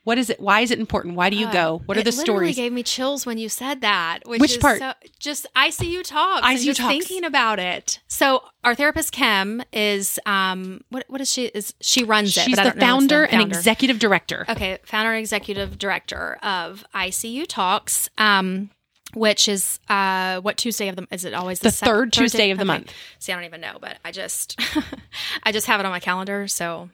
what 0.04 0.18
is 0.18 0.30
it? 0.30 0.39
Why 0.39 0.62
is 0.62 0.72
it 0.72 0.80
important? 0.80 1.16
Why 1.16 1.30
do 1.30 1.36
you 1.36 1.45
God, 1.45 1.54
go? 1.54 1.82
What 1.86 1.97
are 1.97 2.04
the 2.04 2.12
stories? 2.12 2.56
gave 2.56 2.72
me 2.72 2.84
chills 2.84 3.26
when 3.26 3.38
you 3.38 3.50
said 3.50 3.82
that. 3.82 4.20
Which, 4.26 4.39
Which 4.41 4.52
is 4.52 4.58
part? 4.58 4.80
So, 4.80 4.93
just 5.20 5.45
ICU 5.56 6.04
talks. 6.04 6.47
and 6.47 6.58
ICU 6.58 6.64
just 6.66 6.80
talks. 6.80 6.93
Thinking 6.93 7.24
about 7.26 7.60
it. 7.60 8.00
So 8.08 8.43
our 8.64 8.76
therapist 8.76 9.12
Kim 9.12 9.62
is 9.74 10.20
um 10.26 10.82
what 10.89 11.06
what 11.10 11.22
is 11.22 11.32
she 11.32 11.45
is 11.45 11.74
she 11.82 12.04
runs 12.04 12.36
it? 12.38 12.41
She's 12.41 12.58
I 12.58 12.64
the 12.64 12.70
if 12.70 12.76
it's 12.76 12.84
founder 12.84 13.26
and 13.26 13.41
executive 13.41 14.00
director. 14.00 14.45
Okay, 14.50 14.80
founder 14.86 15.12
and 15.12 15.20
executive 15.20 15.78
director 15.78 16.38
of 16.41 16.84
ICU 16.95 17.45
Talks. 17.47 18.10
Um, 18.18 18.70
which 19.16 19.47
is 19.50 19.80
uh 19.89 20.39
what 20.41 20.56
Tuesday 20.58 20.88
of 20.88 20.95
the 20.95 21.08
is 21.12 21.26
it 21.26 21.34
always 21.34 21.60
the, 21.60 21.70
The 21.70 21.72
third 21.72 22.14
Thursday? 22.14 22.22
Tuesday 22.38 22.52
of 22.52 22.58
the 22.58 22.64
Okay. 22.64 22.68
month. 22.80 22.93
See, 23.18 23.32
I 23.32 23.36
don't 23.36 23.45
even 23.45 23.60
know, 23.62 23.78
but 23.82 23.97
I 24.06 24.12
just 24.12 24.60
I 25.43 25.52
just 25.52 25.68
have 25.68 25.80
it 25.80 25.86
on 25.86 25.91
my 25.91 26.00
calendar. 26.00 26.47
So 26.47 26.89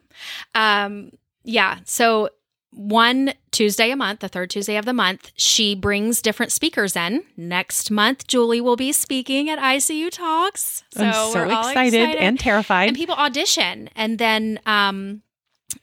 um 0.53 1.12
yeah, 1.43 1.80
so 1.86 2.30
one 2.76 3.34
Tuesday 3.51 3.89
a 3.89 3.95
month, 3.95 4.19
the 4.19 4.28
third 4.28 4.49
Tuesday 4.49 4.76
of 4.76 4.86
the 4.86 4.93
month, 4.93 5.32
she 5.36 5.76
brings 5.76 6.21
different 6.21 6.51
speakers 6.51 6.95
in. 6.95 7.23
Next 7.38 7.89
month, 7.89 8.28
Julie 8.28 8.59
will 8.61 8.76
be 8.76 8.91
speaking 8.91 9.49
at 9.49 9.57
ICU 9.59 10.11
Talks. 10.11 10.84
So 10.91 11.03
I'm 11.05 11.13
so 11.13 11.34
we're 11.34 11.53
all 11.53 11.67
excited, 11.67 12.15
and 12.17 12.39
terrified. 12.39 12.89
and 12.89 12.97
people 12.97 13.15
audition 13.15 13.89
and 13.95 14.19
then 14.19 14.59
um 14.65 15.21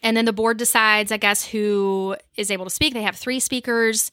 and 0.03 0.17
then 0.17 0.25
the 0.25 0.33
board 0.33 0.57
decides 0.57 1.11
i 1.13 1.17
guess 1.17 1.47
who 1.49 2.17
is 2.37 2.51
able 2.51 2.65
to 2.65 2.71
speak 2.71 2.95
they 2.95 3.03
have 3.03 3.17
three 3.17 3.41
speakers 3.41 4.11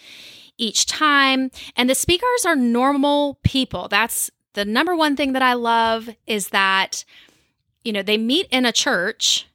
each 0.57 0.85
time 0.85 1.51
and 1.75 1.89
the 1.89 1.95
speakers 1.95 2.45
are 2.45 2.55
normal 2.55 3.39
people 3.43 3.87
that's 3.87 4.29
the 4.53 4.65
number 4.65 4.95
one 4.95 5.15
thing 5.15 5.33
that 5.33 5.41
i 5.41 5.53
love 5.53 6.09
is 6.27 6.49
that 6.49 7.05
you 7.83 7.93
know 7.93 8.01
they 8.01 8.17
meet 8.17 8.47
in 8.51 8.65
a 8.65 8.71
church 8.71 9.47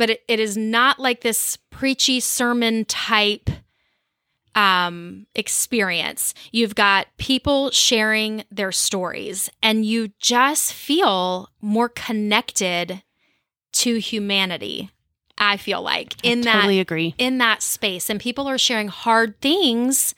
but 0.00 0.08
it, 0.08 0.24
it 0.28 0.40
is 0.40 0.56
not 0.56 0.98
like 0.98 1.20
this 1.20 1.58
preachy 1.68 2.20
sermon 2.20 2.86
type 2.86 3.50
um, 4.54 5.26
experience. 5.34 6.32
You've 6.52 6.74
got 6.74 7.08
people 7.18 7.70
sharing 7.70 8.44
their 8.50 8.72
stories, 8.72 9.50
and 9.62 9.84
you 9.84 10.08
just 10.18 10.72
feel 10.72 11.50
more 11.60 11.90
connected 11.90 13.02
to 13.72 13.98
humanity. 13.98 14.90
I 15.36 15.58
feel 15.58 15.82
like 15.82 16.14
in 16.22 16.40
that 16.42 16.54
totally 16.54 16.80
agree. 16.80 17.14
in 17.18 17.36
that 17.36 17.62
space, 17.62 18.08
and 18.08 18.18
people 18.18 18.48
are 18.48 18.56
sharing 18.56 18.88
hard 18.88 19.38
things, 19.42 20.14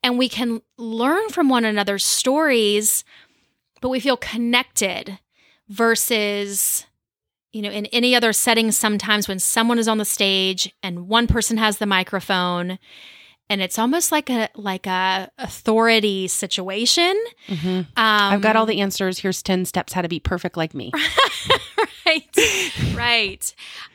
and 0.00 0.16
we 0.16 0.28
can 0.28 0.62
learn 0.76 1.28
from 1.30 1.48
one 1.48 1.64
another's 1.64 2.04
stories, 2.04 3.02
but 3.80 3.88
we 3.88 3.98
feel 3.98 4.16
connected 4.16 5.18
versus 5.68 6.86
you 7.52 7.62
know 7.62 7.70
in 7.70 7.86
any 7.86 8.14
other 8.14 8.32
setting 8.32 8.70
sometimes 8.72 9.26
when 9.28 9.38
someone 9.38 9.78
is 9.78 9.88
on 9.88 9.98
the 9.98 10.04
stage 10.04 10.72
and 10.82 11.08
one 11.08 11.26
person 11.26 11.56
has 11.56 11.78
the 11.78 11.86
microphone 11.86 12.78
and 13.50 13.62
it's 13.62 13.78
almost 13.78 14.12
like 14.12 14.28
a 14.28 14.48
like 14.54 14.86
a 14.86 15.30
authority 15.38 16.28
situation 16.28 17.14
Mhm. 17.48 17.78
um 17.78 17.86
I've 17.96 18.42
got 18.42 18.56
all 18.56 18.66
the 18.66 18.80
answers. 18.80 19.18
Here's 19.20 19.42
10 19.42 19.64
steps 19.64 19.92
how 19.94 20.02
to 20.02 20.08
be 20.08 20.20
perfect 20.20 20.56
like 20.56 20.74
me. 20.74 20.92
right 22.06 22.36
right 22.94 23.54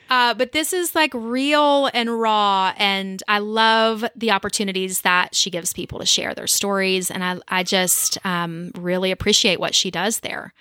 uh, 0.10 0.34
but 0.36 0.52
this 0.52 0.74
is 0.74 0.94
like 0.94 1.12
real 1.16 1.90
and 1.94 2.20
raw 2.20 2.72
and 2.78 3.24
i 3.28 3.40
love 3.40 4.06
the 4.16 4.30
opportunities 4.32 5.02
that 5.02 5.34
she 5.34 5.50
gives 5.50 5.74
people 5.74 5.98
to 6.00 6.06
share 6.06 6.34
their 6.36 6.46
stories 6.48 7.10
and 7.10 7.24
i, 7.24 7.38
I 7.48 7.64
just 7.64 8.24
um, 8.26 8.72
really 8.76 9.10
appreciate 9.12 9.60
what 9.60 9.74
she 9.74 9.90
does 9.90 10.20
there 10.20 10.54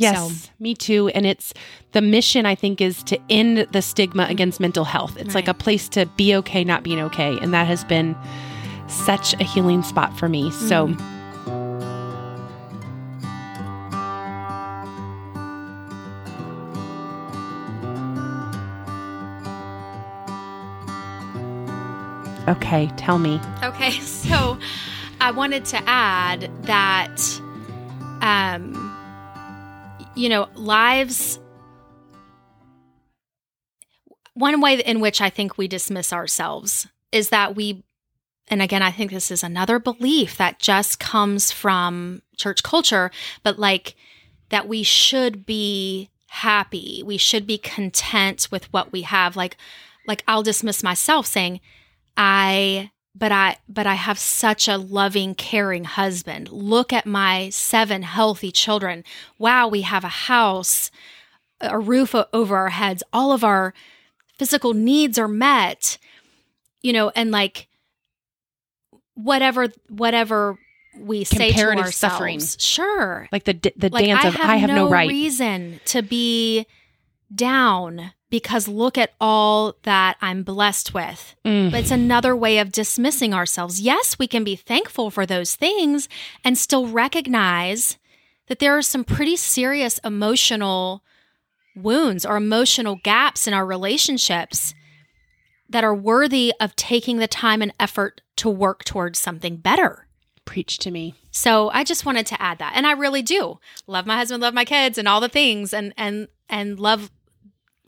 Yes, 0.00 0.50
me 0.58 0.74
too. 0.74 1.08
And 1.08 1.26
it's 1.26 1.52
the 1.92 2.00
mission, 2.00 2.46
I 2.46 2.54
think, 2.54 2.80
is 2.80 3.02
to 3.04 3.18
end 3.28 3.66
the 3.72 3.82
stigma 3.82 4.26
against 4.28 4.60
mental 4.60 4.84
health. 4.84 5.16
It's 5.16 5.34
like 5.34 5.48
a 5.48 5.54
place 5.54 5.88
to 5.90 6.06
be 6.16 6.34
okay, 6.36 6.64
not 6.64 6.82
being 6.82 7.00
okay. 7.00 7.38
And 7.38 7.52
that 7.54 7.66
has 7.66 7.84
been 7.84 8.16
such 8.88 9.34
a 9.34 9.44
healing 9.44 9.82
spot 9.82 10.18
for 10.18 10.28
me. 10.28 10.50
So, 10.50 10.94
okay, 22.48 22.90
tell 22.96 23.18
me. 23.18 23.40
Okay, 23.62 23.90
so 24.00 24.58
I 25.20 25.30
wanted 25.30 25.64
to 25.66 25.82
add 25.86 26.50
that, 26.62 27.40
um, 28.22 28.89
you 30.20 30.28
know, 30.28 30.48
lives. 30.54 31.40
One 34.34 34.60
way 34.60 34.78
in 34.80 35.00
which 35.00 35.20
I 35.20 35.30
think 35.30 35.56
we 35.56 35.66
dismiss 35.66 36.12
ourselves 36.12 36.86
is 37.10 37.30
that 37.30 37.56
we, 37.56 37.82
and 38.48 38.60
again, 38.60 38.82
I 38.82 38.90
think 38.90 39.10
this 39.10 39.30
is 39.30 39.42
another 39.42 39.78
belief 39.78 40.36
that 40.36 40.58
just 40.58 41.00
comes 41.00 41.50
from 41.50 42.20
church 42.36 42.62
culture, 42.62 43.10
but 43.42 43.58
like 43.58 43.96
that 44.50 44.68
we 44.68 44.82
should 44.82 45.46
be 45.46 46.10
happy, 46.28 47.02
we 47.04 47.16
should 47.16 47.46
be 47.46 47.58
content 47.58 48.48
with 48.50 48.70
what 48.72 48.92
we 48.92 49.02
have. 49.02 49.36
Like, 49.36 49.56
like 50.06 50.22
I'll 50.28 50.42
dismiss 50.42 50.82
myself 50.82 51.26
saying, 51.26 51.60
I 52.16 52.90
but 53.14 53.32
I 53.32 53.56
but 53.68 53.86
I 53.86 53.94
have 53.94 54.18
such 54.18 54.68
a 54.68 54.76
loving, 54.76 55.34
caring 55.34 55.84
husband. 55.84 56.48
Look 56.50 56.92
at 56.92 57.06
my 57.06 57.50
seven 57.50 58.02
healthy 58.02 58.52
children. 58.52 59.04
Wow, 59.38 59.68
we 59.68 59.82
have 59.82 60.04
a 60.04 60.08
house, 60.08 60.90
a 61.60 61.78
roof 61.78 62.14
over 62.32 62.56
our 62.56 62.68
heads. 62.70 63.02
All 63.12 63.32
of 63.32 63.42
our 63.44 63.74
physical 64.38 64.74
needs 64.74 65.18
are 65.18 65.28
met. 65.28 65.98
You 66.82 66.92
know, 66.92 67.10
and 67.14 67.30
like 67.30 67.68
whatever 69.14 69.68
whatever 69.88 70.58
we 70.96 71.24
say 71.24 71.52
to 71.52 71.62
ourselves. 71.66 71.96
suffering. 71.96 72.40
Sure. 72.40 73.28
Like 73.32 73.44
the, 73.44 73.52
the 73.76 73.90
Like 73.90 74.06
dance 74.06 74.24
I 74.24 74.28
of 74.28 74.34
have 74.34 74.50
I 74.50 74.56
have 74.56 74.70
no, 74.70 74.88
right. 74.88 75.08
reason 75.08 75.80
to 75.86 76.02
be 76.02 76.66
down 77.34 78.12
because 78.30 78.68
look 78.68 78.96
at 78.96 79.12
all 79.20 79.76
that 79.82 80.16
I'm 80.20 80.42
blessed 80.42 80.94
with. 80.94 81.34
Mm. 81.44 81.70
But 81.72 81.80
it's 81.80 81.90
another 81.90 82.34
way 82.34 82.58
of 82.58 82.72
dismissing 82.72 83.34
ourselves. 83.34 83.80
Yes, 83.80 84.18
we 84.18 84.26
can 84.26 84.44
be 84.44 84.56
thankful 84.56 85.10
for 85.10 85.26
those 85.26 85.56
things 85.56 86.08
and 86.44 86.56
still 86.56 86.86
recognize 86.86 87.98
that 88.46 88.60
there 88.60 88.76
are 88.76 88.82
some 88.82 89.04
pretty 89.04 89.36
serious 89.36 89.98
emotional 89.98 91.04
wounds 91.76 92.24
or 92.24 92.36
emotional 92.36 92.96
gaps 93.02 93.46
in 93.46 93.54
our 93.54 93.66
relationships 93.66 94.74
that 95.68 95.84
are 95.84 95.94
worthy 95.94 96.52
of 96.60 96.74
taking 96.74 97.18
the 97.18 97.28
time 97.28 97.62
and 97.62 97.72
effort 97.78 98.22
to 98.36 98.48
work 98.48 98.84
towards 98.84 99.18
something 99.18 99.56
better. 99.56 100.06
Preach 100.44 100.78
to 100.78 100.90
me. 100.90 101.14
So 101.30 101.70
I 101.70 101.84
just 101.84 102.04
wanted 102.04 102.26
to 102.26 102.42
add 102.42 102.58
that. 102.58 102.72
And 102.74 102.86
I 102.86 102.92
really 102.92 103.22
do. 103.22 103.60
Love 103.86 104.04
my 104.04 104.16
husband, 104.16 104.42
love 104.42 104.54
my 104.54 104.64
kids 104.64 104.98
and 104.98 105.06
all 105.06 105.20
the 105.20 105.28
things 105.28 105.72
and 105.72 105.94
and 105.96 106.26
and 106.48 106.80
love 106.80 107.10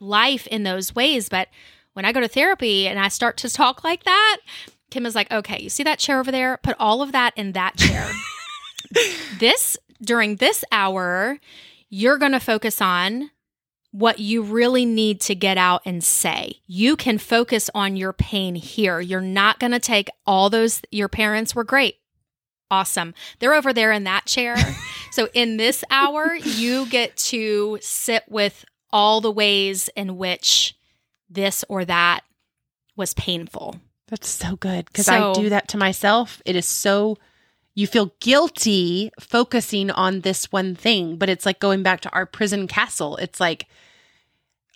life 0.03 0.47
in 0.47 0.63
those 0.63 0.93
ways, 0.93 1.29
but 1.29 1.47
when 1.93 2.05
I 2.05 2.11
go 2.11 2.19
to 2.19 2.27
therapy 2.27 2.87
and 2.87 2.99
I 2.99 3.07
start 3.07 3.37
to 3.37 3.49
talk 3.49 3.83
like 3.83 4.03
that, 4.03 4.37
Kim 4.91 5.05
is 5.05 5.15
like, 5.15 5.31
"Okay, 5.31 5.61
you 5.61 5.69
see 5.69 5.83
that 5.83 5.99
chair 5.99 6.19
over 6.19 6.31
there? 6.31 6.57
Put 6.57 6.75
all 6.79 7.01
of 7.01 7.11
that 7.11 7.33
in 7.35 7.53
that 7.53 7.77
chair." 7.77 8.09
this 9.39 9.77
during 10.01 10.35
this 10.37 10.63
hour, 10.71 11.39
you're 11.89 12.17
going 12.17 12.31
to 12.33 12.39
focus 12.39 12.81
on 12.81 13.31
what 13.91 14.19
you 14.19 14.41
really 14.41 14.85
need 14.85 15.21
to 15.21 15.35
get 15.35 15.57
out 15.57 15.81
and 15.85 16.03
say. 16.03 16.55
You 16.65 16.95
can 16.95 17.19
focus 17.19 17.69
on 17.75 17.95
your 17.95 18.11
pain 18.11 18.55
here. 18.55 18.99
You're 18.99 19.21
not 19.21 19.59
going 19.59 19.71
to 19.71 19.79
take 19.79 20.09
all 20.25 20.49
those 20.49 20.81
your 20.91 21.07
parents 21.07 21.55
were 21.55 21.63
great 21.63 21.97
awesome. 22.73 23.13
They're 23.37 23.53
over 23.53 23.71
there 23.71 23.91
in 23.91 24.03
that 24.05 24.25
chair. 24.25 24.55
so 25.11 25.29
in 25.33 25.57
this 25.57 25.83
hour, 25.91 26.35
you 26.35 26.87
get 26.87 27.15
to 27.17 27.77
sit 27.81 28.23
with 28.27 28.65
all 28.93 29.19
the 29.19 29.31
ways 29.31 29.89
in 29.95 30.17
which 30.17 30.75
this 31.29 31.65
or 31.67 31.83
that 31.83 32.21
was 32.95 33.13
painful. 33.15 33.75
That's 34.07 34.29
so 34.29 34.55
good 34.55 34.85
because 34.85 35.07
So- 35.07 35.31
I 35.31 35.33
do 35.33 35.49
that 35.49 35.67
to 35.69 35.77
myself. 35.77 36.41
It 36.45 36.55
is 36.55 36.67
so 36.67 37.17
you 37.75 37.87
feel 37.87 38.13
guilty 38.19 39.09
focusing 39.19 39.89
on 39.89 40.21
this 40.21 40.51
one 40.51 40.75
thing, 40.75 41.17
but 41.17 41.27
it's 41.27 41.43
like 41.45 41.59
going 41.59 41.81
back 41.81 42.01
to 42.01 42.11
our 42.13 42.27
prison 42.27 42.67
castle. 42.67 43.17
It's 43.17 43.39
like, 43.39 43.65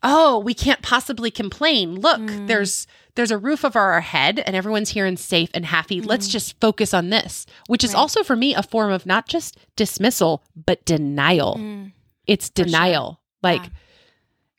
oh, 0.04 0.40
we 0.40 0.54
can't 0.54 0.82
possibly 0.82 1.30
complain. 1.32 1.96
Look, 2.02 2.20
Mm. 2.22 2.48
there's 2.48 2.88
there's 3.16 3.32
a 3.32 3.38
roof 3.38 3.66
over 3.66 3.80
our 3.80 4.02
head 4.02 4.38
and 4.46 4.56
everyone's 4.56 4.92
here 4.92 5.08
and 5.08 5.18
safe 5.20 5.50
and 5.56 5.66
happy. 5.66 6.02
Let's 6.02 6.28
Mm. 6.28 6.32
just 6.32 6.60
focus 6.62 6.94
on 6.94 7.10
this, 7.10 7.48
which 7.66 7.84
is 7.84 7.94
Right. 7.96 8.00
also 8.00 8.22
for 8.24 8.36
me 8.36 8.54
a 8.54 8.62
form 8.62 8.92
of 8.92 9.08
not 9.08 9.28
just 9.28 9.58
dismissal, 9.76 10.44
but 10.56 10.86
denial. 10.86 11.56
Mm. 11.60 11.94
It's 12.28 12.50
For 12.50 12.58
sure. 12.58 12.66
denial. 12.66 13.22
Like 13.42 13.64
Yeah. 13.64 13.70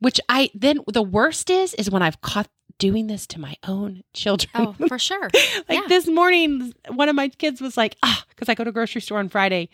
Which 0.01 0.21
I 0.29 0.51
then 0.55 0.81
the 0.87 1.03
worst 1.03 1.51
is 1.51 1.75
is 1.75 1.91
when 1.91 2.03
I've 2.03 2.21
caught 2.21 2.49
doing 2.79 3.09
this 3.09 3.27
to 3.29 3.41
my 3.41 3.57
own 3.67 4.03
children. 4.15 4.51
Oh, 4.55 4.73
for 4.87 4.99
sure. 4.99 5.29
Like 5.69 5.81
Yeah. 5.81 5.87
this 5.89 6.07
morning, 6.07 6.73
one 6.89 7.09
of 7.09 7.17
my 7.17 7.29
kids 7.29 7.61
was 7.61 7.77
like, 7.77 7.97
ah, 8.05 8.25
because 8.31 8.49
I 8.49 8.55
go 8.55 8.63
to 8.65 8.71
grocery 8.73 9.01
store 9.01 9.19
on 9.19 9.29
Friday. 9.29 9.69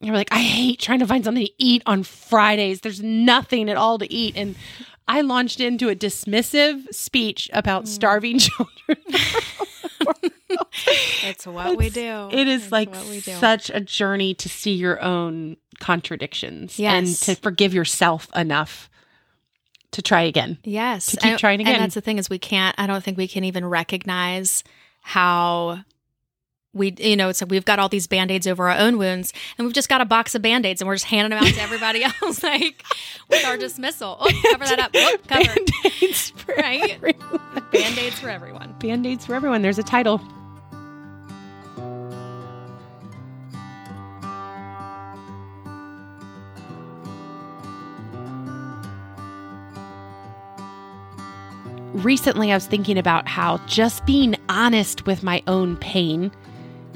And 0.00 0.10
we're 0.10 0.16
like, 0.16 0.32
I 0.32 0.40
hate 0.40 0.80
trying 0.80 0.98
to 0.98 1.06
find 1.06 1.24
something 1.24 1.46
to 1.46 1.52
eat 1.58 1.82
on 1.86 2.02
Fridays. 2.02 2.80
There's 2.80 3.00
nothing 3.00 3.70
at 3.70 3.76
all 3.76 3.98
to 3.98 4.12
eat. 4.12 4.36
And 4.36 4.56
I 5.06 5.20
launched 5.20 5.60
into 5.60 5.88
a 5.88 5.94
dismissive 5.94 6.92
speech 6.92 7.48
about 7.52 7.86
starving 7.86 8.38
children. 8.40 8.98
It's 11.24 11.46
what 11.46 11.76
we 11.78 11.88
do. 11.90 12.28
It 12.32 12.48
is 12.48 12.64
It's 12.64 12.72
like 12.72 12.90
what 12.90 13.06
we 13.06 13.20
do. 13.20 13.32
such 13.34 13.70
a 13.70 13.80
journey 13.80 14.34
to 14.34 14.48
see 14.48 14.72
your 14.74 15.00
own 15.00 15.56
contradictions 15.78 16.78
and 16.80 17.06
to 17.06 17.34
forgive 17.36 17.72
yourself 17.72 18.28
enough 18.34 18.90
to 19.92 20.02
try 20.02 20.22
again. 20.22 20.58
Yes. 20.64 21.06
to 21.06 21.16
keep 21.18 21.30
And- 21.32 21.38
trying 21.38 21.60
again. 21.60 21.74
And 21.74 21.82
that's 21.84 21.94
the 21.94 22.00
thing 22.00 22.18
is 22.18 22.28
we 22.28 22.38
can't 22.38 22.74
I 22.78 22.86
don't 22.86 23.02
think 23.04 23.16
we 23.18 23.28
can 23.28 23.44
even 23.44 23.64
recognize 23.64 24.64
how 25.02 25.80
we 26.74 26.94
you 26.98 27.16
know, 27.16 27.28
it's 27.28 27.42
like 27.42 27.50
we've 27.50 27.64
got 27.66 27.78
all 27.78 27.88
these 27.90 28.06
band-aids 28.06 28.46
over 28.46 28.70
our 28.70 28.78
own 28.78 28.96
wounds 28.96 29.32
and 29.58 29.66
we've 29.66 29.74
just 29.74 29.88
got 29.90 30.00
a 30.00 30.06
box 30.06 30.34
of 30.34 30.40
band-aids 30.42 30.80
and 30.80 30.88
we're 30.88 30.94
just 30.94 31.04
handing 31.04 31.30
them 31.38 31.46
out 31.46 31.52
to 31.52 31.60
everybody 31.60 32.02
else 32.04 32.42
like 32.42 32.82
with 33.28 33.44
our 33.44 33.56
dismissal. 33.58 34.16
Oh, 34.20 34.30
cover 34.50 34.64
that 34.64 34.78
up. 34.80 34.90
Oh, 34.94 35.16
cover. 35.28 35.44
Band-Aids 35.44 36.30
for 36.30 36.54
Right? 36.54 36.90
everyone. 36.90 37.40
Band-aids 37.72 38.18
for 38.18 38.30
everyone. 38.30 38.74
Band-Aids 38.78 39.26
for 39.26 39.34
everyone. 39.34 39.60
There's 39.62 39.78
a 39.78 39.82
title. 39.82 40.20
Recently, 51.94 52.50
I 52.50 52.56
was 52.56 52.66
thinking 52.66 52.96
about 52.96 53.28
how 53.28 53.58
just 53.66 54.06
being 54.06 54.34
honest 54.48 55.04
with 55.04 55.22
my 55.22 55.42
own 55.46 55.76
pain 55.76 56.32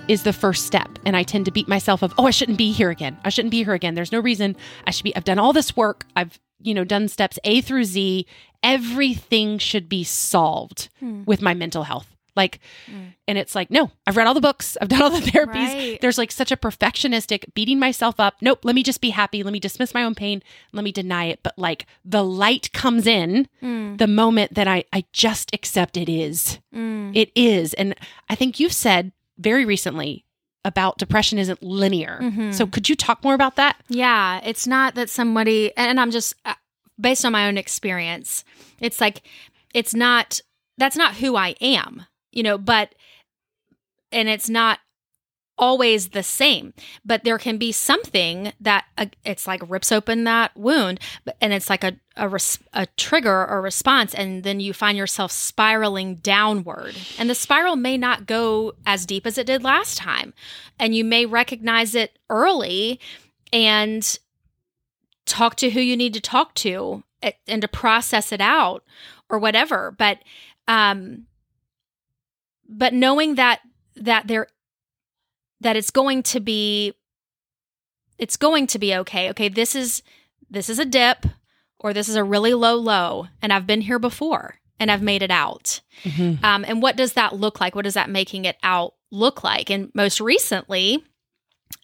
is 0.08 0.22
the 0.22 0.32
first 0.32 0.64
step. 0.64 0.98
And 1.04 1.14
I 1.14 1.22
tend 1.22 1.44
to 1.44 1.50
beat 1.50 1.68
myself 1.68 2.02
of, 2.02 2.14
oh, 2.16 2.26
I 2.26 2.30
shouldn't 2.30 2.56
be 2.56 2.72
here 2.72 2.88
again. 2.88 3.16
I 3.22 3.28
shouldn't 3.28 3.50
be 3.50 3.62
here 3.62 3.74
again. 3.74 3.94
There's 3.94 4.10
no 4.12 4.20
reason 4.20 4.56
I 4.86 4.90
should 4.90 5.04
be. 5.04 5.14
I've 5.14 5.24
done 5.24 5.38
all 5.38 5.52
this 5.52 5.76
work. 5.76 6.06
I've, 6.16 6.40
you 6.62 6.72
know, 6.72 6.84
done 6.84 7.08
steps 7.08 7.38
A 7.44 7.60
through 7.60 7.84
Z. 7.84 8.26
Everything 8.62 9.58
should 9.58 9.86
be 9.88 10.02
solved 10.02 10.88
hmm. 10.98 11.24
with 11.26 11.42
my 11.42 11.52
mental 11.52 11.82
health. 11.82 12.15
Like, 12.36 12.60
Mm. 12.90 13.14
and 13.26 13.38
it's 13.38 13.54
like, 13.54 13.70
no, 13.70 13.90
I've 14.06 14.16
read 14.16 14.26
all 14.26 14.34
the 14.34 14.40
books, 14.40 14.76
I've 14.80 14.88
done 14.88 15.02
all 15.02 15.10
the 15.10 15.18
therapies. 15.30 15.74
Right. 15.74 16.00
There's 16.00 16.18
like 16.18 16.30
such 16.30 16.52
a 16.52 16.56
perfectionistic 16.56 17.52
beating 17.54 17.78
myself 17.78 18.20
up. 18.20 18.34
Nope, 18.40 18.60
let 18.64 18.74
me 18.74 18.82
just 18.82 19.00
be 19.00 19.10
happy. 19.10 19.42
Let 19.42 19.52
me 19.52 19.60
dismiss 19.60 19.94
my 19.94 20.04
own 20.04 20.14
pain. 20.14 20.42
Let 20.72 20.84
me 20.84 20.92
deny 20.92 21.24
it. 21.26 21.40
But 21.42 21.58
like 21.58 21.86
the 22.04 22.22
light 22.22 22.72
comes 22.72 23.06
in 23.06 23.48
Mm. 23.62 23.98
the 23.98 24.06
moment 24.06 24.54
that 24.54 24.68
I, 24.68 24.84
I 24.92 25.04
just 25.12 25.50
accept 25.54 25.96
it 25.96 26.08
is. 26.08 26.58
Mm. 26.74 27.12
It 27.16 27.30
is. 27.34 27.72
And 27.74 27.94
I 28.28 28.34
think 28.34 28.60
you've 28.60 28.72
said 28.72 29.12
very 29.38 29.64
recently 29.64 30.24
about 30.64 30.98
depression 30.98 31.38
isn't 31.38 31.62
linear. 31.62 32.18
Mhm. 32.20 32.52
So 32.52 32.66
could 32.66 32.88
you 32.88 32.96
talk 32.96 33.22
more 33.22 33.34
about 33.34 33.54
that? 33.56 33.76
Yeah, 33.88 34.40
it's 34.44 34.66
not 34.66 34.94
that 34.96 35.08
somebody, 35.08 35.70
and 35.76 36.00
I'm 36.00 36.10
just 36.10 36.34
uh, 36.44 36.54
based 37.00 37.24
on 37.24 37.30
my 37.32 37.46
own 37.46 37.56
experience, 37.56 38.44
it's 38.80 39.00
like, 39.00 39.22
it's 39.74 39.94
not, 39.94 40.40
that's 40.76 40.96
not 40.96 41.14
who 41.16 41.36
I 41.36 41.50
am, 41.60 42.06
you 42.36 42.42
know, 42.42 42.58
but, 42.58 42.94
and 44.12 44.28
it's 44.28 44.48
not 44.48 44.78
always 45.58 46.10
the 46.10 46.22
same, 46.22 46.74
but 47.04 47.24
there 47.24 47.38
can 47.38 47.56
be 47.56 47.72
something 47.72 48.52
that 48.60 48.84
uh, 48.98 49.06
it's 49.24 49.46
like 49.46 49.68
rips 49.70 49.90
open 49.90 50.24
that 50.24 50.54
wound, 50.54 51.00
and 51.40 51.52
it's 51.54 51.70
like 51.70 51.82
a, 51.82 51.96
a, 52.16 52.28
res- 52.28 52.58
a 52.74 52.86
trigger 52.98 53.46
or 53.46 53.62
response, 53.62 54.14
and 54.14 54.42
then 54.44 54.60
you 54.60 54.74
find 54.74 54.98
yourself 54.98 55.32
spiraling 55.32 56.16
downward. 56.16 56.94
And 57.18 57.30
the 57.30 57.34
spiral 57.34 57.76
may 57.76 57.96
not 57.96 58.26
go 58.26 58.74
as 58.84 59.06
deep 59.06 59.26
as 59.26 59.38
it 59.38 59.46
did 59.46 59.64
last 59.64 59.96
time, 59.96 60.34
and 60.78 60.94
you 60.94 61.04
may 61.04 61.24
recognize 61.24 61.94
it 61.94 62.18
early 62.28 63.00
and 63.50 64.18
talk 65.24 65.56
to 65.56 65.70
who 65.70 65.80
you 65.80 65.96
need 65.96 66.14
to 66.14 66.20
talk 66.20 66.54
to 66.54 67.02
and 67.48 67.62
to 67.62 67.68
process 67.68 68.30
it 68.30 68.40
out 68.40 68.84
or 69.28 69.40
whatever 69.40 69.92
but 69.98 70.18
um 70.68 71.26
but 72.68 72.92
knowing 72.92 73.36
that 73.36 73.60
that 73.96 74.26
there 74.28 74.48
that 75.60 75.76
it's 75.76 75.90
going 75.90 76.22
to 76.22 76.40
be 76.40 76.92
it's 78.18 78.36
going 78.36 78.66
to 78.66 78.78
be 78.78 78.94
okay 78.94 79.30
okay 79.30 79.48
this 79.48 79.74
is 79.74 80.02
this 80.50 80.68
is 80.68 80.78
a 80.78 80.84
dip 80.84 81.26
or 81.78 81.92
this 81.92 82.08
is 82.08 82.16
a 82.16 82.24
really 82.24 82.54
low 82.54 82.74
low 82.74 83.26
and 83.40 83.52
i've 83.52 83.66
been 83.66 83.80
here 83.80 83.98
before 83.98 84.56
and 84.78 84.90
i've 84.90 85.02
made 85.02 85.22
it 85.22 85.30
out 85.30 85.80
um, 86.42 86.64
and 86.66 86.82
what 86.82 86.96
does 86.96 87.14
that 87.14 87.34
look 87.34 87.60
like? 87.60 87.74
What 87.74 87.84
does 87.84 87.94
that 87.94 88.10
making 88.10 88.44
it 88.44 88.56
out 88.62 88.94
look 89.10 89.42
like? 89.42 89.70
And 89.70 89.90
most 89.94 90.20
recently, 90.20 91.04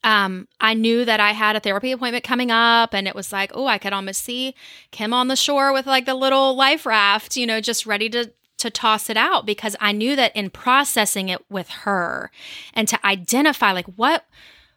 um, 0.04 0.48
I 0.60 0.74
knew 0.74 1.04
that 1.04 1.20
I 1.20 1.32
had 1.32 1.56
a 1.56 1.60
therapy 1.60 1.92
appointment 1.92 2.24
coming 2.24 2.50
up, 2.50 2.94
and 2.94 3.08
it 3.08 3.14
was 3.14 3.32
like, 3.32 3.52
oh, 3.54 3.66
I 3.66 3.78
could 3.78 3.92
almost 3.92 4.22
see 4.22 4.54
Kim 4.90 5.12
on 5.12 5.28
the 5.28 5.36
shore 5.36 5.72
with 5.72 5.86
like 5.86 6.06
the 6.06 6.14
little 6.14 6.54
life 6.54 6.86
raft, 6.86 7.36
you 7.36 7.46
know, 7.46 7.60
just 7.60 7.86
ready 7.86 8.08
to 8.10 8.32
to 8.62 8.70
toss 8.70 9.10
it 9.10 9.16
out 9.16 9.46
because 9.46 9.76
I 9.80 9.92
knew 9.92 10.16
that 10.16 10.34
in 10.34 10.50
processing 10.50 11.28
it 11.28 11.44
with 11.50 11.68
her 11.68 12.30
and 12.74 12.88
to 12.88 13.06
identify 13.06 13.72
like 13.72 13.86
what 13.96 14.24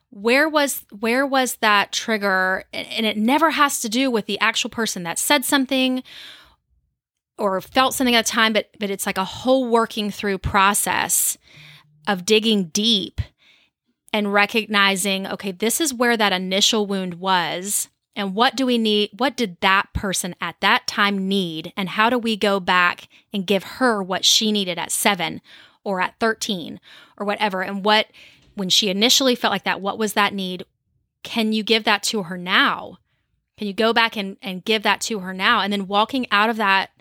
where 0.09 0.47
was 0.47 0.85
where 0.99 1.25
was 1.25 1.57
that 1.57 1.91
trigger 1.91 2.65
and 2.73 3.05
it 3.05 3.17
never 3.17 3.51
has 3.51 3.81
to 3.81 3.89
do 3.89 4.09
with 4.11 4.25
the 4.27 4.39
actual 4.39 4.69
person 4.69 5.03
that 5.03 5.19
said 5.19 5.43
something 5.43 6.03
or 7.37 7.59
felt 7.61 7.93
something 7.93 8.15
at 8.15 8.25
the 8.25 8.31
time, 8.31 8.53
but 8.53 8.69
but 8.79 8.89
it's 8.89 9.05
like 9.05 9.17
a 9.17 9.25
whole 9.25 9.67
working 9.69 10.09
through 10.09 10.37
process 10.37 11.37
of 12.07 12.25
digging 12.25 12.65
deep 12.65 13.21
and 14.13 14.31
recognizing, 14.31 15.27
okay, 15.27 15.51
this 15.51 15.81
is 15.81 15.93
where 15.93 16.15
that 16.15 16.31
initial 16.31 16.87
wound 16.87 17.15
was. 17.15 17.89
And 18.15 18.33
what 18.33 18.55
do 18.55 18.65
we 18.65 18.77
need? 18.77 19.09
What 19.17 19.35
did 19.35 19.59
that 19.59 19.91
person 19.93 20.35
at 20.39 20.55
that 20.61 20.87
time 20.87 21.27
need? 21.27 21.73
And 21.75 21.89
how 21.89 22.09
do 22.09 22.17
we 22.17 22.37
go 22.37 22.59
back 22.59 23.09
and 23.33 23.45
give 23.45 23.63
her 23.63 24.01
what 24.01 24.23
she 24.23 24.51
needed 24.51 24.79
at 24.79 24.91
seven 24.91 25.41
or 25.83 25.99
at 25.99 26.19
13 26.19 26.79
or 27.17 27.25
whatever? 27.25 27.61
And 27.61 27.83
what, 27.83 28.07
when 28.55 28.69
she 28.69 28.89
initially 28.89 29.35
felt 29.35 29.51
like 29.51 29.65
that, 29.65 29.81
what 29.81 29.97
was 29.97 30.13
that 30.13 30.33
need? 30.33 30.65
Can 31.23 31.51
you 31.51 31.61
give 31.61 31.83
that 31.83 32.03
to 32.03 32.23
her 32.23 32.37
now? 32.37 32.99
Can 33.57 33.67
you 33.67 33.73
go 33.73 33.93
back 33.93 34.15
and, 34.15 34.37
and 34.41 34.63
give 34.63 34.83
that 34.83 35.01
to 35.01 35.19
her 35.19 35.33
now? 35.33 35.59
And 35.61 35.73
then 35.73 35.87
walking 35.87 36.25
out 36.31 36.49
of 36.49 36.57
that 36.57 36.91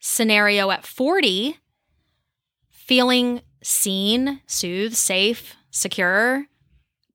scenario 0.00 0.70
at 0.70 0.86
40, 0.86 1.58
feeling 2.70 3.42
seen, 3.62 4.40
soothed, 4.46 4.96
safe, 4.96 5.54
secure, 5.70 6.46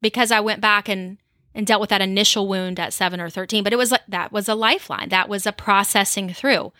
because 0.02 0.32
I 0.32 0.40
went 0.40 0.62
back 0.62 0.88
and 0.88 1.18
and 1.58 1.66
dealt 1.68 1.82
with 1.82 1.90
that 1.90 2.02
initial 2.02 2.48
wound 2.48 2.80
at 2.80 2.94
seven 2.94 3.20
or 3.20 3.30
13. 3.30 3.64
But 3.64 3.74
it 3.74 3.78
was 3.78 3.92
like 3.92 4.04
that 4.08 4.32
was 4.32 4.48
a 4.48 4.56
lifeline. 4.56 5.10
That 5.10 5.28
was 5.28 5.46
a 5.46 5.52
processing 5.52 6.32
through. 6.34 6.72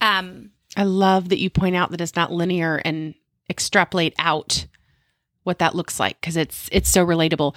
Um, 0.00 0.50
I 0.76 0.82
love 0.84 1.28
that 1.28 1.38
you 1.38 1.50
point 1.50 1.76
out 1.76 1.90
that 1.92 2.00
it's 2.00 2.16
not 2.16 2.32
linear 2.32 2.80
and 2.84 3.14
extrapolate 3.48 4.14
out 4.18 4.66
what 5.44 5.58
that 5.58 5.74
looks 5.74 6.00
like 6.00 6.20
because 6.20 6.36
it's 6.36 6.68
it's 6.72 6.88
so 6.90 7.06
relatable. 7.06 7.54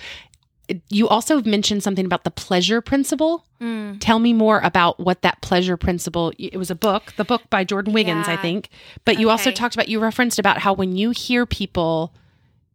You 0.90 1.08
also 1.08 1.42
mentioned 1.44 1.82
something 1.82 2.06
about 2.06 2.26
the 2.26 2.32
pleasure 2.32 2.82
principle. 2.82 3.46
mm, 3.62 3.96
Tell 4.02 4.20
me 4.20 4.34
more 4.34 4.60
about 4.60 5.00
what 5.00 5.22
that 5.22 5.42
pleasure 5.42 5.78
principle. 5.78 6.34
It 6.38 6.58
was 6.58 6.70
a 6.70 6.76
book, 6.76 7.14
the 7.16 7.24
book 7.24 7.44
by 7.50 7.64
Jordan 7.64 7.94
Wiggins, 7.94 8.28
I 8.28 8.36
think. 8.36 8.68
But 9.06 9.18
you 9.18 9.30
also 9.30 9.50
talked 9.52 9.76
about 9.76 9.88
you 9.88 10.02
referenced 10.02 10.40
about 10.40 10.58
how 10.58 10.74
when 10.74 10.98
you 10.98 11.12
hear 11.12 11.46
people 11.46 12.14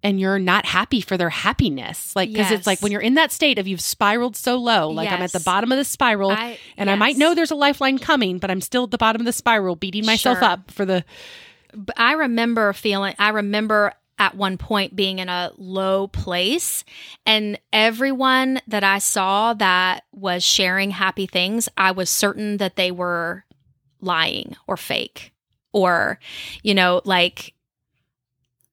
and 0.03 0.19
you're 0.19 0.39
not 0.39 0.67
happy 0.67 1.01
for 1.01 1.17
their 1.17 1.31
happiness, 1.31 2.15
like 2.17 2.31
because 2.33 2.51
it's 2.51 2.67
like 2.67 2.81
when 2.81 2.91
you're 2.93 3.01
in 3.01 3.15
that 3.15 3.31
state 3.33 3.59
of 3.59 3.69
you've 3.69 3.81
spiraled 3.81 4.35
so 4.37 4.57
low, 4.57 4.89
like 4.91 5.11
I'm 5.11 5.23
at 5.23 5.33
the 5.33 5.41
bottom 5.41 5.71
of 5.73 5.79
the 5.79 5.85
spiral, 5.85 6.33
I- 6.33 6.59
and 6.77 6.91
I 6.91 6.97
might 6.97 7.17
know 7.17 7.35
there's 7.35 7.51
a 7.51 7.55
lifeline 7.57 7.99
coming, 7.99 8.39
but 8.39 8.51
I'm 8.51 8.61
still 8.61 8.85
at 8.85 8.91
the 8.91 8.99
bottom 8.99 9.21
of 9.23 9.27
the 9.27 9.33
spiral, 9.33 9.77
beating 9.77 10.05
myself 10.05 10.39
Sure. 10.39 10.45
up 10.45 10.71
for 10.71 10.85
the 10.85 11.05
but 11.75 11.99
I 11.99 12.13
remember 12.13 12.73
feeling, 12.75 13.15
I 13.19 13.31
remember 13.31 13.95
at 14.19 14.37
one 14.37 14.59
point 14.59 14.95
being 14.95 15.21
in 15.21 15.29
a 15.31 15.53
low 15.57 16.07
place, 16.07 16.85
and 17.25 17.59
everyone 17.73 18.61
that 18.69 18.85
I 18.85 18.99
saw 18.99 19.55
that 19.55 20.05
was 20.13 20.45
sharing 20.45 20.91
happy 20.91 21.27
things, 21.27 21.69
I 21.77 21.93
was 21.93 22.11
certain 22.11 22.59
that 22.59 22.77
they 22.77 22.91
were 22.91 23.45
lying 24.03 24.55
or 24.67 24.77
fake 24.77 25.33
or, 25.73 26.19
you 26.63 26.75
know, 26.75 27.01
like, 27.07 27.55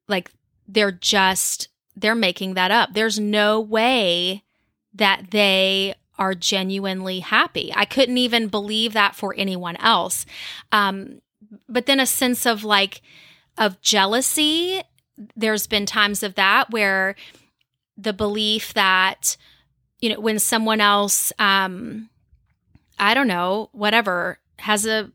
like 0.10 0.30
they're 0.70 0.92
just, 0.92 1.68
they're 1.96 2.16
making 2.16 2.54
that 2.54 2.72
up. 2.72 2.94
There's 2.94 3.20
no 3.20 3.60
way 3.60 4.44
that 4.94 5.32
they 5.32 5.96
are 6.18 6.36
genuinely 6.36 7.20
happy. 7.20 7.72
I 7.76 7.86
couldn't 7.86 8.18
even 8.18 8.48
believe 8.50 8.94
that 8.94 9.16
for 9.16 9.34
anyone 9.38 9.78
else. 9.78 10.26
Um, 10.72 11.22
but 11.68 11.86
then 11.86 12.00
a 12.00 12.06
sense 12.06 12.46
of 12.46 12.64
like 12.64 13.02
of 13.58 13.82
jealousy 13.82 14.82
there's 15.36 15.68
been 15.68 15.86
times 15.86 16.24
of 16.24 16.36
that 16.36 16.70
where 16.70 17.16
the 17.98 18.14
belief 18.14 18.74
that 18.74 19.36
you 20.00 20.10
know 20.10 20.20
when 20.20 20.40
someone 20.40 20.80
else 20.80 21.34
um 21.40 22.10
i 22.98 23.14
don't 23.14 23.28
know 23.28 23.70
whatever 23.74 24.40
has 24.60 24.86
a 24.86 25.12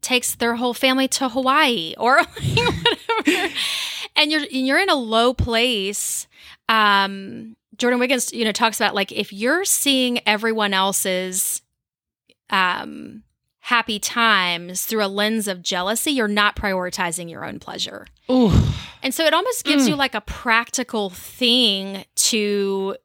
takes 0.00 0.34
their 0.34 0.56
whole 0.56 0.74
family 0.74 1.08
to 1.08 1.28
hawaii 1.28 1.94
or 1.98 2.16
whatever 3.24 3.54
and 4.18 4.30
you're 4.30 4.42
you're 4.50 4.78
in 4.78 4.90
a 4.90 4.94
low 4.94 5.32
place 5.32 6.26
um 6.68 7.56
jordan 7.76 7.98
wiggins 7.98 8.32
you 8.32 8.44
know 8.44 8.52
talks 8.52 8.78
about 8.78 8.94
like 8.94 9.10
if 9.12 9.32
you're 9.32 9.64
seeing 9.64 10.18
everyone 10.26 10.74
else's 10.74 11.62
um 12.50 13.22
happy 13.60 13.98
times 13.98 14.86
through 14.86 15.04
a 15.04 15.08
lens 15.08 15.46
of 15.46 15.60
jealousy, 15.62 16.10
you're 16.10 16.26
not 16.26 16.56
prioritizing 16.56 17.28
your 17.30 17.44
own 17.44 17.58
pleasure. 17.58 18.06
Ooh. 18.30 18.50
And 19.02 19.12
so 19.12 19.26
it 19.26 19.34
almost 19.34 19.62
gives 19.62 19.84
Mm. 19.84 19.88
you 19.90 19.94
like 19.94 20.14
a 20.14 20.22
practical 20.22 21.10
thing 21.10 22.06
to 22.16 22.96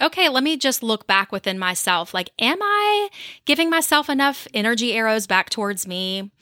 okay, 0.00 0.28
let 0.28 0.42
me 0.42 0.56
just 0.56 0.82
look 0.82 1.06
back 1.06 1.30
within 1.30 1.56
myself. 1.58 2.12
Like, 2.14 2.30
am 2.40 2.58
I 2.60 3.08
giving 3.44 3.70
myself 3.70 4.08
enough 4.10 4.48
energy 4.52 4.92
arrows 4.92 5.28
back 5.28 5.50
towards 5.50 5.86
me? 5.86 6.32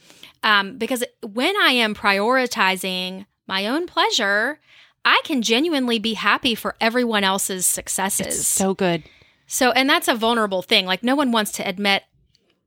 Um, 0.43 0.79
because 0.79 1.05
when 1.23 1.55
I 1.59 1.73
am 1.73 1.95
prioritizing 1.95 3.27
my 3.47 3.67
own 3.67 3.87
pleasure, 3.87 4.61
I 5.05 5.21
can 5.25 5.43
genuinely 5.43 5.99
be 5.99 6.15
happy 6.15 6.55
for 6.55 6.75
everyone 6.81 7.25
else's 7.25 7.67
successes. 7.67 8.27
It's 8.27 8.47
so 8.47 8.75
good. 8.75 9.05
So, 9.47 9.71
and 9.71 9.89
that's 9.89 10.09
a 10.09 10.15
vulnerable 10.15 10.63
thing. 10.63 10.87
Like, 10.87 11.03
no 11.03 11.15
one 11.15 11.31
wants 11.31 11.53
to 11.53 11.69
admit 11.69 12.03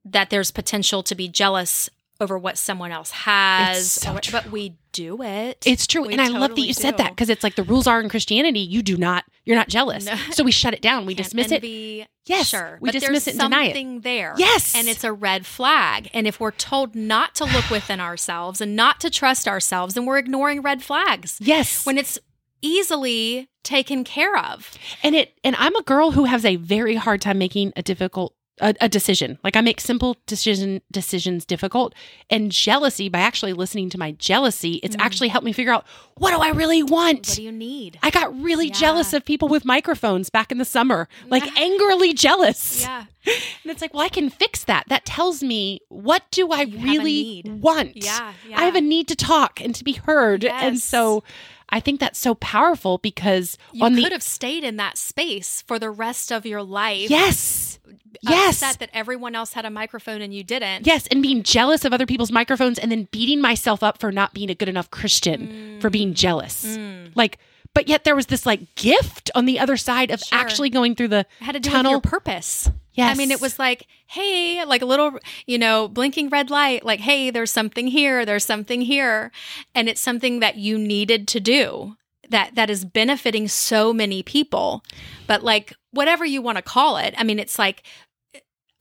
that 0.06 0.30
there's 0.30 0.52
potential 0.52 1.04
to 1.04 1.16
be 1.16 1.28
jealous 1.28 1.90
over 2.22 2.38
what 2.38 2.58
someone 2.58 2.92
else 2.92 3.12
has, 3.12 3.92
so 3.92 4.14
or- 4.14 4.20
but 4.32 4.52
we 4.52 4.76
do 4.92 5.22
it. 5.24 5.64
It's 5.66 5.88
true. 5.88 6.02
We 6.04 6.14
and 6.14 6.22
I 6.22 6.28
love 6.28 6.56
that 6.56 6.62
you 6.62 6.74
said 6.74 6.98
that 6.98 7.12
because 7.12 7.30
it's 7.30 7.44
like 7.44 7.56
the 7.56 7.64
rules 7.64 7.88
are 7.88 8.02
in 8.02 8.10
Christianity, 8.10 8.60
you 8.60 8.82
do 8.82 8.98
not, 8.98 9.24
you're 9.46 9.56
not 9.56 9.70
jealous. 9.70 10.06
No. 10.06 10.16
So 10.32 10.44
we 10.44 10.52
shut 10.52 10.74
it 10.74 10.82
down. 10.82 11.06
We 11.06 11.16
Can't 11.16 11.26
dismiss 11.26 11.52
it. 11.52 11.56
envy- 11.56 12.06
Yes, 12.26 12.48
sure. 12.50 12.78
we 12.82 12.90
but 12.90 12.94
dismiss 12.94 13.26
there's 13.26 13.28
it 13.38 13.42
and 13.42 13.52
deny 13.52 13.64
it. 13.64 13.68
something 13.70 14.02
there. 14.02 14.34
Yes. 14.38 14.76
and 14.76 14.88
it's 14.88 15.04
a 15.04 15.14
red 15.14 15.46
flag. 15.46 16.10
And 16.14 16.28
if 16.28 16.40
we're 16.40 16.52
told 16.52 16.94
not 16.96 17.36
to 17.36 17.46
look 17.46 17.70
within 17.70 18.00
ourselves 18.00 18.60
and 18.62 18.76
not 18.76 19.00
to 19.02 19.10
trust 19.10 19.48
ourselves, 19.48 19.94
then 19.96 20.06
we're 20.06 20.18
ignoring 20.18 20.62
red 20.62 20.84
flags 20.84 21.38
Yes. 21.40 21.86
when 21.86 21.98
it's 21.98 22.20
easily 22.62 23.50
taken 23.64 24.04
care 24.04 24.38
of. 24.38 24.72
and 25.04 25.16
it 25.16 25.34
and 25.44 25.56
I'm 25.58 25.76
a 25.76 25.84
girl 25.84 26.12
who 26.12 26.26
has 26.26 26.44
a 26.46 26.56
very 26.58 26.96
hard 26.96 27.22
time 27.22 27.38
making 27.38 27.74
a 27.76 27.82
difficult 27.82 28.34
a, 28.60 28.76
a 28.82 28.90
decision. 28.90 29.40
Like 29.44 29.56
I 29.56 29.62
make 29.62 29.80
simple 29.80 30.18
decision 30.26 30.82
decisions 30.92 31.46
difficult. 31.46 31.94
And 32.30 32.52
jealousy, 32.52 33.10
by 33.10 33.20
actually 33.20 33.54
listening 33.54 33.90
to 33.92 33.98
my 33.98 34.12
jealousy, 34.14 34.76
it's 34.84 34.96
mm. 34.96 35.02
actually 35.02 35.30
helped 35.30 35.46
me 35.46 35.54
figure 35.54 35.74
out 35.74 35.86
what 36.16 36.32
do 36.32 36.38
I 36.40 36.50
really 36.50 36.84
want. 36.84 37.28
What 37.28 37.36
do 37.36 37.44
you 37.44 37.52
need? 37.52 38.00
I 38.04 38.10
got 38.10 38.38
really 38.40 38.68
Yeah. 38.68 38.74
jealous 38.74 39.14
of 39.14 39.26
people 39.26 39.48
with 39.48 39.66
microphones 39.66 40.30
back 40.30 40.52
in 40.52 40.58
the 40.58 40.66
summer, 40.66 41.08
like 41.28 41.46
angrily 41.58 42.14
jealous. 42.14 42.82
yeah. 42.82 43.06
And 43.64 43.72
it's 43.72 43.82
like, 43.82 43.94
well, 43.94 44.04
I 44.04 44.10
can 44.10 44.30
fix 44.30 44.64
that. 44.64 44.86
That 44.88 45.06
tells 45.06 45.44
me 45.44 45.82
what 45.90 46.24
do 46.32 46.52
I 46.52 46.62
You 46.62 46.80
really 46.80 47.44
want. 47.46 47.98
Yeah, 47.98 48.34
I 48.56 48.64
have 48.66 48.76
a 48.76 48.82
need 48.82 49.08
to 49.10 49.16
talk 49.16 49.62
and 49.62 49.76
to 49.76 49.84
be 49.84 49.94
heard. 49.94 50.46
And 50.46 50.80
so 50.80 51.24
I 51.72 51.80
think 51.80 52.00
that's 52.00 52.20
so 52.20 52.36
powerful 52.36 52.98
because 52.98 53.58
You 53.72 53.84
on 53.86 53.96
could 53.96 54.06
the 54.06 54.10
have 54.12 54.24
stayed 54.24 54.64
in 54.64 54.78
that 54.78 54.98
space 54.98 55.64
for 55.68 55.78
the 55.80 55.90
rest 55.92 56.32
of 56.32 56.46
your 56.46 56.64
life. 56.64 57.10
yes, 57.10 57.80
yes, 58.22 58.60
that 58.78 58.90
everyone 58.94 59.36
else 59.36 59.54
had 59.54 59.66
a 59.66 59.70
microphone 59.70 60.22
and 60.22 60.34
you 60.34 60.44
didn't. 60.44 60.86
yes, 60.88 61.08
and 61.08 61.22
being 61.22 61.44
jealous 61.44 61.86
of 61.86 61.94
other 61.94 62.06
people's 62.06 62.32
microphones 62.32 62.80
and 62.80 62.92
then 62.92 63.08
beating 63.12 63.40
myself 63.42 63.84
up 63.84 64.00
for 64.00 64.12
not 64.12 64.34
being 64.34 64.50
a 64.50 64.56
good 64.56 64.70
enough 64.70 64.90
Christian 64.92 65.78
for 65.80 65.90
being 65.90 66.14
jealous. 66.14 66.66
Mm. 66.66 67.12
Like, 67.16 67.38
but 67.76 67.88
yet 67.88 68.04
there 68.04 68.16
was 68.16 68.26
this 68.26 68.46
like 68.48 68.74
gift 68.76 69.30
on 69.36 69.46
the 69.46 69.60
other 69.60 69.78
side 69.78 70.10
of 70.12 70.20
Sure. 70.20 70.40
actually 70.40 70.70
going 70.72 70.96
through 70.96 71.10
the 71.10 71.20
It 71.40 71.44
had 71.44 71.54
to 71.54 71.60
do 71.60 71.70
tunnel. 71.70 72.02
purpose. 72.02 72.70
Yes. 72.94 73.16
I 73.16 73.18
mean, 73.18 73.32
it 73.32 73.42
was 73.42 73.60
like, 73.60 73.88
hey, 74.08 74.64
like 74.66 74.82
a 74.82 74.86
little, 74.86 75.20
you 75.46 75.58
know, 75.58 75.88
blinking 75.88 76.30
red 76.30 76.50
light, 76.50 76.84
like, 76.84 77.00
hey, 77.00 77.30
there's 77.30 77.52
something 77.52 77.88
here, 77.88 78.26
there's 78.26 78.46
something 78.46 78.82
here. 78.82 79.32
And 79.76 79.88
it's 79.88 80.02
something 80.02 80.40
that 80.40 80.58
you 80.58 80.78
needed 80.78 81.28
to 81.30 81.40
do 81.40 81.96
that 82.30 82.56
that 82.56 82.70
is 82.70 82.86
benefiting 82.86 83.48
so 83.48 83.94
many 83.94 84.24
people. 84.24 84.84
But 85.28 85.44
like 85.44 85.74
whatever 85.92 86.26
you 86.26 86.42
want 86.42 86.58
to 86.58 86.62
call 86.62 86.98
it, 86.98 87.14
I 87.18 87.24
mean, 87.24 87.40
it's 87.40 87.60
like 87.60 87.84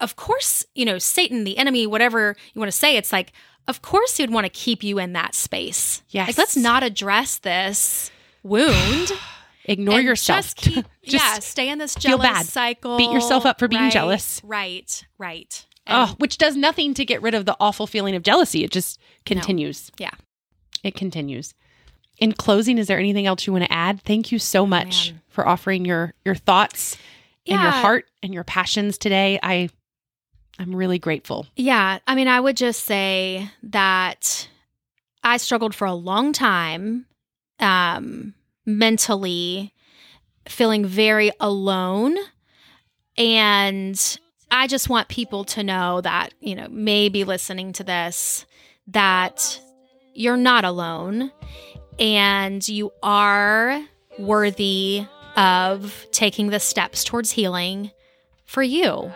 of 0.00 0.14
course, 0.14 0.64
you 0.76 0.84
know, 0.84 0.98
Satan, 0.98 1.42
the 1.42 1.58
enemy, 1.58 1.84
whatever 1.84 2.36
you 2.54 2.58
want 2.60 2.70
to 2.70 2.76
say, 2.76 2.96
it's 2.96 3.12
like, 3.12 3.32
of 3.66 3.82
course 3.82 4.16
he'd 4.16 4.30
want 4.30 4.44
to 4.44 4.50
keep 4.50 4.84
you 4.84 4.98
in 5.00 5.12
that 5.14 5.34
space. 5.34 6.02
Yes. 6.10 6.28
Like, 6.28 6.38
let's 6.38 6.56
not 6.56 6.84
address 6.84 7.38
this 7.38 8.10
wound. 8.44 9.10
ignore 9.68 9.98
and 9.98 10.04
yourself. 10.06 10.38
Just 10.44 10.56
keep, 10.56 10.86
Just 11.04 11.24
yeah, 11.24 11.38
stay 11.38 11.68
in 11.68 11.78
this 11.78 11.94
feel 11.94 12.18
jealous 12.18 12.26
bad. 12.28 12.46
cycle. 12.46 12.96
Beat 12.96 13.12
yourself 13.12 13.46
up 13.46 13.58
for 13.58 13.68
being 13.68 13.82
Right, 13.82 13.92
jealous. 13.92 14.40
Right, 14.44 15.06
right. 15.18 15.64
Oh, 15.86 16.14
which 16.18 16.36
does 16.36 16.54
nothing 16.56 16.92
to 16.94 17.04
get 17.04 17.22
rid 17.22 17.34
of 17.34 17.46
the 17.46 17.56
awful 17.60 17.86
feeling 17.86 18.14
of 18.14 18.22
jealousy. 18.22 18.62
It 18.64 18.70
just 18.72 19.00
continues. 19.24 19.90
Yeah. 19.98 20.10
It 20.82 20.94
continues. 20.94 21.54
In 22.18 22.32
closing, 22.32 22.76
is 22.78 22.88
there 22.88 22.98
anything 22.98 23.26
else 23.26 23.46
you 23.46 23.52
want 23.52 23.64
to 23.64 23.72
add? 23.72 24.02
Thank 24.02 24.30
you 24.32 24.38
so 24.38 24.66
much 24.66 25.12
Man. 25.12 25.20
for 25.28 25.46
offering 25.48 25.84
your 25.84 26.12
your 26.24 26.34
thoughts 26.34 26.96
and 27.46 27.62
your 27.62 27.70
heart 27.70 28.04
and 28.22 28.34
your 28.34 28.44
passions 28.44 28.98
today. 28.98 29.38
I 29.42 29.70
I'm 30.58 30.74
really 30.74 30.98
grateful. 30.98 31.46
Yeah, 31.56 32.00
I 32.06 32.14
mean, 32.16 32.28
I 32.28 32.38
would 32.40 32.56
just 32.56 32.84
say 32.84 33.48
that 33.62 34.48
I 35.22 35.36
struggled 35.38 35.74
for 35.74 35.86
a 35.86 35.94
long 35.94 36.32
time 36.32 37.06
um, 37.60 38.34
mentally, 38.68 39.72
feeling 40.46 40.84
very 40.84 41.32
alone. 41.40 42.16
And 43.16 44.18
I 44.50 44.66
just 44.66 44.88
want 44.88 45.08
people 45.08 45.44
to 45.44 45.62
know 45.64 46.00
that, 46.02 46.34
you 46.40 46.54
know, 46.54 46.68
maybe 46.70 47.24
listening 47.24 47.72
to 47.74 47.84
this, 47.84 48.44
that 48.88 49.60
you're 50.14 50.36
not 50.36 50.64
alone 50.64 51.32
and 51.98 52.66
you 52.68 52.92
are 53.02 53.82
worthy 54.18 55.06
of 55.36 56.06
taking 56.12 56.50
the 56.50 56.60
steps 56.60 57.04
towards 57.04 57.32
healing 57.32 57.90
for 58.44 58.62
you. 58.62 59.10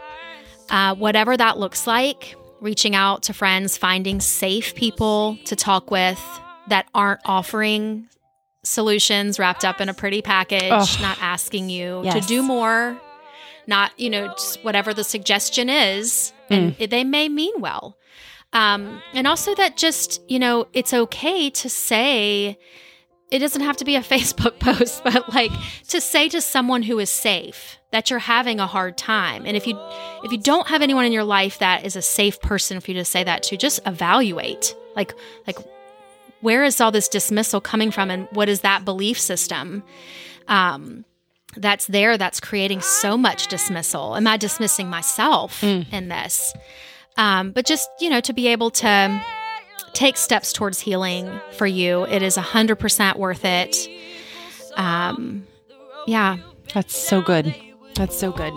Uh, 0.71 0.95
whatever 0.95 1.37
that 1.37 1.59
looks 1.59 1.87
like, 1.87 2.35
reaching 2.61 2.95
out 2.95 3.25
to 3.25 3.35
friends, 3.35 3.77
finding 3.77 4.21
safe 4.21 4.75
people 4.75 5.37
to 5.45 5.55
talk 5.57 5.91
with 5.91 6.21
that 6.69 6.87
aren't 6.95 7.21
offering 7.25 8.09
solutions 8.65 9.39
wrapped 9.39 9.65
up 9.65 9.81
in 9.81 9.89
a 9.89 9.95
pretty 9.95 10.23
package, 10.23 10.71
Ugh. 10.71 10.89
not 11.01 11.19
asking 11.21 11.69
you 11.71 12.03
to 12.13 12.21
do 12.21 12.43
more, 12.43 13.01
not, 13.67 13.93
you 13.99 14.09
know, 14.11 14.29
just 14.29 14.63
whatever 14.65 14.95
the 14.95 15.05
suggestion 15.05 15.69
is, 15.69 16.33
and 16.51 16.75
it- 16.79 16.91
they 16.91 17.05
may 17.05 17.29
mean 17.29 17.55
well. 17.61 17.97
Um, 18.53 19.01
and 19.15 19.27
also 19.27 19.55
that 19.55 19.77
just, 19.79 20.21
you 20.29 20.39
know, 20.39 20.67
it's 20.75 20.93
okay 20.93 21.49
to 21.51 21.69
say, 21.71 22.59
it 23.31 23.39
doesn't 23.39 23.63
have 23.63 23.79
to 23.79 23.85
be 23.85 23.97
a 23.97 24.01
Facebook 24.15 24.59
post, 24.61 25.03
but 25.03 25.33
like 25.33 25.51
to 25.89 26.01
say 26.01 26.29
to 26.29 26.41
someone 26.41 26.83
who 26.83 26.99
is 26.99 27.09
safe 27.09 27.79
that 27.93 28.11
you're 28.11 28.19
having 28.19 28.61
a 28.61 28.67
hard 28.67 28.97
time. 28.99 29.45
And 29.47 29.57
if 29.57 29.67
you 29.67 29.79
if 30.23 30.33
you 30.33 30.39
don't 30.39 30.69
have 30.69 30.83
anyone 30.83 31.05
in 31.07 31.13
your 31.13 31.25
life 31.25 31.59
that 31.59 31.85
is 31.87 31.97
a 31.97 32.03
safe 32.03 32.41
person 32.41 32.79
for 32.81 32.91
you 32.91 32.99
to 32.99 33.05
say 33.07 33.25
that 33.25 33.43
to, 33.45 33.57
just 33.57 33.81
evaluate. 33.87 34.75
Like 34.95 35.15
like 35.47 35.57
where 36.43 36.65
is 36.65 36.81
all 36.81 36.93
this 36.93 37.09
dismissal 37.09 37.61
coming 37.61 37.91
from 37.91 38.11
and 38.11 38.29
what 38.33 38.49
is 38.49 38.61
that 38.61 38.85
belief 38.85 39.19
system? 39.19 39.83
Um 40.49 41.05
that's 41.57 41.87
there 41.87 42.17
that's 42.17 42.41
creating 42.41 42.81
so 42.81 43.17
much 43.17 43.49
dismissal. 43.49 44.17
Am 44.17 44.27
I 44.27 44.37
dismissing 44.37 44.89
myself 44.89 45.63
in 45.63 46.09
this? 46.09 46.55
Um, 47.19 47.53
but 47.53 47.67
just, 47.67 47.91
you 48.01 48.09
know, 48.09 48.21
to 48.23 48.33
be 48.33 48.49
able 48.49 48.71
to 48.71 49.23
take 49.93 50.17
steps 50.17 50.53
towards 50.53 50.81
healing 50.81 51.31
for 51.53 51.67
you, 51.67 52.05
it 52.07 52.23
is 52.23 52.39
100% 52.39 53.17
worth 53.17 53.45
it. 53.45 53.77
Um, 54.77 55.47
yeah. 56.07 56.39
That's 56.73 56.97
so 56.97 57.21
good. 57.21 57.55
That's 57.97 58.19
so 58.19 58.33
good. 58.33 58.55